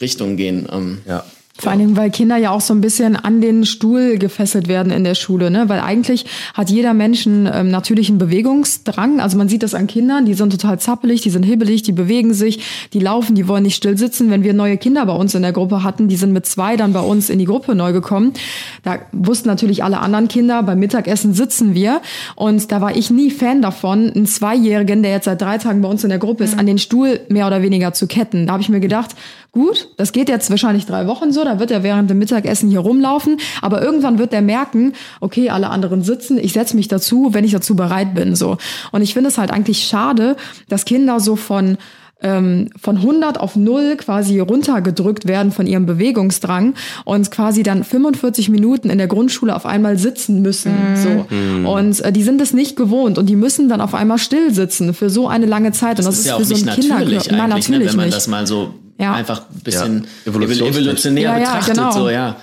[0.00, 0.66] Richtung gehen.
[0.70, 1.24] Ähm, Ja.
[1.58, 4.92] Vor allen Dingen, weil Kinder ja auch so ein bisschen an den Stuhl gefesselt werden
[4.92, 5.70] in der Schule, ne?
[5.70, 9.20] Weil eigentlich hat jeder Mensch einen ähm, natürlichen Bewegungsdrang.
[9.20, 12.34] Also man sieht das an Kindern, die sind total zappelig, die sind hibbelig, die bewegen
[12.34, 14.30] sich, die laufen, die wollen nicht still sitzen.
[14.30, 16.92] Wenn wir neue Kinder bei uns in der Gruppe hatten, die sind mit zwei dann
[16.92, 18.34] bei uns in die Gruppe neu gekommen.
[18.82, 22.02] Da wussten natürlich alle anderen Kinder, beim Mittagessen sitzen wir.
[22.34, 25.88] Und da war ich nie Fan davon, einen Zweijährigen, der jetzt seit drei Tagen bei
[25.88, 28.46] uns in der Gruppe ist, an den Stuhl mehr oder weniger zu ketten.
[28.46, 29.16] Da habe ich mir gedacht,
[29.56, 32.80] gut, das geht jetzt wahrscheinlich drei Wochen so, da wird er während dem Mittagessen hier
[32.80, 34.92] rumlaufen, aber irgendwann wird er merken,
[35.22, 38.58] okay, alle anderen sitzen, ich setze mich dazu, wenn ich dazu bereit bin, so.
[38.92, 40.36] Und ich finde es halt eigentlich schade,
[40.68, 41.78] dass Kinder so von
[42.22, 48.48] ähm, von 100 auf 0 quasi runtergedrückt werden von ihrem Bewegungsdrang und quasi dann 45
[48.48, 50.72] Minuten in der Grundschule auf einmal sitzen müssen.
[50.96, 51.26] So.
[51.70, 54.94] Und äh, die sind es nicht gewohnt und die müssen dann auf einmal still sitzen
[54.94, 55.98] für so eine lange Zeit.
[55.98, 57.04] das und ist, das ja ist auch für so nicht einen Kinderkörper.
[57.04, 58.16] natürlich Nein, eigentlich, ne, natürlich wenn man nicht.
[58.16, 59.12] das mal so Ja.
[59.12, 61.74] einfach ein bisschen Ja, evolutionär Ja, ja, betrachtet.
[61.74, 61.90] genau.
[61.92, 62.36] So, ja.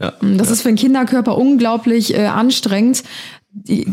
[0.00, 0.12] Ja.
[0.20, 3.02] Das ist für einen Kinderkörper unglaublich äh, anstrengend,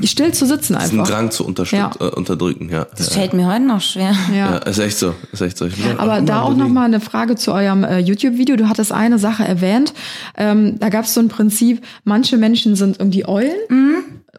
[0.03, 1.11] still zu sitzen Diesen einfach.
[1.11, 2.85] Drang zu äh, unterdrücken, ja.
[2.95, 3.21] Das ja.
[3.21, 4.13] fällt mir heute noch schwer.
[4.31, 4.51] Ja.
[4.51, 5.67] Ja, ist echt so, ist echt so.
[5.97, 6.63] Aber da auch bewegen.
[6.63, 8.55] noch mal eine Frage zu eurem äh, YouTube-Video.
[8.55, 9.93] Du hattest eine Sache erwähnt.
[10.37, 13.57] Ähm, da gab es so ein Prinzip, manche Menschen sind irgendwie Eulen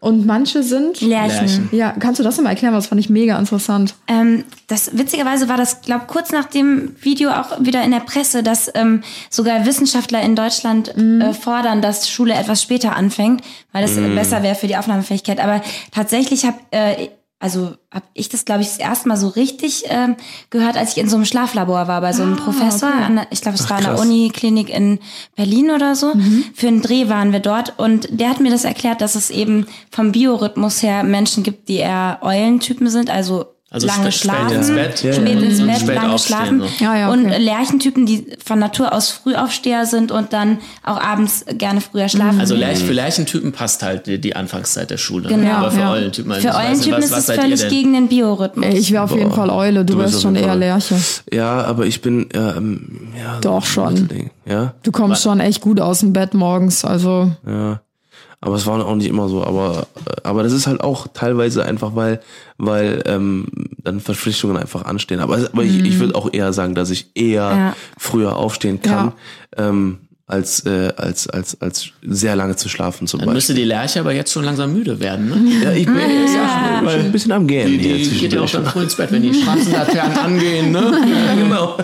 [0.01, 1.01] und manche sind...
[1.01, 1.69] Lerchen.
[1.71, 2.73] Ja, kannst du das mal erklären?
[2.73, 3.95] Das fand ich mega interessant.
[4.07, 8.43] Ähm, das witzigerweise war das, glaube kurz nach dem Video auch wieder in der Presse,
[8.43, 13.41] dass ähm, sogar Wissenschaftler in Deutschland äh, fordern, dass Schule etwas später anfängt,
[13.71, 15.39] weil das äh, besser wäre für die Aufnahmefähigkeit.
[15.39, 17.09] Aber tatsächlich habe äh,
[17.39, 20.15] also habe ich das, glaube ich, das erste Mal so richtig ähm,
[20.49, 22.91] gehört, als ich in so einem Schlaflabor war bei so einem Professor.
[22.91, 23.99] An der, ich glaube, es war an der.
[23.99, 24.99] Uniklinik in
[25.35, 26.13] Berlin oder so.
[26.55, 29.67] Für einen Dreh waren wir dort und der hat mir das erklärt, dass es eben
[29.91, 34.55] vom Biorhythmus her Menschen gibt, die eher Eulentypen sind, also, Also lange spä- spät schlafen,
[34.55, 36.61] ins Bett Ja, spät ins und Bett, spät lange schlafen.
[36.61, 36.67] so.
[36.85, 37.25] Ja, ja, Und.
[37.29, 42.39] Lerchentypen, die von Natur aus Frühaufsteher sind und dann auch abends gerne früher schlafen.
[42.39, 45.27] Also Lerch, für Lärchentypen passt halt die, die Anfangszeit der Schule.
[45.27, 45.51] Genau.
[45.51, 45.91] Aber für Ja.
[45.91, 48.73] Eulentypen, also Für Eulentypen was, ist was es völlig gegen den Biorhythmus.
[48.73, 49.83] Ich wäre auf jeden Fall Eule.
[49.83, 50.55] Du, Du auf schon eher.
[50.55, 50.95] Lerche.
[51.33, 53.39] Ja, aber ich bin, ähm, ja.
[53.41, 54.07] Doch schon.
[54.45, 56.85] Ja, Du kommst schon echt gut aus dem Bett morgens.
[56.85, 57.81] Also ja.
[58.47, 59.43] Aber es war auch nicht immer so.
[59.43, 62.21] Aber, äh, aber das ist halt auch teilweise einfach, weil,
[62.57, 63.45] weil ähm,
[63.83, 65.19] dann Verpflichtungen einfach anstehen.
[65.19, 67.75] Aber, aber ich, ich würde auch eher sagen, dass ich eher Ja.
[67.97, 69.11] früher aufstehen kann,
[69.57, 73.65] ähm, als, äh, als, als, als sehr lange zu schlafen zum Dann müsste Beispiel.
[73.65, 75.27] die Lerche aber jetzt schon langsam müde werden.
[75.27, 75.65] Ne?
[75.65, 76.89] Ja, ich bin ja.
[76.89, 77.97] schon ein bisschen am Gähnen hier.
[77.97, 80.71] Die geht ja auch dann früh ins Bett, wenn die Straßenlaternen angehen.
[80.71, 81.01] Ne?
[81.37, 81.75] genau.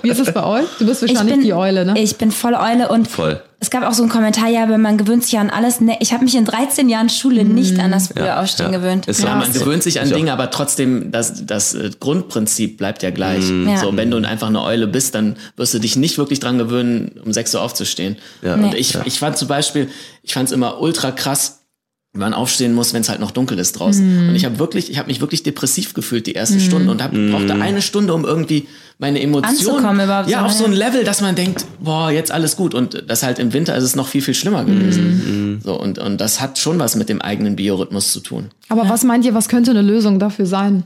[0.00, 0.64] wie ist es bei euch?
[0.78, 2.00] Du bist ich wahrscheinlich bin, die Eule, ne?
[2.00, 3.42] Ich bin voll Eule und Voll.
[3.60, 5.80] Es gab auch so einen Kommentar, ja, aber man gewöhnt sich ja an alles.
[5.80, 8.78] Ne, ich habe mich in 13 Jahren Schule nicht an das frühe Aufstehen ja.
[8.78, 9.06] gewöhnt.
[9.08, 10.08] Ist Ja, man gewöhnt sich an.
[10.08, 13.44] Dinge, aber trotzdem, das, das äh, Grundprinzip bleibt ja gleich.
[13.66, 13.78] Ja.
[13.78, 17.20] So, wenn du einfach eine Eule bist, dann wirst du dich nicht wirklich dran gewöhnen,
[17.24, 18.16] um 6 Uhr aufzustehen.
[18.42, 18.54] Ja.
[18.54, 18.76] Und Nee.
[18.76, 19.88] ich, ich fand zum Beispiel,
[20.22, 21.57] ich fand es immer ultra krass, wenn
[22.18, 24.28] man aufstehen muss, wenn es halt noch dunkel ist draußen.
[24.28, 27.12] Und ich habe wirklich, ich habe mich wirklich depressiv gefühlt die erste Stunde und hab,
[27.12, 28.66] brauchte eine Stunde, um irgendwie
[28.98, 30.70] meine Emotionen, ja, so, auf so ja.
[30.70, 32.74] ein Level, dass man denkt, boah, jetzt alles gut.
[32.74, 35.60] Und das halt im Winter ist es noch viel viel schlimmer gewesen.
[35.64, 38.50] So und und das hat schon was mit dem eigenen Biorhythmus zu tun.
[38.68, 40.84] Aber was meint ihr, was könnte eine Lösung dafür sein?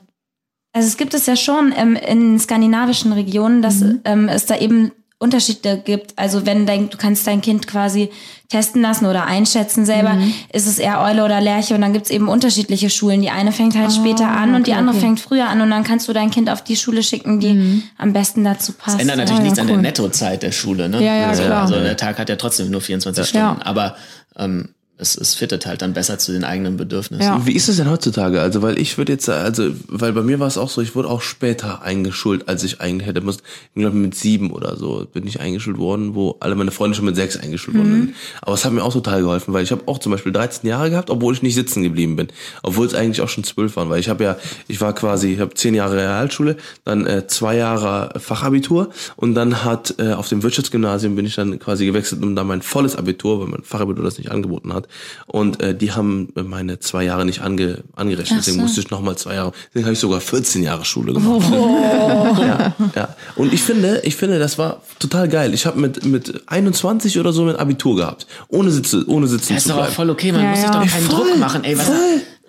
[0.74, 4.92] Also es gibt es ja schon ähm, in skandinavischen Regionen, dass ähm, es da eben
[5.22, 6.18] Unterschiede gibt.
[6.18, 8.10] Also wenn dein, du kannst dein Kind quasi
[8.50, 10.34] testen lassen oder einschätzen selber, Mhm.
[10.52, 13.22] ist es eher Eule oder Lerche und dann gibt's eben unterschiedliche Schulen.
[13.22, 15.06] Die eine fängt halt später an und die Ah, okay, andere okay.
[15.06, 17.82] fängt früher an und dann kannst du dein Kind auf die Schule schicken, die Mhm.
[17.96, 19.00] am besten dazu passt.
[19.00, 19.72] ändert natürlich ja, nichts an cool.
[19.74, 21.02] der Nettozeit der Schule, ne?
[21.02, 21.62] Ja, ja, also, klar.
[21.62, 23.64] also der Tag hat ja trotzdem nur 24 Stunden, Ja.
[23.64, 23.96] aber
[24.36, 24.68] ähm,
[25.02, 27.24] es, es fittet halt dann besser zu den eigenen Bedürfnissen.
[27.24, 27.44] Ja.
[27.44, 28.40] Wie ist es denn heutzutage?
[28.40, 31.08] Also, weil ich würde jetzt, also, weil bei mir war es auch so, ich wurde
[31.08, 33.42] auch später eingeschult, als ich eigentlich hätte müssen.
[33.74, 37.04] Ich glaube, mit sieben oder so bin ich eingeschult worden, wo alle meine Freunde schon
[37.04, 38.14] mit sechs eingeschult worden sind.
[38.40, 40.90] Aber es hat mir auch total geholfen, weil ich habe auch zum Beispiel 13 Jahre
[40.90, 42.28] gehabt, obwohl ich nicht sitzen geblieben bin.
[42.62, 44.36] Obwohl es eigentlich auch schon zwölf waren, weil ich habe ja,
[44.68, 49.64] ich war quasi, ich habe zehn Jahre Realschule, dann äh, zwei Jahre Fachabitur und dann
[49.64, 53.40] hat äh, auf dem Wirtschaftsgymnasium bin ich dann quasi gewechselt und dann mein volles Abitur,
[53.40, 54.86] weil mein Fachabitur das nicht angeboten hat.
[55.26, 59.34] Und äh, die haben meine zwei Jahre nicht ange, angerechnet, deswegen musste ich nochmal zwei
[59.34, 61.50] Jahre, deswegen habe ich sogar 14 Jahre Schule gemacht.
[62.40, 63.16] ja, ja.
[63.36, 65.54] Und ich finde, ich finde, das war total geil.
[65.54, 69.58] Ich habe mit mit 21 oder so ein Abitur gehabt, ohne Sitze, ohne Sitzen Das
[69.58, 69.92] ist zu doch bleiben.
[69.94, 70.80] voll okay, man Ja, muss sich ja.
[70.80, 71.64] doch keinen Druck machen.
[71.64, 71.90] Ey, was,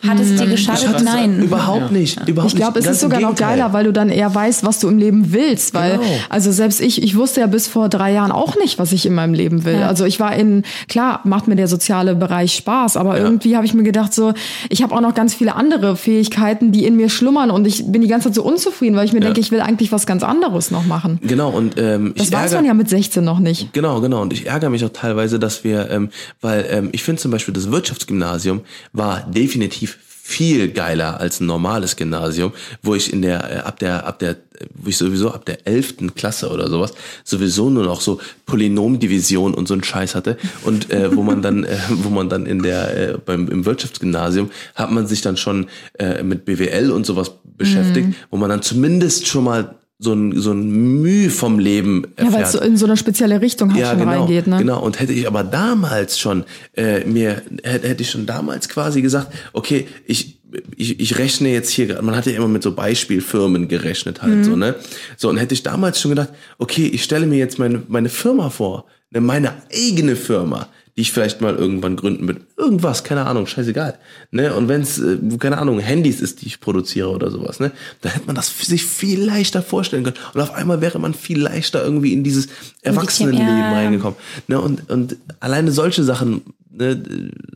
[0.08, 1.04] Hat es dir Ich geschadet?
[1.04, 1.39] Nein.
[1.41, 2.28] Überhaupt nicht.
[2.28, 4.88] Überhaupt Ich glaube, es ist sogar noch geiler, weil du dann eher weißt, was du
[4.89, 5.74] im Leben willst.
[5.74, 6.04] Weil, Genau.
[6.30, 9.14] also selbst ich, ich wusste ja bis vor drei Jahren auch nicht, was ich in
[9.14, 9.78] meinem Leben will.
[9.84, 13.74] Also ich war in, klar, macht mir der soziale Bereich Spaß, aber irgendwie habe ich
[13.74, 14.34] mir gedacht, so,
[14.70, 18.01] ich habe auch noch ganz viele andere Fähigkeiten, die in mir schlummern und ich bin
[18.01, 20.72] die ganze Zeit so unzufrieden, weil ich mir denke, ich will eigentlich was ganz anderes
[20.72, 21.20] noch machen.
[21.22, 23.72] Genau, und ähm, Das ich weiß ärgere- man ja mit 16 noch nicht.
[23.74, 24.22] Genau, genau.
[24.22, 26.10] Und ich ärgere mich auch teilweise, dass wir, ähm,
[26.41, 29.93] weil ähm, ich finde zum Beispiel das Wirtschaftsgymnasium war definitiv
[30.26, 34.38] viel geiler als ein normales Gymnasium, wo ich in der äh, ab der ab der
[34.74, 36.93] wo ich sowieso ab der elften Klasse oder sowas
[37.26, 41.65] sowieso nur noch so Polynomdivision und so einen Scheiß hatte und äh, wo man dann
[41.65, 45.67] äh, wo man dann in der äh, beim im Wirtschaftsgymnasium hat man sich dann schon
[45.99, 48.15] äh, mit BWL und sowas beschäftigt, Mhm.
[48.32, 50.70] wo man dann zumindest schon mal so ein so ein
[51.02, 52.46] Mühe vom Leben Ja, weil erfährt.
[52.48, 54.58] es so in so eine spezielle Richtung halt schon genau, reingeht, ne?
[54.58, 56.44] Genau, und hätte ich aber damals schon
[56.76, 60.39] äh, mir hätte, hätte ich schon damals quasi gesagt, okay, ich
[60.78, 64.36] ich, ich rechne jetzt hier, gerade- man hat ja immer mit so Beispielfirmen gerechnet halt
[64.39, 64.44] Mhm.
[64.44, 64.76] so, ne?
[65.18, 66.30] So, und hätte ich damals schon gedacht,
[66.60, 71.12] okay, ich stelle mir jetzt meine, meine Firma vor, ne, meine eigene Firma, die ich
[71.12, 72.41] vielleicht mal irgendwann gründen will.
[72.56, 73.98] Irgendwas, keine Ahnung, scheißegal.
[74.32, 74.54] Ne?
[74.54, 77.72] Und wenn es, äh, keine Ahnung, Handys ist, die ich produziere oder sowas, ne?
[78.02, 80.18] Da hätte man das sich viel leichter vorstellen können.
[80.34, 82.48] Und auf einmal wäre man viel leichter irgendwie in dieses
[82.82, 83.74] Erwachsenenleben ja.
[83.74, 84.18] reingekommen.
[84.48, 84.62] Ne?
[84.62, 86.44] Und, und alleine solche Sachen
[86.76, 87.01] ne,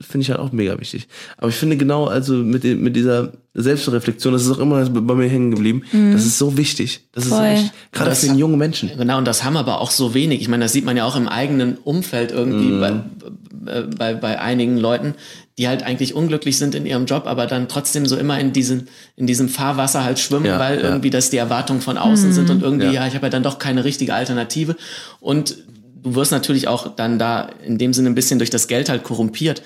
[0.01, 1.07] finde ich halt auch mega wichtig.
[1.37, 5.27] Aber ich finde genau, also mit, mit dieser Selbstreflexion, das ist auch immer bei mir
[5.27, 5.81] hängen geblieben,
[6.13, 7.01] das ist so wichtig.
[7.13, 7.51] Das ist so Voll.
[7.53, 7.71] wichtig.
[7.91, 8.91] Gerade Das- für den jungen Menschen.
[8.97, 10.41] Genau, und das haben aber auch so wenig.
[10.41, 12.79] Ich meine, das sieht man ja auch im eigenen Umfeld irgendwie Mhm.
[12.79, 15.15] bei, bei, bei einigen Leuten,
[15.57, 18.83] die halt eigentlich unglücklich sind in ihrem Job, aber dann trotzdem so immer in diesem,
[19.15, 20.83] in diesem Fahrwasser halt schwimmen, Ja, weil ja.
[20.89, 22.91] irgendwie das die Erwartungen von außen sind und irgendwie, Ja.
[22.91, 24.75] ja, ich habe ja dann doch keine richtige Alternative.
[25.19, 25.57] Und
[26.07, 29.03] du wirst natürlich auch dann da in dem Sinne ein bisschen durch das Geld halt
[29.03, 29.61] korrumpiert.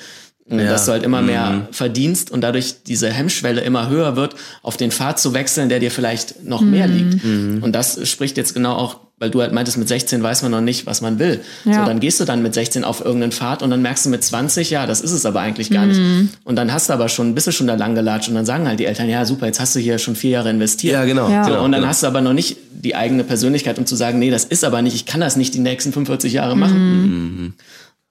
[0.51, 4.91] Dass du halt immer mehr verdienst und dadurch diese Hemmschwelle immer höher wird, auf den
[4.91, 7.23] Pfad zu wechseln, der dir vielleicht noch mehr liegt.
[7.23, 10.61] Und das spricht jetzt genau auch, weil du halt meintest, mit 16 weiß man noch
[10.61, 11.41] nicht, was man will.
[11.63, 11.73] Ja.
[11.73, 14.23] So, dann gehst du dann mit 16 auf irgendeinen Pfad und dann merkst du mit
[14.23, 16.01] 20, ja, das ist es aber eigentlich gar nicht.
[16.43, 18.67] Und dann hast du aber schon, bist du schon da lang gelatscht und dann sagen
[18.67, 20.93] halt die Eltern, ja super, jetzt hast du hier schon vier Jahre investiert.
[20.93, 21.29] Ja, genau.
[21.29, 21.43] Ja.
[21.43, 24.17] So, genau und dann hast du aber noch nicht die eigene Persönlichkeit, um zu sagen,
[24.17, 27.53] nee, das ist aber nicht, ich kann das nicht die nächsten 45 Jahre machen.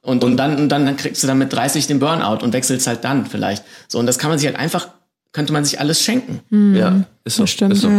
[0.02, 2.86] Und, und dann, und dann, dann kriegst du dann mit 30 den Burnout und wechselst
[2.86, 3.64] halt dann vielleicht.
[3.88, 4.88] So, und das kann man sich halt einfach,
[5.32, 6.74] könnte man sich alles schenken.
[6.74, 7.46] Ja, ist so.
[7.46, 7.74] stimmt.
[7.74, 7.90] Ist so.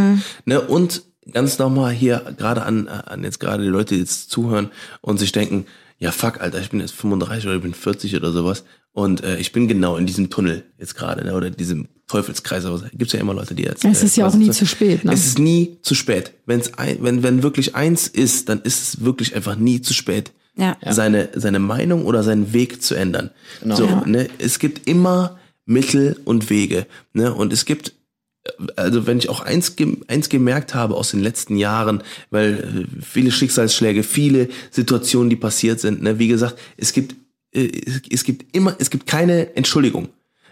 [0.45, 4.71] Ne, und ganz nochmal hier, gerade an, an jetzt gerade die Leute, die jetzt zuhören
[5.01, 5.65] und sich denken,
[5.99, 9.37] ja fuck, Alter, ich bin jetzt 35 oder ich bin 40 oder sowas und äh,
[9.37, 13.19] ich bin genau in diesem Tunnel jetzt gerade, ne, oder diesem Teufelskreis, aber gibt's ja
[13.19, 13.85] immer Leute, die jetzt.
[13.85, 15.13] Es ist ja was auch nie so- zu spät, ne?
[15.13, 16.33] Es ist nie zu spät.
[16.47, 20.31] Wenn's ein, wenn, wenn wirklich eins ist, dann ist es wirklich einfach nie zu spät.
[20.57, 20.77] Ja.
[20.89, 23.31] Seine, seine Meinung oder seinen Weg zu ändern.
[23.61, 23.75] Genau.
[23.75, 24.03] So, Ja.
[24.05, 26.85] ne, es gibt immer Mittel und Wege.
[27.13, 27.93] Ne, und es gibt
[28.75, 33.01] also wenn ich auch eins, gem- eins gemerkt habe aus den letzten Jahren, weil äh,
[33.03, 37.15] viele Schicksalsschläge, viele Situationen, die passiert sind, ne, wie gesagt, es gibt,
[37.53, 40.09] äh, es, es gibt immer, es gibt keine Entschuldigung.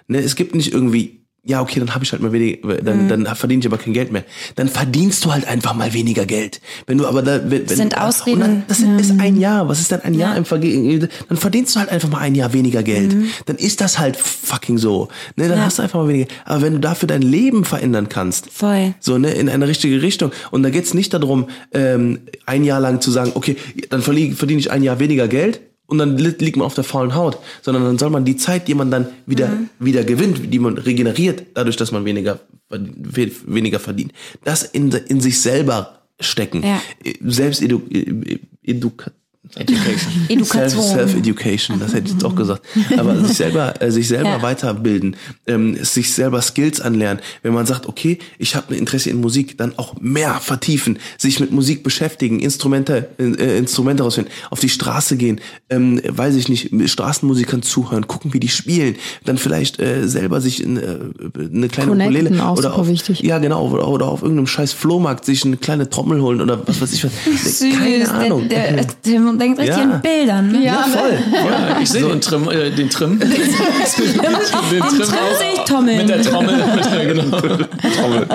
[0.07, 3.25] Ne, es gibt nicht irgendwie, ja, okay, dann habe ich halt mal weniger, dann, dann
[3.35, 4.23] verdiene ich aber kein Geld mehr.
[4.55, 6.61] Dann verdienst du halt einfach mal weniger Geld.
[6.85, 8.39] Wenn du aber da, wenn, wenn, sind Ausreden.
[8.39, 9.67] dann, das ist ein Jahr.
[9.67, 11.09] Was ist denn ein Jahr im Vergehen?
[11.27, 13.15] Dann verdienst du halt einfach mal ein Jahr weniger Geld.
[13.47, 15.07] Dann ist das halt fucking so.
[15.37, 15.65] Ne, dann Ja.
[15.65, 16.27] hast du einfach mal weniger.
[16.45, 18.93] Aber wenn du dafür dein Leben verändern kannst, Voll.
[18.99, 20.31] so ne, in eine richtige Richtung.
[20.51, 23.55] Und da geht's nicht darum, ähm, ein Jahr lang zu sagen, okay,
[23.89, 27.15] dann verdiene ich ein Jahr weniger Geld und dann li- liegt man auf der faulen
[27.15, 30.77] Haut, sondern dann soll man die Zeit, die man dann wieder wieder gewinnt, die man
[30.77, 34.13] regeneriert, dadurch, dass man weniger weniger verdient,
[34.43, 36.63] das in, in sich selber stecken.
[36.63, 36.81] Ja.
[37.21, 37.81] Selbst edu,
[39.55, 40.11] Education.
[40.29, 40.69] Education.
[40.69, 42.61] Self- Self-Education, das hätte ich jetzt auch gesagt.
[42.97, 44.41] Aber sich selber, äh, sich selber Ja.
[44.41, 45.15] weiterbilden,
[45.47, 47.21] ähm, sich selber Skills anlernen.
[47.41, 51.39] Wenn man sagt, okay, ich habe ein Interesse in Musik, dann auch mehr vertiefen, sich
[51.39, 56.73] mit Musik beschäftigen, Instrumente, äh, Instrumente rausfinden, auf die Straße gehen, ähm, weiß ich nicht,
[56.73, 61.69] mit Straßenmusikern zuhören, gucken, wie die spielen, dann vielleicht äh, selber sich in, äh, eine
[61.69, 63.21] kleine Connecten Ukulele auch oder auf, wichtig.
[63.21, 66.81] ja genau oder, oder auf irgendeinem scheiß Flohmarkt sich eine kleine Trommel holen oder was
[66.81, 67.11] weiß ich was.
[67.79, 68.49] Keine Ahnung.
[68.49, 68.85] Der, der,
[69.29, 69.83] Tim denkt richtig Ja.
[69.83, 70.51] in Bildern.
[70.51, 70.63] Ne?
[70.63, 71.17] Ja, voll.
[71.33, 73.19] Ja, ich sehe den Trim, äh, den Trim.
[73.19, 74.83] den Im Trim
[75.39, 75.97] sehe ich Tommeln.
[75.97, 76.55] Mit der Trommel.
[76.75, 77.37] Mit der, genau.
[77.39, 78.27] Trommel.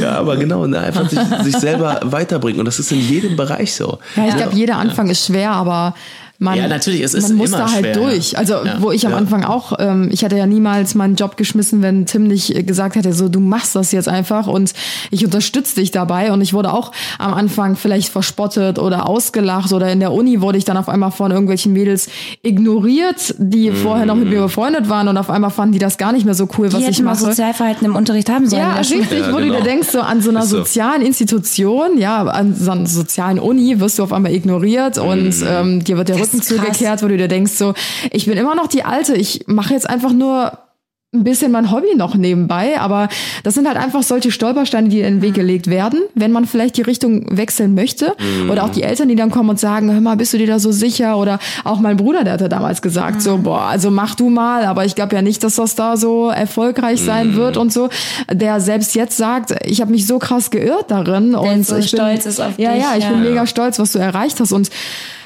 [0.00, 2.60] Ja, aber genau, ne, einfach sich, sich selber weiterbringen.
[2.60, 3.98] Und das ist in jedem Bereich so.
[4.16, 5.94] Ja, ich glaube, jeder Anfang ist schwer, aber
[6.40, 8.32] man, Ja, natürlich, es ist man muss immer da halt schwer, durch.
[8.32, 8.38] ja.
[8.38, 8.76] Also Ja.
[8.80, 12.24] wo ich am Anfang auch, ähm, ich hätte ja niemals meinen Job geschmissen, wenn Tim
[12.28, 14.72] nicht äh, gesagt hätte, so du machst das jetzt einfach und
[15.10, 16.32] ich unterstütze dich dabei.
[16.32, 20.58] Und ich wurde auch am Anfang vielleicht verspottet oder ausgelacht oder in der Uni wurde
[20.58, 22.08] ich dann auf einmal von irgendwelchen Mädels
[22.42, 26.12] ignoriert, die vorher noch mit mir befreundet waren und auf einmal fanden die das gar
[26.12, 27.24] nicht mehr so cool, was Die ich hätten mal mache.
[27.26, 28.62] Sozialverhalten im Unterricht haben sollen.
[28.62, 29.56] Ja, richtig, Ja, wo du genau.
[29.58, 30.58] dir denkst, so an so einer so.
[30.58, 35.84] sozialen Institution, ja, an so einer sozialen Uni wirst du auf einmal ignoriert und ähm,
[35.84, 37.74] dir wird der Rücken zugekehrt, wo du dir denkst, so,
[38.10, 40.52] ich bin immer noch die Alte, ich mache jetzt einfach nur
[41.14, 43.08] ein bisschen mein Hobby noch nebenbei, aber
[43.42, 46.76] das sind halt einfach solche Stolpersteine, die in den Weg gelegt werden, wenn man vielleicht
[46.76, 48.14] die Richtung wechseln möchte.
[48.50, 50.58] Oder auch die Eltern, die dann kommen und sagen, hör mal, bist du dir da
[50.58, 51.16] so sicher?
[51.16, 54.84] Oder auch mein Bruder, der hatte damals gesagt, so, boah, also mach du mal, aber
[54.84, 57.88] ich glaube ja nicht, dass das da so erfolgreich sein wird und so.
[58.30, 61.98] Der selbst jetzt sagt, ich habe mich so krass geirrt darin und so ich bin,
[62.00, 63.10] stolz ist auf ja, dich, Ja, ich ja.
[63.12, 64.52] bin mega stolz, was du erreicht hast.
[64.52, 64.68] Und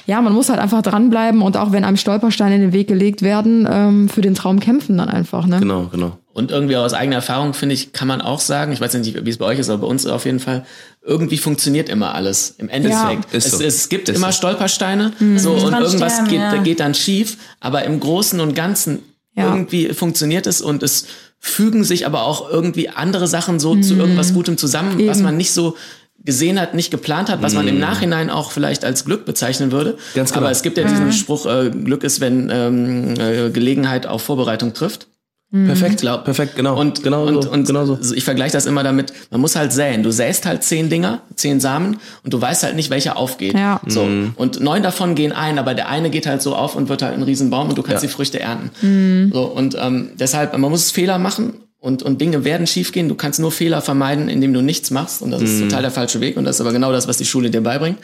[0.06, 3.22] ja, man muss halt einfach dranbleiben und auch wenn einem Stolpersteine in den Weg gelegt
[3.22, 5.46] werden, ähm, für den Traum kämpfen dann einfach.
[5.46, 5.60] Ne?
[5.60, 6.18] Genau, genau.
[6.32, 9.30] Und irgendwie aus eigener Erfahrung, finde ich, kann man auch sagen, ich weiß nicht, wie
[9.30, 10.64] es bei euch ist, aber bei uns auf jeden Fall,
[11.04, 13.32] irgendwie funktioniert immer alles im Endeffekt.
[13.32, 13.64] Ja, ist es, so.
[13.64, 14.38] es gibt Ist immer so.
[14.38, 16.56] Stolpersteine so, und irgendwas sterben, geht, ja.
[16.62, 19.00] geht dann schief, aber im Großen und Ganzen
[19.36, 19.52] Ja.
[19.52, 21.06] irgendwie funktioniert es und es
[21.38, 25.24] fügen sich aber auch irgendwie andere Sachen so zu irgendwas Gutem zusammen, was Eben.
[25.24, 25.76] man nicht so
[26.24, 29.96] gesehen hat, nicht geplant hat, was man im Nachhinein auch vielleicht als Glück bezeichnen würde.
[30.14, 30.42] Ganz genau.
[30.42, 34.72] Aber es gibt ja diesen Spruch, äh, Glück ist, wenn ähm, äh, Gelegenheit auf Vorbereitung
[34.72, 35.08] trifft.
[35.54, 36.80] Perfekt, Glaub- perfekt, genau.
[36.80, 37.98] Und, genau und, so, und genau so.
[38.14, 40.02] ich vergleiche das immer damit, man muss halt säen.
[40.02, 43.52] Du säst halt zehn Dinger, zehn Samen und du weißt halt nicht, welcher aufgeht.
[43.52, 43.78] Ja.
[43.86, 44.04] So.
[44.04, 44.32] Mhm.
[44.36, 47.12] Und neun davon gehen ein, aber der eine geht halt so auf und wird halt
[47.18, 48.08] ein Riesenbaum und du kannst Ja.
[48.08, 48.70] die Früchte ernten.
[48.80, 49.30] Mhm.
[49.34, 51.52] So, und ähm, deshalb, man muss Fehler machen
[51.82, 53.08] und, und Dinge werden schiefgehen.
[53.08, 55.20] Du kannst nur Fehler vermeiden, indem du nichts machst.
[55.20, 55.68] Und das ist Mhm.
[55.68, 56.36] total der falsche Weg.
[56.36, 57.98] Und das ist aber genau das, was die Schule dir beibringt.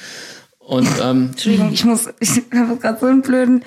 [0.59, 3.63] Und ähm, Entschuldigung, ich muss, ich habe gerade so einen blöden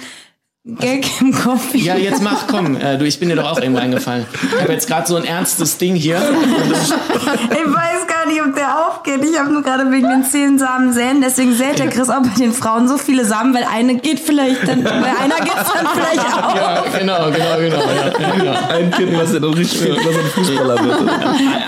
[0.63, 1.73] Gag im Kopf.
[1.73, 4.27] ja, jetzt mach, komm, äh, du, ich bin dir doch auch eben reingefallen.
[4.55, 6.17] Ich habe jetzt gerade so ein ernstes Ding hier.
[6.21, 9.23] Ich weiß gar nicht, ob der aufgeht.
[9.23, 11.19] Ich habe nur gerade wegen den zehn Samen säen.
[11.19, 14.67] Deswegen sät der Chris auch bei den Frauen so viele Samen, weil eine geht vielleicht
[14.67, 16.55] dann, bei einer geht dann vielleicht auch.
[16.55, 17.81] ja, genau, genau, genau.
[18.19, 18.53] Ja, genau.
[18.69, 20.97] Ein Kind, was dann richtig was ein Fußballer wird.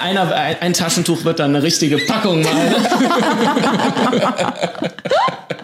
[0.04, 2.52] Einer, ein, ein Taschentuch wird dann eine richtige Packung mal.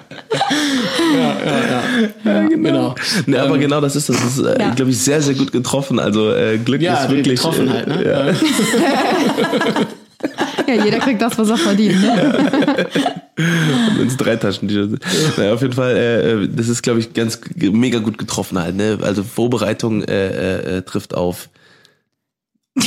[1.16, 2.48] ja, ja, ja.
[2.48, 2.96] genau.
[3.26, 4.18] Ne, aber genau das ist das.
[4.18, 4.70] Das ist, äh, Ja.
[4.74, 6.00] glaube ich, sehr, sehr gut getroffen.
[6.00, 7.40] Also äh, Glück Ja, ist wirklich.
[7.40, 8.04] getroffen halt, ne?
[8.06, 8.34] Ja.
[10.68, 12.00] Ja, jeder kriegt das, was er verdient.
[12.02, 12.88] Ne?
[14.02, 15.00] ins Dreitaschen-T-Shirt.
[15.38, 18.76] Naja, auf jeden Fall, äh, äh, das ist, glaube ich, ganz mega gut getroffen halt.
[18.76, 19.00] Ne?
[19.02, 21.50] Also Vorbereitung äh, äh, äh, trifft auf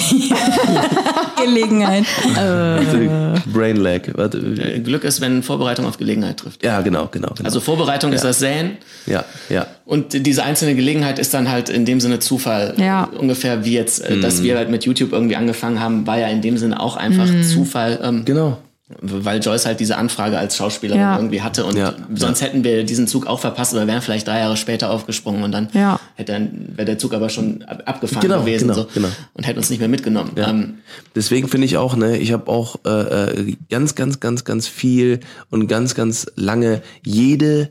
[1.36, 2.04] Gelegenheit.
[2.36, 3.40] äh.
[3.52, 4.02] Brain Lag.
[4.14, 4.40] Warte,
[4.82, 6.64] Glück ist, wenn Vorbereitung auf Gelegenheit trifft.
[6.64, 7.28] ja, genau, genau.
[7.34, 7.44] genau.
[7.44, 8.72] Also Vorbereitung ist das Säen
[9.06, 9.66] ja, ja.
[9.84, 12.74] und diese einzelne Gelegenheit ist dann halt in dem Sinne Zufall.
[12.76, 13.04] Ja.
[13.18, 16.42] Ungefähr wie jetzt, äh, dass wir halt mit YouTube irgendwie angefangen haben, war ja in
[16.42, 17.42] dem Sinne auch einfach Mhm.
[17.42, 17.98] Zufall.
[18.02, 18.58] Ähm, Genau.
[19.00, 21.16] Weil Joyce halt diese Anfrage als Schauspielerin Ja.
[21.16, 24.38] irgendwie hatte und Ja, sonst hätten wir diesen Zug auch verpasst oder wären vielleicht drei
[24.40, 25.98] Jahre später aufgesprungen und dann Ja.
[26.14, 29.08] hätte dann wäre der Zug aber schon ab- abgefahren Genau, gewesen genau, so, genau.
[29.34, 30.32] und hätte uns nicht mehr mitgenommen.
[30.36, 30.74] Ähm,
[31.14, 32.90] Deswegen finde ich auch, ne, ich habe auch äh,
[33.50, 35.20] äh, ganz, ganz, ganz, ganz viel
[35.50, 37.70] und ganz, ganz lange jede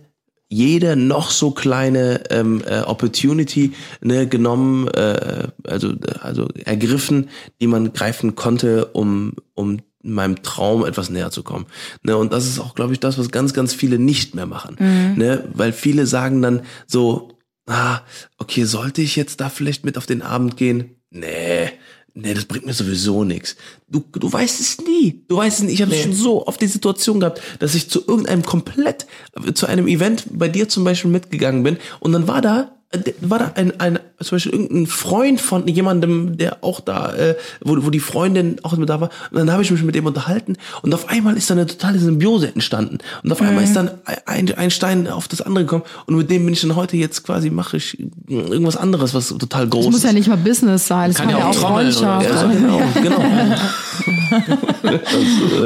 [0.53, 7.29] jede noch so kleine ähm, äh, Opportunity ne, genommen, äh, also also ergriffen,
[7.61, 11.65] die man greifen konnte, um um meinem Traum etwas näher zu kommen.
[12.03, 14.75] Ne, und das ist auch, glaube ich, das, was ganz, ganz viele nicht mehr machen.
[15.15, 17.37] Ne, weil viele sagen dann so,
[17.67, 18.01] ah,
[18.37, 20.95] okay, sollte ich jetzt da vielleicht mit auf den Abend gehen?
[21.09, 21.71] Nee,
[22.13, 23.55] nee, das bringt mir sowieso nichts.
[23.87, 25.23] Du, du weißt es nie.
[25.27, 25.73] Du weißt es nie.
[25.73, 29.07] Ich habe schon so oft die Situation gehabt, dass ich zu irgendeinem komplett,
[29.53, 33.39] zu einem Event bei dir zum Beispiel mitgegangen bin und dann war da, äh, war
[33.39, 37.89] da ein, ein zum Beispiel irgendein Freund von jemandem, der auch da, äh, wo, wo
[37.89, 39.09] die Freundin auch mit da war.
[39.31, 41.99] Und dann habe ich mich mit dem unterhalten und auf einmal ist da eine totale
[41.99, 42.99] Symbiose entstanden.
[43.23, 43.91] Und auf einmal ist dann
[44.25, 47.23] ein, ein Stein auf das andere gekommen und mit dem bin ich dann heute jetzt
[47.23, 50.05] quasi, mache ich irgendwas anderes, was total groß Es muss ist.
[50.05, 52.29] ja nicht mal Business sein, es Kann kann, ja ja auch Freundschaft.
[52.29, 53.21] ja, genau, genau.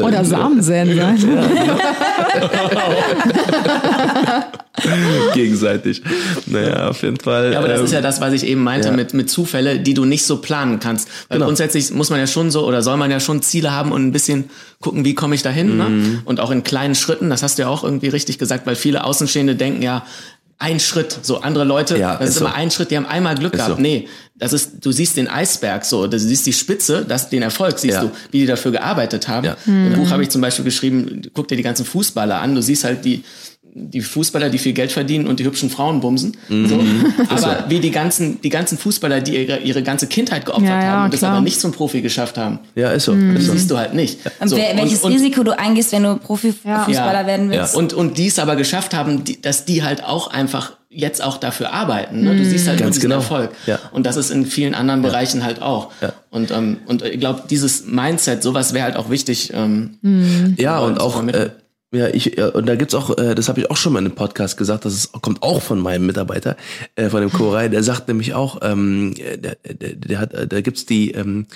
[0.05, 1.17] Oder Samensäen sein.
[5.33, 6.01] Gegenseitig.
[6.47, 7.53] Naja, auf jeden Fall.
[7.53, 8.93] Ja, aber das ähm, ist ja das, was ich eben meinte ja.
[8.93, 11.07] mit, mit Zufälle, die du nicht so planen kannst.
[11.27, 11.47] Weil Genau.
[11.47, 14.11] grundsätzlich muss man ja schon so oder soll man ja schon Ziele haben und ein
[14.11, 14.45] bisschen
[14.79, 15.71] gucken, wie komme ich dahin.
[15.73, 15.77] Mhm.
[15.77, 16.21] Ne?
[16.25, 19.03] Und auch in kleinen Schritten, das hast du ja auch irgendwie richtig gesagt, weil viele
[19.03, 20.05] Außenstehende denken ja,
[20.57, 22.45] ein Schritt, so andere Leute, Ja, das ist, ist so.
[22.45, 23.75] immer ein Schritt, die haben einmal Glück Ist gehabt.
[23.75, 23.81] so.
[23.81, 27.77] Nee, das ist, du siehst den Eisberg so, du siehst die Spitze, das, den Erfolg
[27.77, 28.01] siehst Ja.
[28.03, 29.45] du, wie die dafür gearbeitet haben.
[29.47, 29.57] Ja.
[29.65, 32.85] Im Buch habe ich zum Beispiel geschrieben, guck dir die ganzen Fußballer an, du siehst
[32.85, 33.23] halt die,
[33.77, 36.37] die Fußballer, die viel Geld verdienen und die hübschen Frauen bumsen.
[36.47, 36.67] Mhm.
[36.69, 36.79] So.
[37.29, 40.87] Aber wie die ganzen, die ganzen Fußballer, die ihre, ihre ganze Kindheit geopfert Ja, ja,
[40.91, 41.33] haben und das klar.
[41.33, 43.13] aber nicht zum Profi geschafft haben, Ja, ist so.
[43.13, 43.37] Mhm.
[43.41, 43.51] So.
[43.51, 44.19] siehst du halt nicht.
[44.39, 46.87] Und so, wer, welches und, Risiko du eingehst, wenn du Profifußballer
[47.21, 47.27] Ja.
[47.27, 47.75] werden willst.
[47.75, 51.37] und, und die es aber geschafft haben, die, dass die halt auch einfach jetzt auch
[51.37, 52.23] dafür arbeiten.
[52.23, 52.37] Ne?
[52.37, 53.19] Du siehst halt nur Ganz diesen genau.
[53.21, 53.49] Erfolg.
[53.65, 53.79] Ja.
[53.91, 55.91] Und das ist in vielen anderen Bereichen halt auch.
[56.01, 56.13] Ja.
[56.29, 59.51] Und, ähm, und ich glaube, dieses Mindset, sowas wäre halt auch wichtig.
[59.53, 61.49] Ähm, Ja, Leuten und auch, äh,
[61.95, 64.05] ja, ich, ja, und da gibt's auch, äh, das habe ich auch schon mal in
[64.05, 66.57] einem Podcast gesagt, das ist, kommt auch von meinem Mitarbeiter,
[66.95, 70.47] äh, von dem Chorei, der sagt nämlich auch, ähm, äh, der, der, der hat, äh,
[70.47, 71.47] da gibt's die, ähm,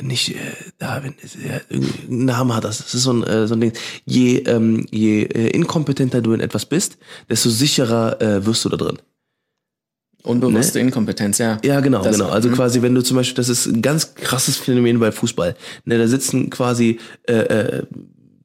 [0.00, 0.38] nicht, äh,
[0.78, 3.72] da, wenn, ja, irgendeinen Namen hat das, das ist so ein, äh, so ein Ding,
[4.04, 6.98] je, ähm, je äh, inkompetenter du in etwas bist,
[7.28, 8.98] desto sicherer äh, wirst du da drin.
[10.22, 11.58] unbewusste Inkompetenz, ja.
[11.64, 12.28] Ja, genau, Das- genau.
[12.30, 12.54] Also mhm.
[12.54, 15.56] quasi, wenn du zum Beispiel, das ist ein ganz krasses Phänomen bei Fußball.
[15.84, 17.82] Ne, da sitzen quasi äh, äh,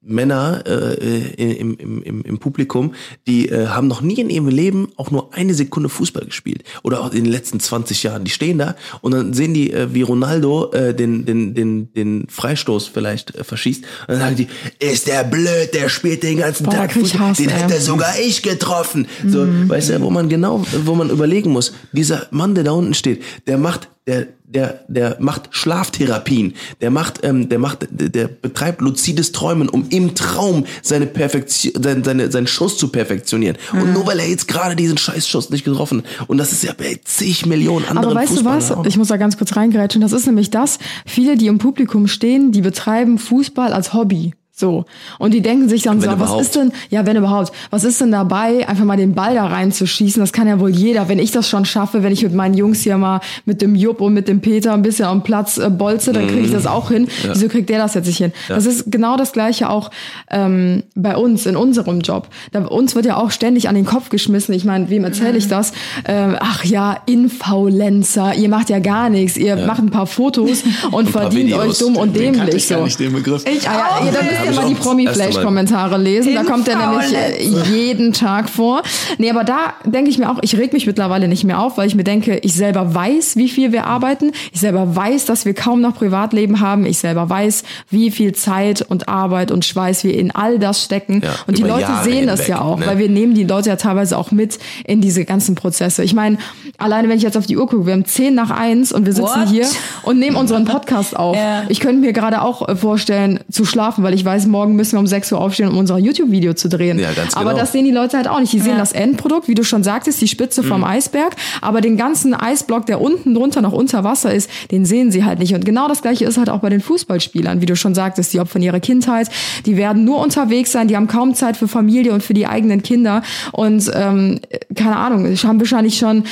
[0.05, 2.93] Männer äh, im, im, im, im Publikum,
[3.25, 6.63] die äh, haben noch nie in ihrem Leben auch nur eine Sekunde Fußball gespielt.
[6.84, 8.23] Oder auch in den letzten 20 Jahren.
[8.23, 12.27] Die stehen da und dann sehen die, äh, wie Ronaldo äh, den, den, den, den
[12.30, 13.84] Freistoß vielleicht äh, verschießt.
[13.84, 14.47] Und dann sagen die,
[14.80, 17.30] ist der blöd, der spielt den ganzen Boah, Tag Fußball.
[17.30, 17.61] Hass, Den ey.
[17.61, 19.07] hätte sogar ich getroffen.
[19.25, 22.93] So, weißt du, wo man genau, wo man überlegen muss, dieser Mann, der da unten
[22.93, 28.27] steht, der macht, der, der, der macht Schlaftherapien, der macht, ähm, der macht, der, der
[28.27, 33.57] betreibt luzides Träumen, um im Traum seine Perfektion, seine, seine, seinen Schuss zu perfektionieren.
[33.71, 36.30] Und nur weil er jetzt gerade diesen Scheißschuss nicht getroffen hat.
[36.30, 38.71] Und das ist ja bei zig Millionen anderen Aber weißt du was?
[38.71, 38.85] Auch.
[38.85, 40.01] Ich muss da ganz kurz reingrätschen.
[40.01, 40.80] Das ist nämlich das.
[41.05, 44.34] Viele, die im Publikum stehen, die betreiben Fußball als Hobby.
[44.64, 44.85] So.
[45.19, 46.41] Und die denken sich dann Wenn so, was überhaupt.
[46.41, 50.22] ist denn, ja, wenn überhaupt, was ist denn dabei, einfach mal den Ball da reinzuschießen?
[50.22, 51.10] Das kann ja wohl jeder.
[51.10, 53.99] Wenn ich das schon schaffe, wenn ich mit meinen Jungs hier mal mit dem Jupp
[53.99, 56.90] und mit dem Peter ein bisschen am Platz äh, bolze, dann kriege ich das auch
[56.91, 57.10] hin.
[57.30, 58.31] Wieso kriegt der das jetzt nicht hin?
[58.48, 59.91] Das ist genau das Gleiche auch
[60.31, 62.30] ähm, bei uns, in unserem Job.
[62.53, 64.53] Da, uns wird ja auch ständig an den Kopf geschmissen.
[64.56, 65.73] Ich meine, wem erzähle ich das?
[66.06, 69.35] Ähm, ach ja, Infaulenzer, ihr macht ja gar nichts.
[69.35, 72.56] Ihr macht ein paar Fotos und paar verdient euch dumm und Den dämlich.
[72.56, 72.85] ich gar So.
[72.85, 73.44] nicht, den Begriff.
[73.45, 74.11] Ich, ah, ja,
[74.45, 76.35] ja, ich mal die Promi-Flash-Kommentare lesen.
[76.35, 78.84] Da kommt er nämlich äh, jeden Tag vor.
[79.17, 81.88] Nee, aber da denke ich mir auch, ich reg mich mittlerweile nicht mehr auf, weil
[81.88, 84.31] ich mir denke, ich selber weiß, wie viel wir arbeiten.
[84.51, 86.85] Ich selber weiß, dass wir kaum noch Privatleben haben.
[86.85, 91.21] Ich selber weiß, wie viel Zeit und Arbeit und Schweiß wir in all das stecken.
[91.23, 92.88] Ja, und die Leute Jahre sehen das hinweg, ja auch, ne?
[92.88, 96.03] weil wir nehmen die Leute ja teilweise auch mit in diese ganzen Prozesse.
[96.03, 96.38] Ich meine,
[96.77, 99.13] alleine wenn ich jetzt auf die Uhr gucke, wir haben 10 nach 1 und wir
[99.13, 99.49] sitzen What?
[99.49, 99.67] hier
[100.03, 101.35] und nehmen unseren Podcast auf.
[101.35, 101.63] Ja.
[101.69, 104.99] Ich könnte mir gerade auch äh, vorstellen, zu schlafen, weil ich weiß, morgen müssen wir
[104.99, 106.99] um 6 Uhr aufstehen, um unser YouTube-Video zu drehen.
[106.99, 107.60] Ja, ganz Aber genau.
[107.61, 108.51] das sehen die Leute halt auch nicht.
[108.53, 108.77] Die sehen Ja.
[108.80, 110.68] das Endprodukt, wie du schon sagtest, die Spitze Mhm.
[110.68, 111.35] vom Eisberg.
[111.61, 115.39] Aber den ganzen Eisblock, der unten drunter noch unter Wasser ist, den sehen sie halt
[115.39, 115.53] nicht.
[115.53, 118.34] Und genau das Gleiche ist halt auch bei den Fußballspielern, wie du schon sagtest.
[118.34, 119.30] Die opfern ihre Kindheit,
[119.65, 122.84] die werden nur unterwegs sein, die haben kaum Zeit für Familie und für die eigenen
[122.84, 123.22] Kinder.
[123.51, 124.39] Und ähm,
[124.76, 126.23] keine Ahnung, haben wahrscheinlich schon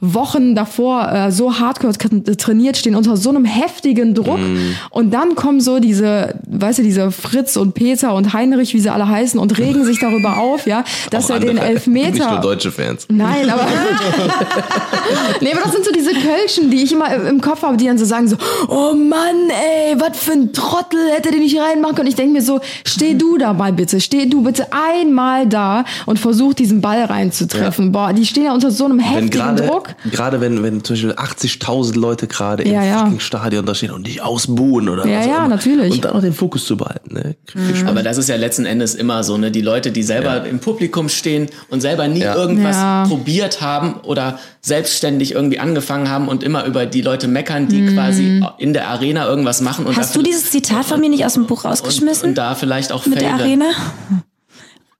[0.00, 4.38] Wochen davor äh, so hardcore tra- trainiert, stehen unter so einem heftigen Druck.
[4.38, 4.74] Mhm.
[4.90, 8.88] Und dann kommen so diese, weißt du, diese Fritz und Peter und Heinrich, wie sie
[8.90, 11.96] alle heißen, und regen sich darüber auf, ja, dass Auch er den andere, Nicht nur
[12.04, 12.40] Elfmeter.
[12.40, 13.06] deutsche Fans.
[13.10, 13.66] Nein, aber.
[15.40, 17.98] nee, aber das sind so diese Kölschen, die ich immer im Kopf habe, die dann
[17.98, 18.36] so sagen so,
[18.68, 22.08] oh Mann, ey, was für ein Trottel, hätte den nicht reinmachen können.
[22.08, 26.18] Ich denke mir so, steh du da mal bitte, steh du bitte einmal da und
[26.18, 27.92] versuch diesen Ball reinzutreffen.
[27.92, 29.66] Boah, die stehen ja unter so einem heftigen gerade,
[30.10, 32.98] Gerade wenn, wenn zum Beispiel 80.000 Leute gerade Ja, im ja.
[33.04, 35.48] fucking Stadion da stehen und dich ausbuhen oder Ja, was ja, immer.
[35.48, 35.92] natürlich.
[35.92, 37.36] Und dann noch den Fokus zu behalten, ne?
[37.74, 37.88] Schon.
[37.88, 39.50] Aber das ist ja letzten Endes immer so, ne?
[39.50, 40.42] Die Leute, die selber Ja.
[40.44, 42.34] im Publikum stehen und selber nie Ja.
[42.34, 43.04] irgendwas Ja.
[43.06, 47.94] probiert haben oder selbstständig irgendwie angefangen haben und immer über die Leute meckern, die Mhm.
[47.94, 49.86] quasi in der Arena irgendwas machen.
[49.86, 52.30] Und Hast du dieses Zitat von mir nicht aus dem Buch und, rausgeschmissen?
[52.30, 53.62] und da vielleicht auch mit der failen.
[53.62, 54.20] Arena?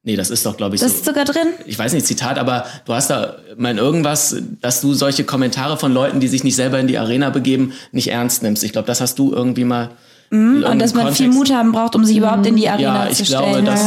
[0.02, 0.96] Nee, das ist doch, glaube ich, Das so.
[0.96, 1.48] ist sogar drin.
[1.66, 5.76] ich weiß nicht, Zitat, aber du hast da mal in irgendwas, dass du solche Kommentare
[5.76, 8.64] von Leuten, die sich nicht selber in die Arena begeben, nicht ernst nimmst.
[8.64, 9.90] Ich glaube, das hast du irgendwie mal.
[10.30, 12.68] in Und dass man irgendeinem viel Kontext- Mut haben braucht, um sich überhaupt in die
[12.68, 13.64] Arena Ja, ich zu glaube, stellen.
[13.66, 13.84] das-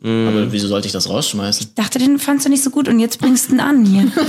[0.00, 1.72] Ja, Aber wieso sollte ich das rausschmeißen?
[1.74, 4.06] dachte, den fandst du nicht so gut und jetzt bringst du ihn an hier.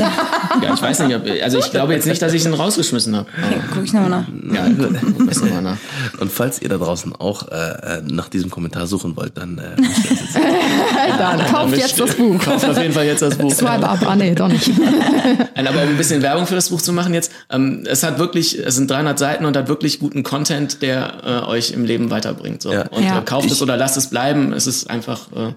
[0.63, 3.27] Ja, ich weiß nicht, ob, also ich glaube jetzt nicht, dass ich ihn rausgeschmissen habe.
[3.73, 4.27] guck ich nochmal nach.
[4.53, 4.67] Ja,
[5.15, 5.77] guck das nochmal nach.
[6.19, 9.75] Und falls ihr da draußen auch äh, äh, nach diesem Kommentar suchen wollt, dann äh,
[11.17, 12.39] Dann kauft jetzt das Buch.
[12.43, 13.53] Kauft auf jeden Fall jetzt das Buch.
[13.53, 13.99] Swipe ab.
[14.05, 14.69] Ah, nee, doch nicht.
[14.77, 18.17] Nein, aber um ein bisschen Werbung für das Buch zu machen jetzt, ähm, es hat
[18.19, 22.09] wirklich, es sind 300 Seiten und hat wirklich guten Content, der äh, euch im Leben
[22.09, 22.61] weiterbringt.
[22.61, 22.71] So.
[22.73, 22.87] Ja.
[22.87, 23.19] Und Ja.
[23.19, 24.51] äh, kauft es oder lasst es bleiben.
[24.53, 25.53] Es ist einfach, äh,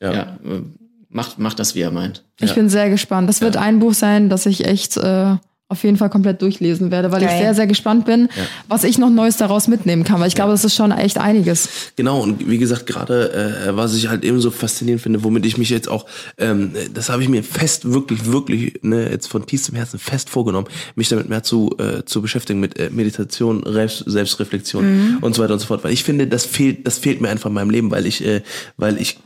[0.00, 0.22] ja, Ja.
[0.44, 0.62] äh,
[1.08, 2.24] macht, macht das, wie ihr meint.
[2.40, 3.28] Ich bin sehr gespannt.
[3.28, 5.36] Das wird ein Buch sein, das ich echt äh,
[5.68, 7.38] auf jeden Fall komplett durchlesen werde, weil ich Geil.
[7.40, 8.28] sehr, sehr gespannt bin,
[8.68, 10.20] was ich noch Neues daraus mitnehmen kann.
[10.20, 11.68] Weil ich glaube, das ist schon echt einiges.
[11.96, 13.32] Genau, und wie gesagt, gerade
[13.66, 16.06] äh, was ich halt eben so faszinierend finde, womit ich mich jetzt auch,
[16.38, 20.68] ähm, das habe ich mir fest, wirklich, wirklich, ne, jetzt von tiefstem Herzen fest vorgenommen,
[20.94, 25.54] mich damit mehr zu, äh, zu beschäftigen mit äh, Meditation, Selbst, Selbstreflexion und so weiter
[25.54, 25.82] und so fort.
[25.82, 28.42] Weil ich finde, das fehlt, das fehlt mir einfach in meinem Leben, weil ich, äh,
[28.76, 29.18] weil ich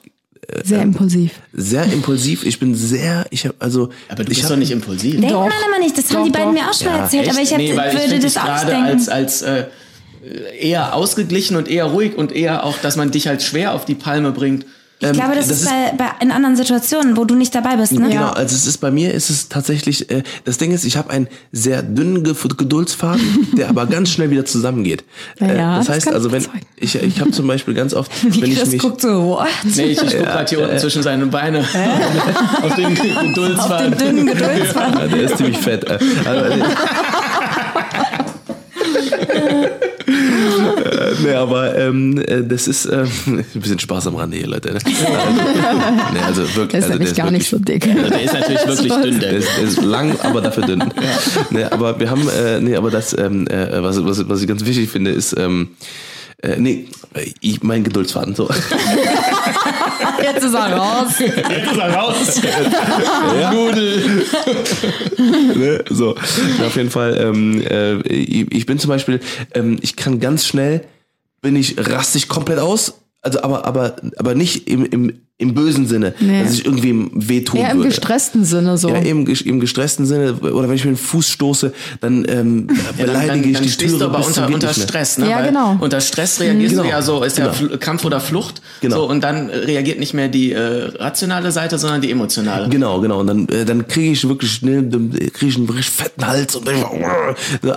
[0.64, 1.32] Sehr impulsiv.
[1.52, 4.70] sehr impulsiv, ich bin sehr, ich habe also, Aber du ich bist hab, doch nicht
[4.70, 5.12] impulsiv.
[5.14, 5.40] Denkt Doch.
[5.40, 6.62] man immer nicht, das haben Doch, die beiden doch.
[6.62, 8.52] mir auch schon Ja, erzählt, aber ich hab, nee, ich würde finde das auch nicht
[8.54, 8.86] gerade denken.
[8.86, 9.64] als, als äh,
[10.60, 13.94] eher ausgeglichen und eher ruhig und eher auch, dass man dich halt schwer auf die
[13.94, 14.66] Palme bringt.
[15.02, 17.76] Ich glaube, das, das ist ist- bei, bei in anderen Situationen, wo du nicht dabei
[17.76, 18.08] bist, ne?
[18.10, 21.08] Genau, also es ist bei mir ist es tatsächlich, äh, das Ding ist, ich habe
[21.10, 25.04] einen sehr dünnen Ge- Geduldsfaden, der aber ganz schnell wieder zusammengeht.
[25.40, 26.66] Äh, Ja, das das heißt also, wenn bezeugen.
[26.76, 28.10] ich ich habe zum Beispiel ganz oft,
[28.40, 29.08] wenn ich mich guckt so,
[29.38, 29.48] what?
[29.64, 31.60] Nee, ich, ich guck grad hier unten zwischen seine Beine
[32.62, 33.96] auf den Geduldsfaden.
[33.96, 34.98] Den dünnen Geduldsfaden.
[35.00, 35.84] ja, der ist ziemlich fett.
[35.84, 36.60] äh, Also, äh,
[39.30, 40.89] Äh,
[41.22, 44.72] nee, aber ähm, äh, das ist ähm, ein bisschen Spaß am Rande hier, Leute.
[44.72, 44.78] Ne?
[44.84, 47.84] Also, nee, also wirklich, Der ist also, nämlich ist gar nicht so dick.
[47.84, 50.84] Der ist natürlich wirklich dünn, Der ist, der ist lang, aber dafür dünn.
[51.50, 54.64] Nee, aber wir haben, äh, nee, aber das, ähm, äh, was, was, was ich ganz
[54.64, 55.70] wichtig finde, ist, ähm,
[56.42, 56.86] äh, nee,
[57.40, 58.48] ich, mein Geduldsfaden so.
[60.22, 61.18] Jetzt ist er raus.
[61.18, 62.40] Jetzt ist er raus.
[63.52, 64.26] Nudel.
[65.56, 65.84] ne?
[65.90, 66.16] So,
[66.58, 67.16] Na, auf jeden Fall.
[67.20, 69.20] Ähm, äh, ich, ich bin zum Beispiel,
[69.54, 70.84] ähm, ich kann ganz schnell,
[71.40, 73.00] bin ich rastig komplett aus.
[73.22, 76.42] Also aber aber aber nicht im im im bösen Sinne, Nee.
[76.42, 77.88] dass ich irgendwie wehtun Eher im würde.
[77.88, 78.88] gestressten Sinne so.
[78.88, 83.04] Ja, im, im gestressten Sinne, oder wenn ich mir den Fuß stoße, dann ähm, Ja,
[83.04, 84.74] beleidige dann, dann, ich dann die stehst Türe du aber unter, unter.
[84.74, 85.18] Stress.
[85.18, 85.28] Ne?
[85.30, 85.76] Ja, Weil genau.
[85.80, 86.82] Unter Stress reagierst Genau.
[86.84, 87.72] du ja so, ist ja Genau.
[87.74, 88.60] Fl- Kampf oder Flucht.
[88.80, 88.96] Genau.
[88.96, 92.68] So, und dann reagiert nicht mehr die äh, rationale Seite, sondern die emotionale.
[92.68, 93.20] Genau, genau.
[93.20, 96.54] Und dann, äh, dann kriege ich wirklich, ne, dann kriege ich einen richtig fetten Hals
[96.56, 96.76] und dann,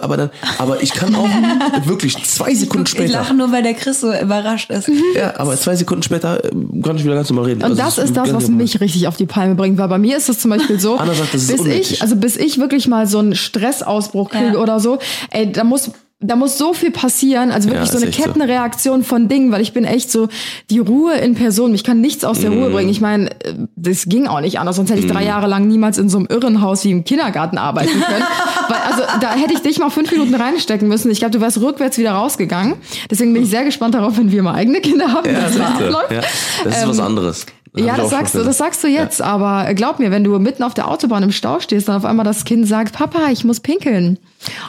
[0.02, 1.28] aber dann, aber ich kann auch
[1.86, 3.14] wirklich zwei Sekunden Ich später.
[3.14, 4.90] lache nur, weil der Chris so überrascht ist.
[5.16, 6.50] Ja, aber zwei Sekunden später äh,
[6.84, 7.53] kann ich wieder ganz normal reden.
[7.58, 10.18] Und Also das ist das, was mich richtig auf die Palme bringt, weil bei mir
[10.18, 11.92] ist es zum Beispiel so, Anna sagt, das ist bis unnötig.
[11.94, 14.60] ich, also bis ich wirklich mal so einen Stressausbruch kriege Ja.
[14.60, 15.00] oder so,
[15.32, 15.92] ey, da muss
[16.24, 18.24] da muss so viel passieren, also wirklich Ja, so eine echt so.
[18.24, 20.30] Kettenreaktion von Dingen, weil ich bin echt so
[20.70, 21.74] die Ruhe in Person.
[21.76, 22.58] Ich kann nichts aus der Mhm.
[22.64, 22.90] Ruhe bringen.
[22.90, 25.98] Ich meine, äh, das ging auch nicht anders, sonst hätte ich drei Jahre lang niemals
[25.98, 28.24] in so einem Irrenhaus wie im Kindergarten arbeiten können.
[28.70, 31.12] weil, also da hätte ich dich mal fünf Minuten reinstecken müssen.
[31.12, 32.76] Ich glaube, du wärst rückwärts wieder rausgegangen.
[33.12, 35.70] Deswegen bin ich sehr gespannt darauf, wenn wir mal eigene Kinder haben, Ja, das das,
[35.72, 36.14] ist, so.
[36.14, 36.22] ja,
[36.64, 37.46] das ist was anderes.
[37.76, 40.62] Hab Ja, das sagst du, das sagst du jetzt, aber glaub mir, wenn du mitten
[40.62, 43.60] auf der Autobahn im Stau stehst, dann auf einmal das Kind sagt, Papa, ich muss
[43.62, 44.20] pinkeln.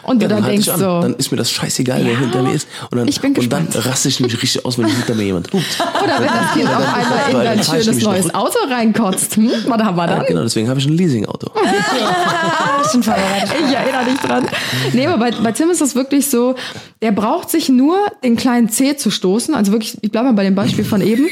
[0.05, 0.79] Und du Ja, dann halt denkst an.
[0.79, 2.67] so, Dann ist mir das scheißegal, wer hinter mir ist.
[2.91, 3.87] Und dann, Ich bin und dann gespannt.
[3.87, 5.65] raste ich nämlich richtig aus, wenn hinter mir jemand hupt.
[6.03, 9.37] oder wenn das Kind auf einmal in dein dann schönes neues Auto reinkotzt.
[9.37, 10.25] Hm, was haben wir dann?
[10.27, 11.51] Genau, deswegen habe ich ein Leasingauto.
[12.91, 13.51] Schon vorbereitet.
[13.69, 14.47] Ich erinnere dich dran.
[14.95, 16.55] Nee, aber bei, bei Tim ist das wirklich so,
[17.03, 19.55] der braucht sich nur den kleinen Zeh zu stoßen.
[19.55, 21.27] Also wirklich, ich bleibe mal bei dem Beispiel von eben.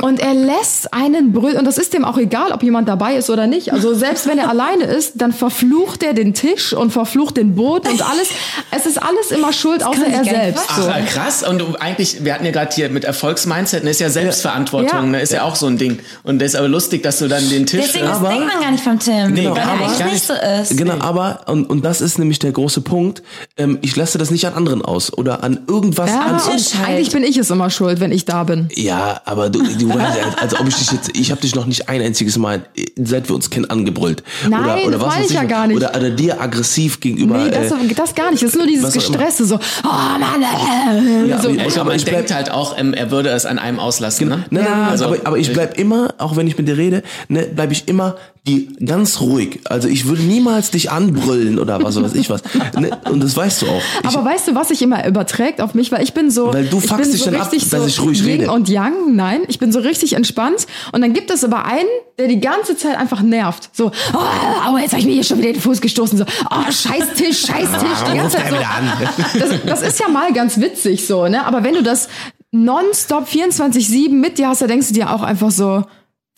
[0.00, 1.58] Und er lässt einen brüllen.
[1.58, 3.72] Und das ist dem auch egal, ob jemand dabei ist oder nicht.
[3.72, 7.88] Also selbst wenn er alleine ist, dann verflucht er den Tisch und verflucht den Boden
[7.88, 8.28] und alles.
[8.70, 10.64] Es ist alles immer schuld, außer kann man er selbst.
[10.68, 10.90] Ach, So.
[11.12, 11.42] krass.
[11.42, 15.02] Und eigentlich, wir hatten ja gerade hier mit Erfolgsmindset, ne, ist ja Selbstverantwortung, Ja.
[15.02, 15.98] ne, ist ja auch so ein Ding.
[16.22, 17.82] Und das ist aber lustig, dass du dann den Tisch.
[17.86, 19.32] Deswegen, das Aber- denkt man gar nicht vom Tim.
[19.34, 20.78] Nee, weil gar er nicht, eigentlich nicht so ist.
[20.78, 23.22] Genau, aber, und, und das ist nämlich der große Punkt,
[23.58, 26.40] ähm, ich lasse das nicht an anderen aus oder an irgendwas, Ja, an
[26.86, 28.68] eigentlich bin ich es immer schuld, wenn ich da bin.
[28.74, 31.66] Ja, aber du, du weißt, ja, als ob ich dich jetzt, ich habe dich noch
[31.66, 34.22] nicht ein einziges Mal, äh, seit wir uns kennen, angebrüllt.
[34.48, 35.76] Nein, oder, oder das was meine weiß ich ja gar nicht.
[35.76, 37.38] Oder, oder dir aggressiv gegenüber.
[37.38, 38.42] Nee, das, äh, das gar nicht.
[38.42, 38.92] Das ist nur dieses.
[38.92, 39.88] Gestresse, so, oh
[40.18, 41.48] Mann, äh, Ja, so.
[41.48, 43.58] aber ich glaube, Aber man ich bleib- denkt halt auch, ähm, er würde es an
[43.58, 44.28] einem auslassen.
[44.28, 44.44] Ne?
[44.50, 47.02] Nein, nein, nein, Also, aber, aber ich bleib immer, auch wenn ich mit dir rede,
[47.28, 49.60] ne, bleib ich immer die ganz ruhig.
[49.64, 52.42] Also ich würde niemals dich anbrüllen oder was weiß ich was.
[52.78, 52.90] Ne?
[53.10, 53.82] Und das weißt du auch.
[54.02, 55.92] Ich, Aber weißt du, was sich immer überträgt auf mich?
[55.92, 56.52] Weil ich bin so.
[56.52, 58.50] Weil du ich fuckst dich so dann ab, richtig dass so ich ruhig Yin rede.
[58.50, 59.14] und Yang.
[59.14, 60.66] Nein, ich bin so richtig entspannt.
[60.92, 61.88] Und dann gibt es aber einen,
[62.18, 63.70] der die ganze Zeit einfach nervt.
[63.74, 66.16] So, oh, aua, jetzt habe ich mir hier schon wieder den Fuß gestoßen.
[66.18, 68.10] So, oh, scheiß Tisch, scheiß Tisch.
[68.10, 69.38] Die ganze Zeit so.
[69.38, 71.44] Das, das ist ja mal ganz witzig so, ne?
[71.44, 72.08] Aber wenn du das
[72.52, 75.84] nonstop 24-7 mit dir hast, da denkst du dir auch einfach so,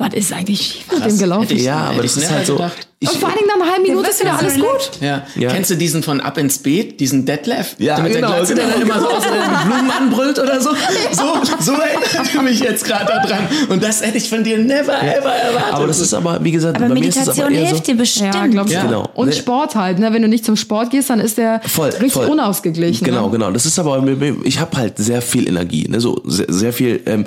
[0.02, 1.56] was ist eigentlich schief mit dem gelaufen?
[1.58, 2.56] ja, aber das ich ist halt so.
[2.56, 2.88] gedacht.
[3.02, 4.90] Ich, Und vor allen Dingen nach einer halben Minute ist wieder alles gut.
[5.00, 5.26] Ja.
[5.34, 5.50] Ja.
[5.50, 7.74] Kennst du diesen von Ab ins Beet, diesen Detlef?
[7.78, 9.32] Ja, der mit genau, der Glatze, der genau, dann immer so aus den
[9.68, 10.70] Blumen anbrüllt oder so.
[11.10, 11.24] So,
[11.58, 13.48] so erinnere ich mich jetzt gerade daran.
[13.68, 15.72] Und das hätte ich von dir never ever erwartet.
[15.72, 17.86] aber das ist aber, wie gesagt, Aber bei mir ist es aber Meditation eher hilft
[17.86, 17.92] so.
[17.92, 18.34] dir bestimmt.
[18.34, 18.72] Ja, glaub ich.
[18.72, 18.82] Ja.
[18.84, 19.10] Genau.
[19.14, 19.32] Und Ne?
[19.32, 20.12] Sport halt, ne?
[20.12, 22.26] Wenn du nicht zum Sport gehst, dann ist der Voll, richtig voll.
[22.28, 23.04] unausgeglichen.
[23.04, 23.32] Genau, ne?
[23.32, 23.50] genau.
[23.50, 24.00] Das ist aber,
[24.44, 26.00] ich habe halt sehr viel Energie, ne?
[26.00, 27.00] so sehr, sehr viel.
[27.06, 27.26] Ähm,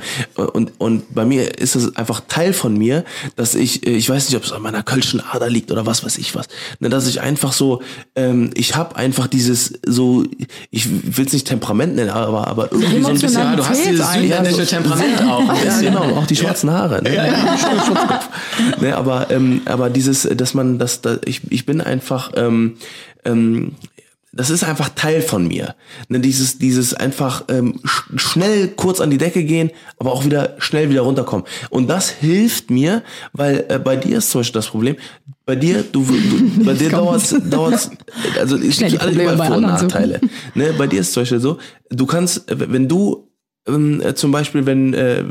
[0.53, 3.03] und und bei mir ist es einfach Teil von mir,
[3.35, 6.03] dass ich, äh, ich weiß nicht, ob es an meiner kölschen Ader liegt oder was
[6.03, 6.47] weiß ich was,
[6.79, 6.89] ne?
[6.89, 7.81] dass ich einfach so,
[8.15, 10.23] ähm, ich habe einfach dieses so,
[10.71, 13.33] ich will es nicht Temperament nennen, aber aber irgendwie so ein bisschen.
[13.33, 14.31] ja, du hast dieses eigentlich.
[14.31, 15.63] südländische Temperament auch.
[15.63, 17.03] Ja, genau, auch die schwarzen Haare.
[17.03, 17.15] Ne?
[17.15, 18.29] Ja, Schwarzkopf.
[18.81, 22.77] ne, aber, ähm, aber dieses, dass man, dass, da, ich, ich bin einfach, ähm,
[23.23, 23.75] ähm,
[24.31, 25.75] das ist einfach Teil von mir.
[26.09, 30.55] Ne, dieses, dieses einfach ähm, sch schnell kurz an die Decke gehen, aber auch wieder
[30.59, 31.45] schnell wieder runterkommen.
[31.69, 34.97] Und das hilft mir, weil äh, bei dir ist zum Beispiel das Problem,
[35.45, 37.91] bei dir, du, du bei dir dauert dauert's,
[38.39, 39.63] also die alle Probleme überall Vor- und.
[39.63, 40.21] Nachteile.
[40.53, 41.57] Ne, bei dir ist zum Beispiel so,
[41.89, 43.29] du kannst, wenn du
[43.67, 45.23] ähm, äh, zum Beispiel, wenn äh,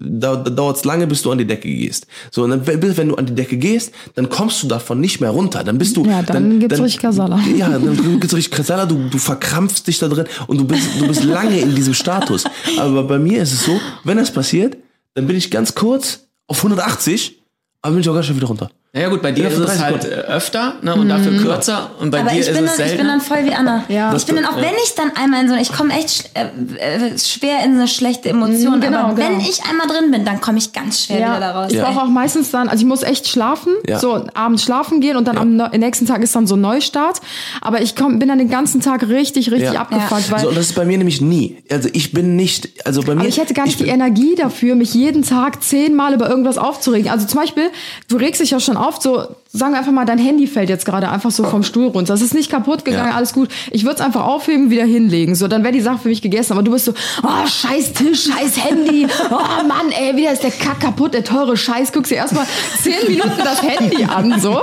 [0.00, 2.06] da, da dauert es lange, bis du an die Decke gehst.
[2.30, 5.30] So, und dann, wenn du an die Decke gehst, dann kommst du davon nicht mehr
[5.30, 5.64] runter.
[5.64, 6.04] Dann bist du.
[6.04, 7.40] Ja, dann gibt's richtig Kasala.
[7.56, 8.86] Ja, dann gibt's richtig Kasala.
[8.86, 12.44] Du, du verkrampfst dich da drin und du bist, du bist lange in diesem Status.
[12.78, 14.76] Aber bei mir ist es so, wenn das passiert,
[15.14, 17.42] dann bin ich ganz kurz auf 180,
[17.82, 18.70] aber bin ich auch ganz schnell wieder runter.
[18.92, 20.20] Ja gut, bei dir Ja, ist es 30 halt Sekunden.
[20.28, 21.92] äh, öfter ne, und dafür kürzer.
[22.00, 23.84] Und bei Aber dir ich ist bin, es dann, ich bin dann voll wie Anna.
[23.88, 24.12] Ja.
[24.16, 27.06] ich bin dann auch, wenn ich dann einmal in so, ich komme echt sch- äh,
[27.12, 28.78] äh, schwer in eine schlechte Emotion.
[28.78, 29.48] Mhm, genau, aber wenn genau.
[29.48, 31.70] ich einmal drin bin, dann komme ich ganz schwer wieder da raus.
[31.72, 34.00] Ich brauche auch meistens dann, also ich muss echt schlafen, Ja.
[34.00, 37.20] so abends schlafen gehen und dann am neu- nächsten Tag ist dann so Neustart.
[37.60, 39.82] Aber ich komm, bin dann den ganzen Tag richtig, richtig Ja.
[39.82, 41.62] abgefuckt, weil So, und das ist bei mir nämlich nie.
[41.70, 43.20] Also ich bin nicht, also bei mir.
[43.20, 47.08] aber ich hätte gar nicht die Energie dafür, mich jeden Tag zehnmal über irgendwas aufzuregen.
[47.08, 47.70] Also zum Beispiel,
[48.08, 50.84] du regst dich ja schon auf, so sagen wir einfach mal, dein Handy fällt jetzt
[50.84, 52.12] gerade einfach so vom Stuhl runter.
[52.12, 53.16] Das ist nicht kaputt gegangen, Ja.
[53.16, 53.48] alles gut.
[53.72, 55.34] Ich würde es einfach aufheben, wieder hinlegen.
[55.34, 56.52] So, dann wäre die Sache für mich gegessen.
[56.52, 56.92] Aber du bist so,
[57.24, 59.06] oh, scheiß Tisch, scheiß Handy.
[59.30, 61.92] Oh Mann, ey, wieder ist der Kack kaputt, der teure Scheiß.
[61.92, 62.46] Guckst dir erstmal
[62.82, 64.62] zehn Minuten das Handy an, so.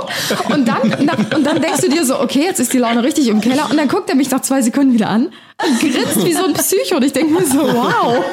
[0.52, 3.28] Und dann, nach, und dann denkst du dir so, okay, jetzt ist die Laune richtig
[3.28, 3.68] im Keller.
[3.70, 5.26] Und dann guckt er mich nach zwei Sekunden wieder an
[5.66, 6.96] und grinst wie so ein Psycho.
[6.96, 8.24] Und ich denke mir so, wow,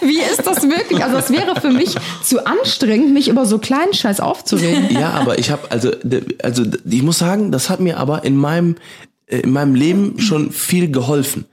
[0.00, 1.02] wie ist das wirklich?
[1.02, 4.88] Also das wäre für mich zu anstrengend, mich über so kleinen Scheiß aufzuregen.
[4.90, 5.90] Ja, aber ich habe also
[6.42, 8.76] also ich muss sagen, das hat mir aber in meinem
[9.26, 11.44] äh, in meinem Leben schon viel geholfen.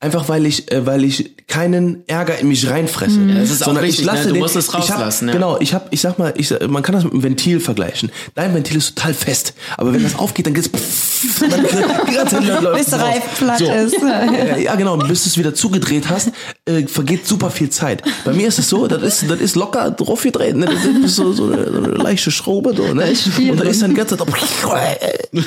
[0.00, 3.18] Einfach weil ich äh, weil ich keinen Ärger in mich reinfresse.
[3.18, 3.34] Mhm.
[3.34, 4.28] das ist auch Sondern wichtig, ich lasse ne?
[4.28, 5.34] Du den, musst es ich hab, rauslassen, ja.
[5.34, 8.10] Genau, ich habe ich sag mal, ich, man kann das mit einem Ventil vergleichen.
[8.34, 12.92] Dein Ventil ist total fest, aber wenn das aufgeht, dann geht's pff, Bis.
[12.92, 13.96] Reif platt ist.
[14.02, 14.96] Äh, ja, genau.
[14.96, 16.30] Bis du es wieder zugedreht hast,
[16.64, 18.02] äh, vergeht super viel Zeit.
[18.24, 20.56] Bei mir ist es so, das ist, das ist locker drauf gedreht.
[20.56, 20.66] Ne?
[20.66, 22.74] Das ist so, so, eine, so eine leichte Schraube.
[22.76, 23.12] So, ne?
[23.50, 24.28] Und da ist dann die ganze Zeit.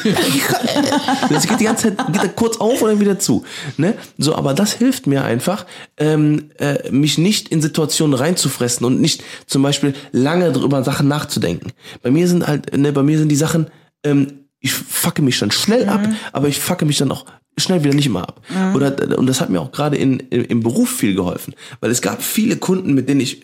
[1.30, 3.44] Das geht die ganze Zeit geht kurz auf und dann wieder zu.
[3.78, 3.94] Ne?
[4.18, 5.66] So, aber das hilft mir einfach,
[5.98, 11.72] ähm, äh, mich nicht in Situationen reinzufressen und nicht zum Beispiel lange drüber Sachen nachzudenken.
[12.02, 13.68] Bei mir sind halt, ne, bei mir sind die Sachen,
[14.04, 17.26] ähm, ich fucke mich dann schnell ab, aber ich fucke mich dann auch
[17.58, 18.42] schnell wieder nicht mehr ab.
[18.74, 22.02] Oder und das hat mir auch gerade in, in, im Beruf viel geholfen, weil es
[22.02, 23.42] gab viele Kunden, mit denen ich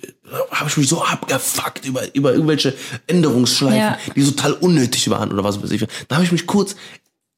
[0.52, 2.74] habe ich mich so abgefuckt über über irgendwelche
[3.08, 3.98] Änderungsschleifen, Ja.
[4.16, 5.86] die total unnötig waren oder was weiß ich.
[6.08, 6.76] Da habe ich mich kurz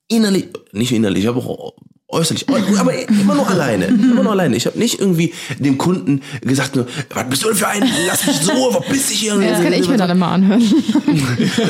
[0.07, 1.73] innerlich, nicht innerlich, aber auch
[2.11, 4.55] äußerlich, aber immer nur alleine, immer nur alleine.
[4.55, 8.25] Ich habe nicht irgendwie dem Kunden gesagt, nur, was bist du denn für ein, lass
[8.25, 9.37] mich so, verpiss dich hier.
[9.37, 10.63] Das kann ich mir dann immer anhören.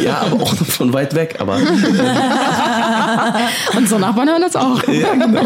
[0.04, 1.58] Ja, aber auch von weit weg, aber
[3.76, 4.82] Und so Nachbarn hören das auch.
[4.88, 5.42] ja, genau.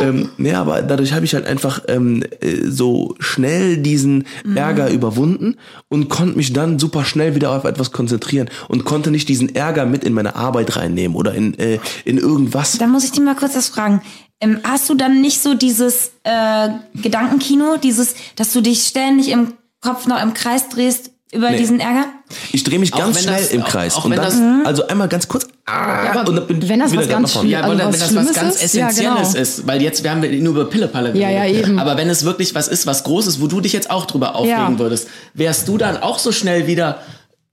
[0.00, 4.24] ähm, nee, aber dadurch habe ich halt einfach ähm, äh, so schnell diesen
[4.54, 5.56] Ärger überwunden
[5.88, 9.86] und konnte mich dann super schnell wieder auf etwas konzentrieren und konnte nicht diesen Ärger
[9.86, 12.78] mit in meine Arbeit reinnehmen oder in, äh, in irgendwas.
[12.78, 14.02] Da muss ich dich mal kurz was fragen.
[14.40, 19.54] Ähm, hast du dann nicht so dieses äh, Gedankenkino, dieses, dass du dich ständig im
[19.80, 21.58] Kopf noch im Kreis drehst über Nee.
[21.58, 22.06] diesen Ärger?
[22.52, 23.94] Ich drehe mich Auch ganz schnell das- im auch- Kreis.
[23.96, 25.46] auch und wenn dann, das- also einmal ganz kurz.
[25.66, 27.34] Ah, aber und dann bin wenn das was ganz.
[27.44, 28.74] Ja, Also was wenn das was ganz ist?
[28.74, 29.42] Ja, Essentielles genau.
[29.42, 31.30] ist, weil jetzt wir haben wir nur über Pillepalle geredet.
[31.30, 31.78] Ja, ja, eben.
[31.78, 34.56] Aber wenn es wirklich was ist, was Großes, wo du dich jetzt auch drüber aufregen
[34.74, 34.78] Ja.
[34.78, 37.02] würdest, wärst du dann auch so schnell wieder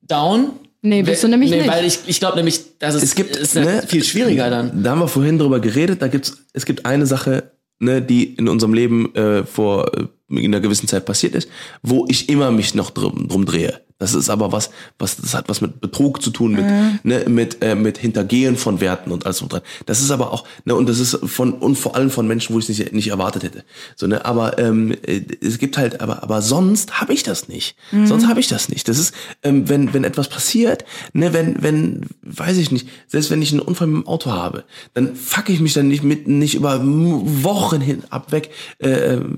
[0.04, 0.52] down
[0.86, 1.70] Nee, bist du nämlich nee, nicht.
[1.70, 4.84] Weil ich, ich glaube nämlich, dass es, Es gibt, ist ne, viel schwieriger dann.
[4.84, 6.02] Da haben wir vorhin drüber geredet.
[6.02, 10.46] Da gibt's, es gibt eine Sache, ne, die in unserem Leben äh, vor äh, in
[10.46, 11.50] einer gewissen Zeit passiert ist,
[11.84, 13.82] wo ich immer mich noch drum, drum drehe.
[13.98, 16.66] Das ist aber was, was das hat was mit Betrug zu tun, mit
[17.06, 19.62] ne, mit äh, mit Hintergehen von Werten und alles und dran.
[19.86, 22.60] Das ist aber auch ne und das ist von und vor allem von Menschen, wo
[22.60, 23.64] ich es nicht nicht erwartet hätte.
[23.96, 27.78] So ne, aber ähm, äh, es gibt halt aber aber sonst habe ich das nicht.
[28.06, 28.90] Sonst habe ich das nicht.
[28.90, 30.84] Das ist ähm, wenn wenn etwas passiert,
[31.14, 34.66] ne, wenn wenn weiß ich nicht, selbst wenn ich einen Unfall mit dem Auto habe,
[34.94, 38.50] dann fuck ich mich dann nicht mit nicht über Wochen hin abweg
[38.80, 39.38] äh, ähm, ähm,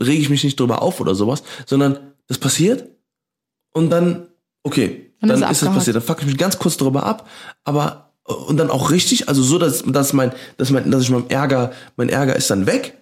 [0.00, 2.88] rege ich mich nicht drüber auf oder sowas, sondern das passiert
[3.72, 4.28] und dann,
[4.62, 5.78] okay, Dann dann, ist ist es abgehakt.
[5.78, 5.96] passiert.
[5.96, 7.28] Dann fuck ich mich ganz kurz drüber ab,
[7.64, 11.28] aber und dann auch richtig, also so, dass, dass mein, dass mein, dass ich mein
[11.28, 12.98] Ärger, mein Ärger ist dann weg.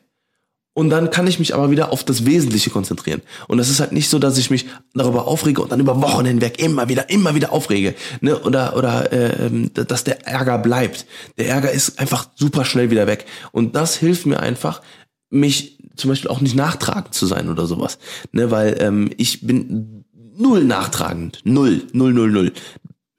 [0.75, 3.21] Und dann kann ich mich aber wieder auf das Wesentliche konzentrieren.
[3.47, 6.25] Und das ist halt nicht so, dass ich mich darüber aufrege und dann über Wochen
[6.25, 7.95] hinweg immer wieder, immer wieder aufrege.
[8.23, 8.39] Ne?
[8.41, 11.05] Oder, oder äh, ähm, dass der Ärger bleibt.
[11.37, 13.27] Der Ärger ist einfach super schnell wieder weg.
[13.53, 14.81] Und das hilft mir einfach,
[15.29, 17.99] mich zum Beispiel auch nicht nachtragend zu sein oder sowas.
[18.33, 18.51] Ne?
[18.51, 20.05] Weil ähm, ich bin
[20.37, 21.41] null nachtragend.
[21.45, 22.53] Null, null, null, null.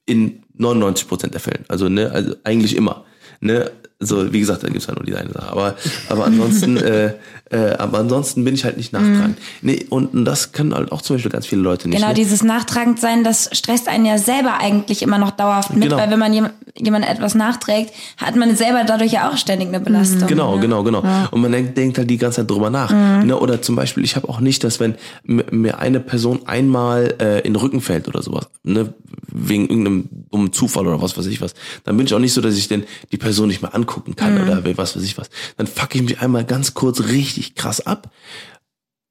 [0.05, 1.65] In 99 Prozent der Fällen.
[1.67, 3.05] Also, ne, also eigentlich immer.
[3.39, 3.71] Ne?
[3.99, 5.49] So, wie gesagt, da gibt's halt nur die eine Sache.
[5.51, 5.75] Aber,
[6.09, 7.13] aber ansonsten, äh,
[7.51, 9.37] äh, aber ansonsten bin ich halt nicht nachtragend.
[9.61, 11.97] Nee, und, und das können halt auch zum Beispiel ganz viele Leute nicht.
[11.97, 12.13] Genau, ne?
[12.13, 15.97] dieses nachtragend sein, das stresst einen ja selber eigentlich immer noch dauerhaft mit, Genau.
[15.97, 19.79] weil wenn man jem- jemand etwas nachträgt, hat man selber dadurch ja auch ständig eine
[19.79, 20.27] Belastung.
[20.27, 21.03] Genau, genau, genau.
[21.31, 22.91] Und man denkt, denkt halt die ganze Zeit drüber nach.
[22.91, 23.27] Mhm.
[23.27, 23.37] Ne?
[23.39, 27.53] Oder zum Beispiel, ich habe auch nicht, dass wenn mir eine Person einmal äh, in
[27.53, 28.93] den Rücken fällt oder sowas, ne,
[29.35, 31.53] wegen irgendeinem dummen Zufall oder was weiß ich was,
[31.85, 34.35] dann bin ich auch nicht so, dass ich denn die Person nicht mehr angucken kann
[34.35, 34.41] Mhm.
[34.49, 35.29] oder was weiß ich was.
[35.57, 38.11] Dann fuck ich mich einmal ganz kurz richtig krass ab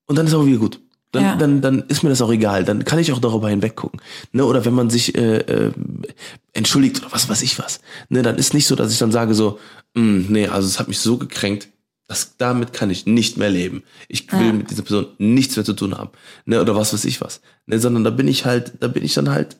[0.07, 0.81] und dann ist auch wieder gut.
[1.12, 1.36] Dann, Ja.
[1.36, 2.65] dann, dann ist mir das auch egal.
[2.65, 4.01] Dann kann ich auch darüber hinweggucken.
[4.32, 4.47] Ne?
[4.47, 5.73] Oder wenn man sich äh, äh,
[6.55, 7.81] entschuldigt oder was weiß ich was.
[8.09, 8.23] Ne?
[8.23, 9.59] Dann ist nicht so, dass ich dann sage so,
[9.94, 11.69] "Mm, nee, also es hat mich so gekränkt,
[12.07, 13.82] das, damit kann ich nicht mehr leben.
[14.09, 16.11] Ich will mit dieser Person nichts mehr zu tun haben.
[16.47, 16.61] Ne?
[16.62, 17.43] Oder was weiß ich was.
[17.66, 17.78] Ne?
[17.78, 19.59] Sondern da bin ich halt, da bin ich dann halt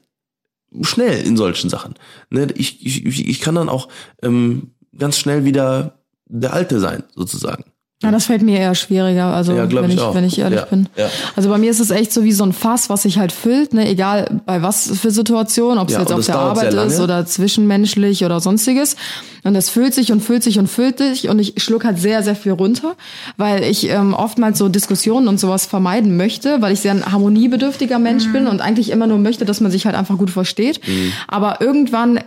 [0.81, 1.95] schnell in solchen Sachen.
[2.31, 2.49] Ne?
[2.57, 3.89] Ich, ich, ich ich kann dann auch
[4.23, 7.65] ähm, ganz schnell wieder der Alte sein, sozusagen.
[8.03, 10.65] Ja, das fällt mir eher schwieriger, also Ja, wenn ich ich, wenn ich ehrlich Ja,
[10.65, 10.89] bin.
[10.97, 11.09] ja.
[11.37, 13.75] Also bei mir ist es echt so wie so ein Fass, was sich halt füllt,
[13.75, 17.25] ne, egal bei was für Situationen, ob es Ja, jetzt auf der Arbeit ist oder
[17.27, 18.97] zwischenmenschlich oder sonstiges.
[19.45, 22.25] Und das füllt sich und füllt sich und füllt sich und ich schluck halt sehr,
[22.25, 22.97] sehr viel runter,
[23.37, 28.01] weil ich ähm, oftmals so Diskussionen und sowas vermeiden möchte, weil ich sehr ein harmoniebedürftiger
[28.01, 30.81] Mensch bin und eigentlich immer nur möchte, dass man sich halt einfach gut versteht.
[31.29, 32.19] Aber irgendwann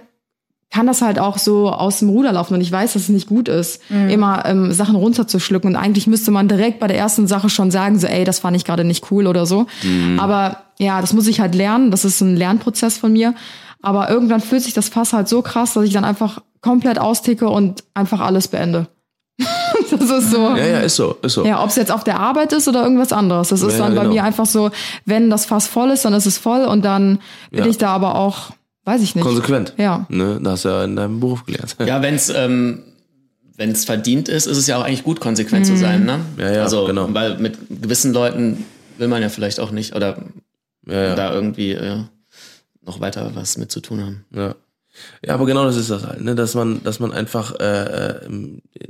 [0.76, 3.27] kann das halt auch so aus dem Ruder laufen und ich weiß, dass es nicht
[3.30, 7.49] gut ist, immer ähm, Sachen runterzuschlucken und eigentlich müsste man direkt bei der ersten Sache
[7.49, 9.68] schon sagen, so ey, das fand ich gerade nicht cool oder so.
[10.18, 13.34] Aber ja, das muss ich halt lernen, das ist ein Lernprozess von mir.
[13.81, 17.47] Aber irgendwann fühlt sich das Fass halt so krass, dass ich dann einfach komplett austicke
[17.47, 18.88] und einfach alles beende.
[19.91, 20.41] das ist so.
[20.56, 21.45] Ja, ja, ist so, ist so.
[21.45, 23.49] Ja, ob es jetzt auf der Arbeit ist oder irgendwas anderes.
[23.49, 24.15] Das ist Ja, dann ja, bei genau.
[24.15, 24.72] mir einfach so,
[25.06, 27.19] wenn das Fass voll ist, dann ist es voll und dann
[27.52, 27.69] bin Ja.
[27.69, 28.52] ich da aber auch,
[28.86, 29.24] weiß ich nicht.
[29.24, 29.74] Konsequent.
[29.78, 30.06] Ja.
[30.10, 30.40] Ne?
[30.41, 31.76] Das hast du ja in deinem Beruf gelernt.
[31.86, 32.84] Ja, wenn es ähm,
[33.57, 36.06] wenn's verdient ist, ist es ja auch eigentlich gut, konsequent zu sein.
[36.06, 36.20] Ne?
[36.38, 37.14] Ja, ja, also, genau.
[37.14, 38.66] Weil mit gewissen Leuten
[38.98, 40.24] will man ja vielleicht auch nicht oder
[40.88, 41.16] Ja, ja.
[41.16, 42.03] da irgendwie äh,
[42.86, 44.26] noch weiter was mit zu tun haben.
[44.34, 44.56] Ja.
[45.26, 46.36] Ja, aber genau das ist das halt, ne?
[46.36, 48.20] dass man, dass man einfach, äh, äh,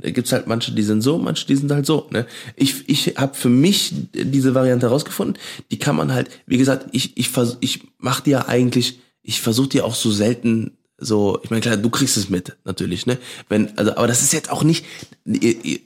[0.02, 2.06] da gibt's halt manche, die sind so, manche, die sind halt so.
[2.10, 2.26] Ne?
[2.54, 5.36] Ich, ich habe für mich diese Variante herausgefunden.
[5.72, 9.40] Die kann man halt, wie gesagt, ich, ich vers, ich mach die ja eigentlich, ich
[9.40, 13.18] versuche die auch so selten so, ich meine klar, du kriegst es mit, natürlich, ne?
[13.50, 14.86] Wenn, also, aber das ist jetzt auch nicht,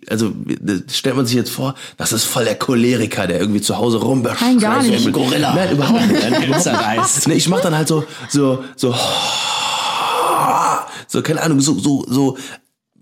[0.09, 0.33] also
[0.89, 4.41] stellt man sich jetzt vor, das ist voll der Choleriker, der irgendwie zu Hause rumbeschreit.
[4.41, 5.13] Nein, gar nicht.
[5.13, 5.53] Gorilla.
[5.53, 6.21] Nein, überhaupt nicht.
[7.27, 8.95] Ne, ich mach dann halt so, so, so,
[11.09, 12.39] so, keine Ahnung, so, so, so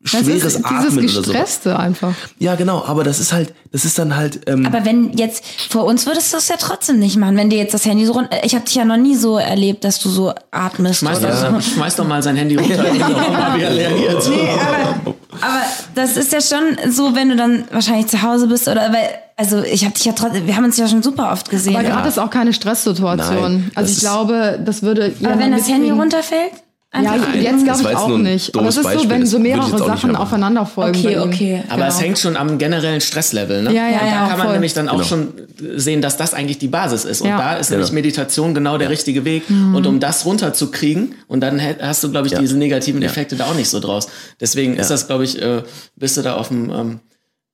[0.03, 1.33] Das schweres ist Atmen dieses oder so.
[1.33, 2.15] Gestresste einfach.
[2.39, 5.85] Ja, genau, aber das ist halt, das ist dann halt, ähm, Aber wenn jetzt, vor
[5.85, 8.29] uns würdest du es ja trotzdem nicht machen, wenn dir jetzt das Handy so rund,
[8.45, 11.61] ich habe dich ja noch nie so erlebt, dass du so atmest Schmeiß, oder doch,
[11.61, 11.75] so.
[11.75, 12.85] schmeiß doch mal sein Handy runter.
[13.59, 14.29] er reagiert.
[14.29, 15.63] Nee, aber, aber
[15.95, 19.63] das ist ja schon so, wenn du dann wahrscheinlich zu Hause bist oder weil, also
[19.63, 21.75] ich habe dich ja trotzdem, wir haben uns ja schon super oft gesehen.
[21.75, 23.53] Aber Aber, gerade ist auch keine Stresssituation.
[23.53, 25.13] Nein, also das ich glaube, das würde.
[25.21, 26.53] wenn das Handy runterfällt?
[26.95, 28.57] Ja, einfach- jetzt glaube ich auch nicht.
[28.57, 30.99] Aber es ist so, Beispiel, wenn so würde ich mehrere Sachen aufeinander folgen.
[30.99, 31.63] Okay, okay.
[31.69, 33.63] Aber es hängt schon am generellen Stresslevel.
[33.63, 33.75] Ne?
[33.75, 34.53] Ja, ja, Und da ja, kann man voll.
[34.55, 35.05] nämlich dann auch Genau.
[35.05, 35.29] schon
[35.77, 37.21] sehen, dass das eigentlich die Basis ist.
[37.21, 37.37] Und Ja.
[37.37, 37.93] da ist nämlich.
[37.93, 39.43] Meditation genau der richtige Weg.
[39.51, 42.41] Und um das runterzukriegen, und dann hast du, glaube ich, Ja.
[42.41, 44.09] diese negativen Effekte da auch nicht so draus.
[44.41, 44.95] Deswegen ist Ja.
[44.95, 45.63] das, glaube ich, äh,
[45.97, 47.01] bist du da auf dem ähm,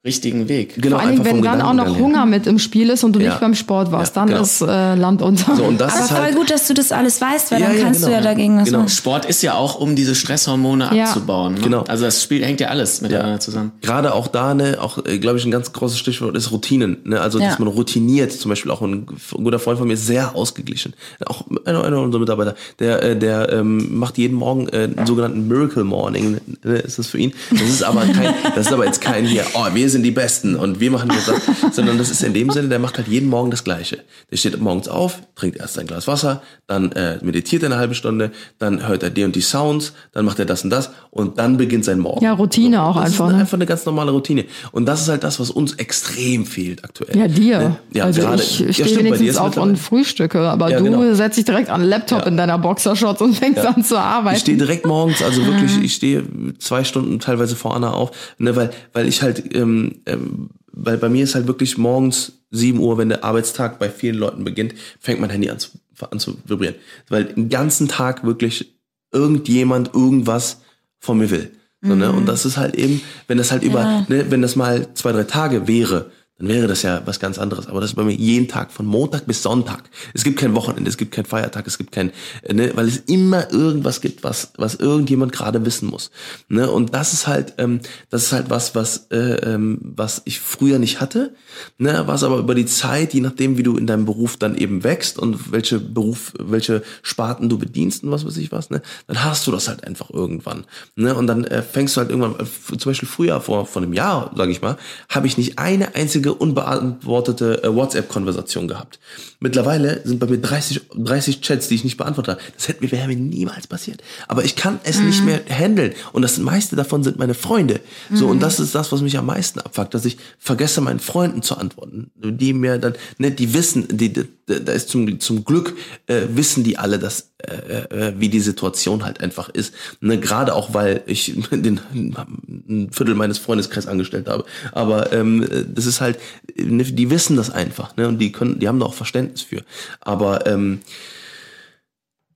[0.05, 0.75] richtigen Weg.
[0.77, 1.99] Genau, Vor allen Dingen, einfach vom wenn dann auch noch.
[1.99, 3.31] Hunger mit im Spiel ist und du Ja.
[3.31, 4.43] nicht beim Sport warst, Ja, dann genau.
[4.43, 5.57] ist äh, Land unter.
[5.57, 7.69] So, und das Aber ist voll halt, gut, dass du das alles weißt, weil Ja,
[7.69, 8.19] dann ja, kannst du genau.
[8.19, 8.79] ja dagegen was Genau.
[8.81, 8.89] machen.
[8.91, 11.05] Sport ist ja auch, um diese Stresshormone Ja.
[11.05, 11.55] abzubauen.
[11.55, 11.61] Ne?
[11.61, 11.85] Genau.
[11.89, 13.41] Also das Spiel hängt ja alles miteinander Ja.
[13.41, 13.73] zusammen.
[13.81, 16.99] Gerade auch da, ne, auch, glaube ich, ein ganz großes Stichwort ist Routinen.
[17.05, 17.21] Ne?
[17.21, 17.49] Also, Ja.
[17.49, 18.33] dass man routiniert.
[18.33, 20.93] Zum Beispiel auch ein guter Freund von mir ist sehr ausgeglichen.
[21.25, 25.49] Auch einer, einer unserer Mitarbeiter, der, äh, der ähm, macht jeden Morgen äh, einen sogenannten
[25.49, 26.41] Miracle Morning.
[26.63, 27.33] Ne, ist das für ihn?
[27.51, 30.57] Das ist aber kein, das ist aber jetzt kein hier, oh, wir sind die Besten
[30.57, 31.31] und wir machen das,
[31.75, 34.01] sondern das ist in dem Sinne, der macht halt jeden Morgen das Gleiche.
[34.31, 37.95] Der steht morgens auf, trinkt erst ein Glas Wasser, dann äh, meditiert er eine halbe
[37.95, 41.39] Stunde, dann hört er die und die Sounds, dann macht er das und das und
[41.39, 42.25] dann beginnt sein Morgen.
[42.25, 43.39] Ja, Routine auch das einfach, Ist ne?
[43.41, 44.45] einfach eine ganz normale Routine.
[44.73, 47.17] Und das ist halt das, was uns extrem fehlt aktuell.
[47.17, 47.59] Ja, dir.
[47.59, 47.77] Ne?
[47.93, 50.79] Ja, also gerade, ich ja, stehe stimmt, bei dir wenigstens auf und frühstücke, aber Ja,
[50.79, 51.15] du genau.
[51.15, 52.27] setzt dich direkt an den Laptop Ja.
[52.27, 54.35] in deiner Boxershorts und fängst an zu arbeiten.
[54.37, 56.25] Ich stehe direkt morgens, also wirklich, ich stehe
[56.59, 61.09] zwei Stunden teilweise vor Anna auf, ne, weil, weil ich halt, ähm, ähm, weil bei
[61.09, 65.21] mir ist halt wirklich morgens 7 Uhr, wenn der Arbeitstag bei vielen Leuten beginnt, fängt
[65.21, 65.71] mein Handy an zu,
[66.11, 66.77] an zu vibrieren.
[67.09, 68.75] Weil den ganzen Tag wirklich
[69.13, 70.61] irgendjemand irgendwas
[70.99, 71.51] von mir will.
[71.81, 72.11] So, ne?
[72.11, 75.25] Und das ist halt eben, wenn das halt über, ne, wenn das mal zwei, drei
[75.25, 77.69] Tage wäre, dann wäre das ja was ganz anderes.
[77.69, 79.85] Aber das ist bei mir jeden Tag, von Montag bis Sonntag.
[80.15, 82.11] Es gibt kein Wochenende, es gibt keinen Feiertag, es gibt kein,
[82.43, 86.11] äh, ne, weil es immer irgendwas gibt, was, was irgendjemand gerade wissen muss.
[86.49, 86.69] Ne?
[86.69, 87.81] Und das ist halt, ähm,
[88.11, 91.35] das ist halt was, was, äh, ähm, was ich früher nicht hatte,
[91.79, 92.03] ne?
[92.07, 95.21] was aber über die Zeit, je nachdem, wie du in deinem Beruf dann eben wächst
[95.21, 98.83] und welche Beruf, welche Sparten du bedienst und was weiß ich was, ne?
[99.07, 100.65] dann hast du das halt einfach irgendwann.
[100.97, 101.15] Ne?
[101.15, 104.33] Und dann äh, fängst du halt irgendwann, äh, zum Beispiel früher, vor, vor einem Jahr,
[104.37, 104.77] sage ich mal,
[105.09, 108.99] habe ich nicht eine einzige unbeantwortete äh, WhatsApp-Konversation gehabt.
[109.45, 112.53] Mittlerweile sind bei mir 30, 30 Chats, die ich nicht beantwortet habe.
[112.57, 114.03] Das hätte mir, wäre mir niemals passiert.
[114.27, 115.93] Aber ich kann es nicht mehr handeln.
[116.15, 117.81] Und das meiste davon sind meine Freunde.
[118.11, 121.43] So, und das ist das, was mich am meisten abfuckt, dass ich vergesse, meinen Freunden
[121.43, 122.11] zu antworten.
[122.17, 124.15] Die mir dann, ne, die wissen, die,
[124.47, 125.77] da ist zum, zum Glück,
[126.07, 129.75] äh, wissen die alle, dass, äh, äh, wie die Situation halt einfach ist.
[130.01, 134.47] Ne, Gerade auch, weil ich den, ein Viertel meines Freundeskreises angestellt habe.
[134.73, 136.19] Aber ähm, das ist halt,
[136.57, 138.09] ne, die wissen das einfach, ne?
[138.09, 139.63] Und die können, die haben da auch Verständnis für.
[140.01, 140.81] Aber ähm,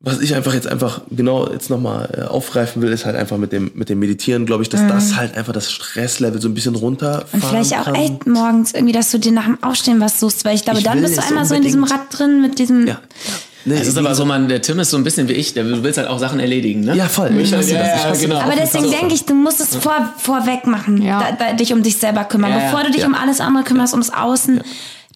[0.01, 3.51] was ich einfach jetzt einfach genau jetzt nochmal äh, aufgreifen will, ist halt einfach mit
[3.53, 6.77] dem, mit dem Meditieren, glaube ich, dass das halt einfach das Stresslevel so ein bisschen
[6.77, 7.97] runterfahren Und vielleicht auch kann.
[7.97, 10.85] echt morgens irgendwie, dass du dir nach dem Aufstehen was suchst, weil ich glaube, Ich
[10.85, 12.01] dann bist du einmal so in diesem unbedingt.
[12.12, 12.87] Rad drin mit diesem.
[12.87, 13.01] Ja.
[13.65, 15.65] Nee, Es ist aber so, man, der Tim ist so ein bisschen wie ich, der,
[15.65, 16.95] du willst halt auch Sachen erledigen, ne?
[16.95, 17.37] Ja, voll.
[17.41, 17.97] Ich hasse Ja, das.
[17.97, 18.39] Ich ja, hasse genau.
[18.41, 21.33] Aber deswegen denke ich, du musst es vor, vorweg machen, Ja.
[21.37, 22.53] da, da, dich um dich selber kümmern.
[22.53, 22.66] Ja.
[22.70, 23.09] Bevor du dich Ja.
[23.09, 24.61] um alles andere kümmerst, ums Außen,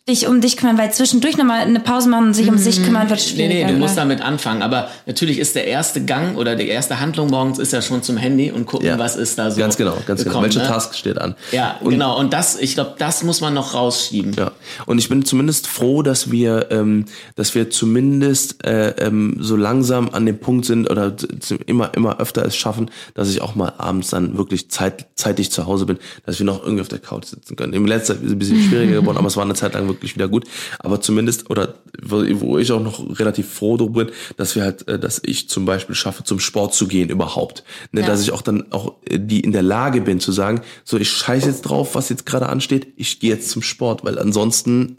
[0.09, 3.09] dich um dich kümmern, weil zwischendurch nochmal eine Pause machen und sich um sich kümmern
[3.09, 3.67] wird Nee, schwierig.
[3.67, 4.61] nee, du musst damit anfangen.
[4.61, 8.17] Aber natürlich ist der erste Gang oder die erste Handlung morgens ist ja schon zum
[8.17, 8.99] Handy und gucken, Ja.
[8.99, 9.61] was ist da so.
[9.61, 10.25] Ganz genau, ganz genau.
[10.25, 10.67] gekommen, Welche ne?
[10.67, 11.37] Task steht an?
[11.53, 12.19] Ja, Und- genau.
[12.19, 14.33] Und das, ich glaube, das muss man noch rausschieben.
[14.37, 14.51] Ja,
[14.87, 17.05] und ich bin zumindest froh, dass wir, ähm,
[17.37, 21.15] dass wir zumindest äh, ähm, so langsam an dem Punkt sind oder
[21.67, 25.67] immer immer öfter es schaffen, dass ich auch mal abends dann wirklich zeit, zeitig zu
[25.67, 27.73] Hause bin, dass wir noch irgendwie auf der Couch sitzen können.
[27.73, 29.92] Im letzten Zeit ist es ein bisschen schwieriger geworden, aber es war eine Zeit lang
[29.93, 30.45] wirklich wieder gut.
[30.79, 34.99] Aber zumindest oder wo, ich auch noch relativ froh drüber bin, dass wir halt, äh,
[34.99, 38.73] dass ich zum Beispiel schaffe, zum Sport zu gehen überhaupt, ne, dass ich auch dann
[38.73, 42.09] auch äh, die in der Lage bin zu sagen, so ich scheiße jetzt drauf, was
[42.09, 44.97] jetzt gerade ansteht, ich gehe jetzt zum Sport, weil ansonsten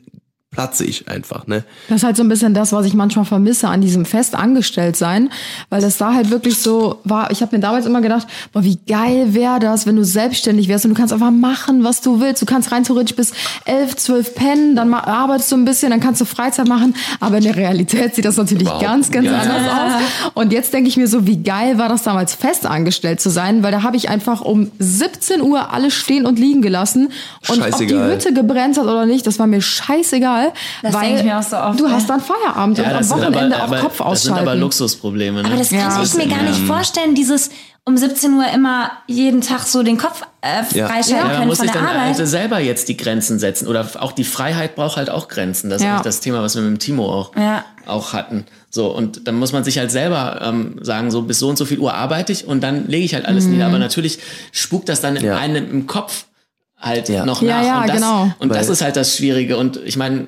[0.53, 1.63] platze ich einfach, ne?
[1.89, 4.95] Das ist halt so ein bisschen das, was ich manchmal vermisse an diesem fest angestellt
[4.95, 5.29] sein,
[5.69, 7.31] weil das da halt wirklich so war.
[7.31, 10.85] Ich habe mir damals immer gedacht, boah, wie geil wäre das, wenn du selbstständig wärst
[10.85, 12.41] und du kannst einfach machen, was du willst.
[12.41, 13.33] Du kannst rein theoretisch bis
[13.65, 16.95] elf, zwölf pennen, dann arbeitest du ein bisschen, dann kannst du Freizeit machen.
[17.19, 19.35] Aber in der Realität sieht das natürlich Überhaupt ganz, ganz nicht.
[19.35, 20.31] anders aus.
[20.35, 23.63] Und jetzt denke ich mir so, wie geil war das damals fest angestellt zu sein,
[23.63, 27.09] weil da habe ich einfach um 17 Uhr alles stehen und liegen gelassen
[27.49, 28.11] und ob die Scheißegal.
[28.11, 30.42] Hütte gebrennt hat oder nicht, das war mir scheißegal,
[30.81, 31.91] Das weil ich mir auch so oft, du ja.
[31.93, 34.61] hast dann Feierabend und am Wochenende aber, auch aber, Kopf Das sind aber ausschalten.
[34.61, 35.41] Luxusprobleme.
[35.43, 35.47] Ne?
[35.49, 36.01] Aber das kann Ja.
[36.03, 37.49] ich mir gar nicht vorstellen, dieses
[37.85, 40.87] um 17 Uhr immer jeden Tag so den Kopf äh, Ja.
[40.87, 42.07] freischalten Ja, man können muss von sich der dann Arbeit.
[42.07, 43.67] also selber jetzt die Grenzen setzen.
[43.67, 45.69] Oder auch die Freiheit braucht halt auch Grenzen.
[45.69, 45.91] Das ist Ja.
[45.95, 47.65] eigentlich das Thema, was wir mit dem Timo auch, Ja.
[47.85, 48.45] auch hatten.
[48.69, 51.65] So, und dann muss man sich halt selber ähm, sagen, so bis so und so
[51.65, 53.51] viel Uhr arbeite ich und dann lege ich halt alles Mhm.
[53.51, 53.65] nieder.
[53.67, 54.19] Aber natürlich
[54.53, 55.35] spukt das dann in Ja.
[55.35, 56.23] einem im Kopf
[56.83, 57.25] halt Ja.
[57.25, 57.65] noch Ja, nach.
[57.67, 58.31] ja, und das, genau.
[58.39, 59.57] Und das ist halt das Schwierige.
[59.57, 60.27] Und ich meine,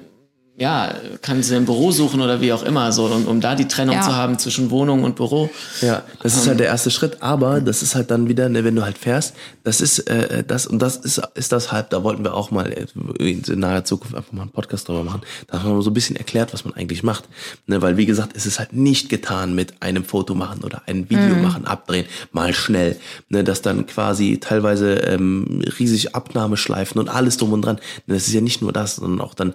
[0.57, 3.67] ja, kann sie ein Büro suchen oder wie auch immer, so, um, um da die
[3.67, 4.01] Trennung Ja.
[4.01, 5.49] zu haben zwischen Wohnung und Büro.
[5.81, 8.73] Ja, das ist halt der erste Schritt, aber das ist halt dann wieder, ne, wenn
[8.73, 9.33] du halt fährst,
[9.65, 12.71] das ist äh, das und das ist ist das halt, da wollten wir auch mal
[12.71, 12.85] äh,
[13.19, 16.15] in naher Zukunft einfach mal einen Podcast drüber machen, da haben wir so ein bisschen
[16.15, 17.25] erklärt, was man eigentlich macht,
[17.67, 21.09] ne, weil wie gesagt, es ist halt nicht getan mit einem Foto machen oder ein
[21.09, 27.35] Video machen, abdrehen, mal schnell, ne, das dann quasi teilweise ähm, riesig Abnahmeschleifen und alles
[27.35, 27.75] drum und dran,
[28.07, 29.53] ne, das ist ja nicht nur das, sondern auch dann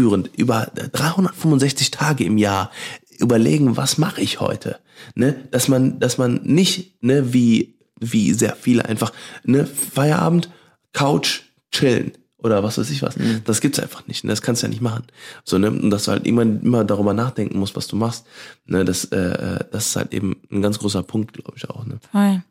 [0.00, 2.70] fortführend über 365 Tage im Jahr
[3.18, 4.78] überlegen, was mache ich heute?
[5.14, 5.36] Ne?
[5.50, 9.12] Dass man, dass man nicht, ne, wie, wie sehr viele einfach,
[9.44, 10.50] ne, Feierabend,
[10.92, 13.16] Couch, chillen oder was weiß ich was.
[13.44, 14.24] Das gibt's einfach nicht.
[14.24, 14.30] Ne?
[14.30, 15.04] Das kannst du ja nicht machen.
[15.44, 15.70] So, ne?
[15.70, 18.24] Und dass du halt irgendwann immer darüber nachdenken musst, was du machst.
[18.64, 18.84] Ne?
[18.86, 21.84] Das, äh, äh, das ist halt eben ein ganz großer Punkt, glaube ich auch.
[21.84, 21.98] Ne?
[22.10, 22.42] Voll.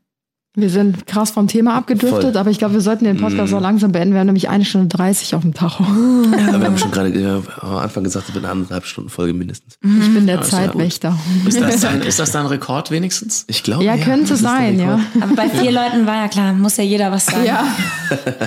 [0.56, 2.38] Wir sind krass vom Thema abgedriftet, Voll.
[2.38, 4.16] aber ich glaube, wir sollten den Podcast auch langsam beenden.
[4.16, 5.84] Wir haben nämlich eine Stunde 30 auf dem Tacho.
[5.84, 9.76] Aber wir haben schon gerade am Anfang gesagt, es wird eine anderthalb Stunden Folge mindestens.
[9.84, 10.42] Ich bin der ja.
[10.42, 11.16] Zeitwächter.
[11.46, 13.46] Ist das dann, ist das dann Rekord wenigstens?
[13.48, 13.84] Ich glaube.
[13.84, 15.00] Ja, könnte das ist der sein, ja.
[15.22, 17.46] Aber bei vier Leuten war ja klar, muss ja jeder was sagen.
[17.46, 17.64] Ja.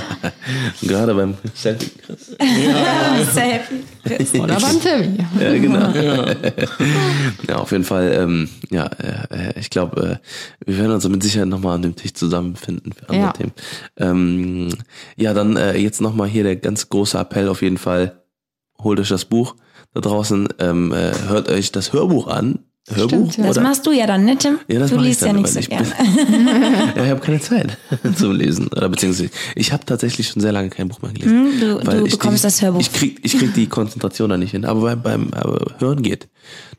[0.82, 1.92] Gerade beim Selfie.
[3.32, 3.84] Selfie.
[4.04, 5.18] Oder beim Timmy.
[5.40, 5.92] Ja, genau.
[7.48, 8.12] Ja, auf jeden Fall.
[8.14, 12.14] Ähm, ja, äh, ich glaube, äh, wir werden uns mit Sicherheit nochmal an dem Tisch
[12.14, 13.32] zusammenfinden für andere Ja.
[13.32, 13.52] Themen.
[13.96, 14.68] Ähm,
[15.16, 18.22] ja, dann äh, jetzt nochmal hier der ganz große Appell auf jeden Fall.
[18.82, 19.54] Holt euch das Buch
[19.94, 22.60] da draußen, ähm, äh, hört euch das Hörbuch an.
[22.88, 23.08] Hörbuch?
[23.08, 23.46] Stimmt, ja.
[23.46, 23.68] Das oder?
[23.68, 24.58] machst du ja dann, ne, Tim?
[24.66, 25.86] Ja, das du mach ich liest dann, ja nicht so ich gerne.
[26.96, 27.78] ja, ich habe keine Zeit
[28.16, 28.68] zum Lesen.
[28.68, 31.52] Oder beziehungsweise ich habe tatsächlich schon sehr lange kein Buch mehr gelesen.
[31.52, 32.80] Hm, du- weil du ich bekommst die, das Hörbuch.
[32.80, 34.64] Ich krieg, ich krieg die Konzentration da nicht hin.
[34.64, 36.28] Aber beim, beim aber Hören geht.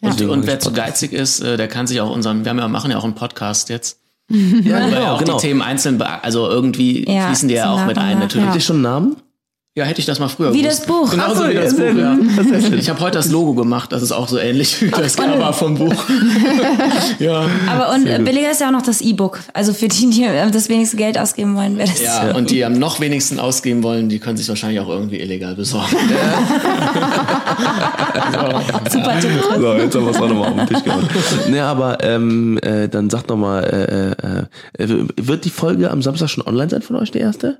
[0.01, 0.87] Deswegen Und mach wer zu Podcast.
[1.01, 3.15] geizig ist, äh, der kann sich auch unseren, wir haben ja, machen ja auch einen
[3.15, 3.99] Podcast jetzt.
[4.29, 5.37] Ja, Wo wir ja genau, auch genau.
[5.37, 8.45] die Themen einzeln, also irgendwie Ja, fließen die ja so auch mit und ein natürlich.
[8.47, 9.15] Habt ihr schon einen Namen?
[9.75, 10.81] Ja, hätte ich das mal früher Wie gewusst.
[10.81, 11.09] das Buch.
[11.09, 12.15] Genauso so, wie das Buch, ja.
[12.51, 12.69] Das.
[12.73, 15.73] Ich habe heute das Logo gemacht, das ist auch so ähnlich wie das Cover vom
[15.73, 16.05] Buch.
[17.19, 17.47] ja.
[17.67, 19.39] Aber und äh, billiger ist ja auch noch das E-Book.
[19.53, 22.03] Also für die, die das wenigste Geld ausgeben wollen, wäre das.
[22.03, 25.55] Ja, und die am noch wenigsten ausgeben wollen, die können sich wahrscheinlich auch irgendwie illegal
[25.55, 25.87] besorgen.
[28.91, 29.31] Super Tipp.
[29.57, 31.09] So, jetzt haben wir es auch nochmal auf den Tisch gemacht.
[31.49, 34.11] Nee, aber ähm, äh, dann sagt doch mal, äh,
[34.83, 37.57] äh, äh, wird die Folge am Samstag schon online sein von euch, die erste?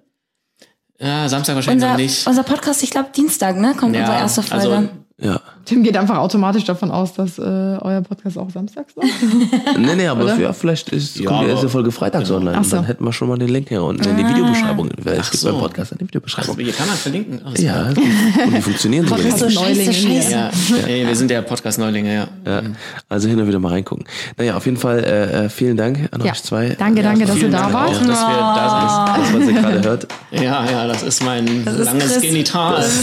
[1.04, 2.28] Ja, Samstag wahrscheinlich Unser, noch nicht.
[2.28, 3.74] unser Podcast, ich glaube Dienstag, ne?
[3.76, 4.66] Kommt unsere erste Folge.
[4.76, 4.90] also
[5.20, 5.42] Ja.
[5.66, 9.14] Tim geht einfach automatisch davon aus, dass äh, euer Podcast auch samstags läuft.
[9.78, 12.58] Nee, nee, aber ja, vielleicht ist, Ja, kommt die erste Folge freitags online.
[12.60, 12.76] Ach so.
[12.78, 14.90] Dann hätten wir schon mal den Link hier unten in die Videobeschreibung.
[15.04, 15.52] Weil es gibt so.
[15.52, 16.58] beim Podcast eine Videobeschreibung.
[16.58, 17.42] hier kann man verlinken.
[17.44, 17.86] Oh, das ist Ja,
[18.46, 19.16] und die funktionieren so.
[19.16, 19.42] Podcast.
[19.56, 20.32] Neulinge scheiße.
[20.32, 20.50] Ja,
[20.86, 22.28] nee, wir sind ja Podcast-Neulinge, ja.
[22.46, 22.62] Ja,
[23.10, 24.06] also hin und wieder mal reingucken.
[24.38, 26.32] Naja, auf jeden Fall äh, äh, vielen Dank an Ja.
[26.34, 26.76] euch zwei.
[26.78, 27.92] Danke, Ja, danke, dass ihr da wart.
[27.92, 30.08] dass wir da Das, was ihr gerade hört.
[30.32, 30.44] sind.
[30.44, 32.84] Ja, ja, das ist mein langes Chris- Genital.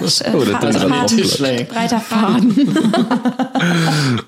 [0.00, 1.25] Oh, das hat an den auch Tisch gelacht.
[1.26, 1.72] Schlägt.
[1.72, 2.54] Breiter Faden.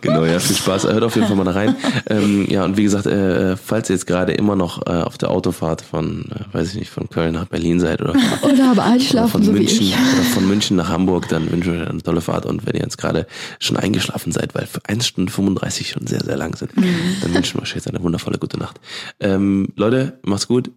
[0.00, 0.84] Genau, ja, viel Spaß.
[0.84, 1.76] Hört auf jeden Fall mal da rein.
[2.08, 5.30] Ähm, ja, und wie gesagt, äh, falls ihr jetzt gerade immer noch äh, auf der
[5.30, 8.72] Autofahrt von, äh, weiß ich nicht, von Köln nach Berlin seid oder von, Oder aber
[8.72, 9.92] oder einschlafen, von so wie München ich.
[9.94, 12.46] oder von München nach Hamburg, dann wünsche ich euch eine tolle Fahrt.
[12.46, 13.26] Und wenn ihr jetzt gerade
[13.58, 16.72] schon eingeschlafen seid, weil für 1 Stunde 35 schon sehr, sehr lang sind,
[17.22, 18.80] dann wünschen wir euch jetzt eine wundervolle gute Nacht.
[19.20, 20.70] Ähm, Leute, macht's gut.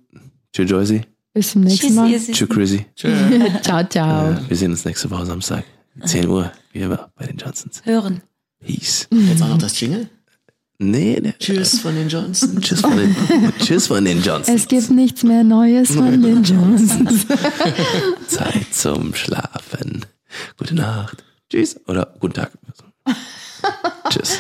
[0.54, 1.02] Tschüss, Joycey.
[1.34, 2.12] Bis zum nächsten Mal.
[2.12, 2.86] Tschüss, Chrissy.
[3.62, 4.36] Ciao, ciao.
[4.48, 5.64] Wir sehen uns nächste Woche Samstag.
[6.04, 7.82] 10 Uhr, wie immer, bei den Johnsons.
[7.86, 8.22] Hören.
[8.60, 9.08] Peace.
[9.12, 10.10] Jetzt auch noch das Jingle.
[10.84, 11.34] Nee, nee.
[11.38, 12.60] Tschüss von den Johnson.
[12.60, 13.16] Tschüss von den,
[13.60, 14.62] tschüss von den Johnsons.
[14.64, 17.28] Es gibt nichts mehr Neues von den Johnsons.
[18.28, 20.06] Zeit zum Schlafen.
[20.58, 21.24] Gute Nacht.
[21.52, 21.80] Tschüss.
[21.88, 22.52] Oder guten Tag.
[24.10, 24.40] Tschüss.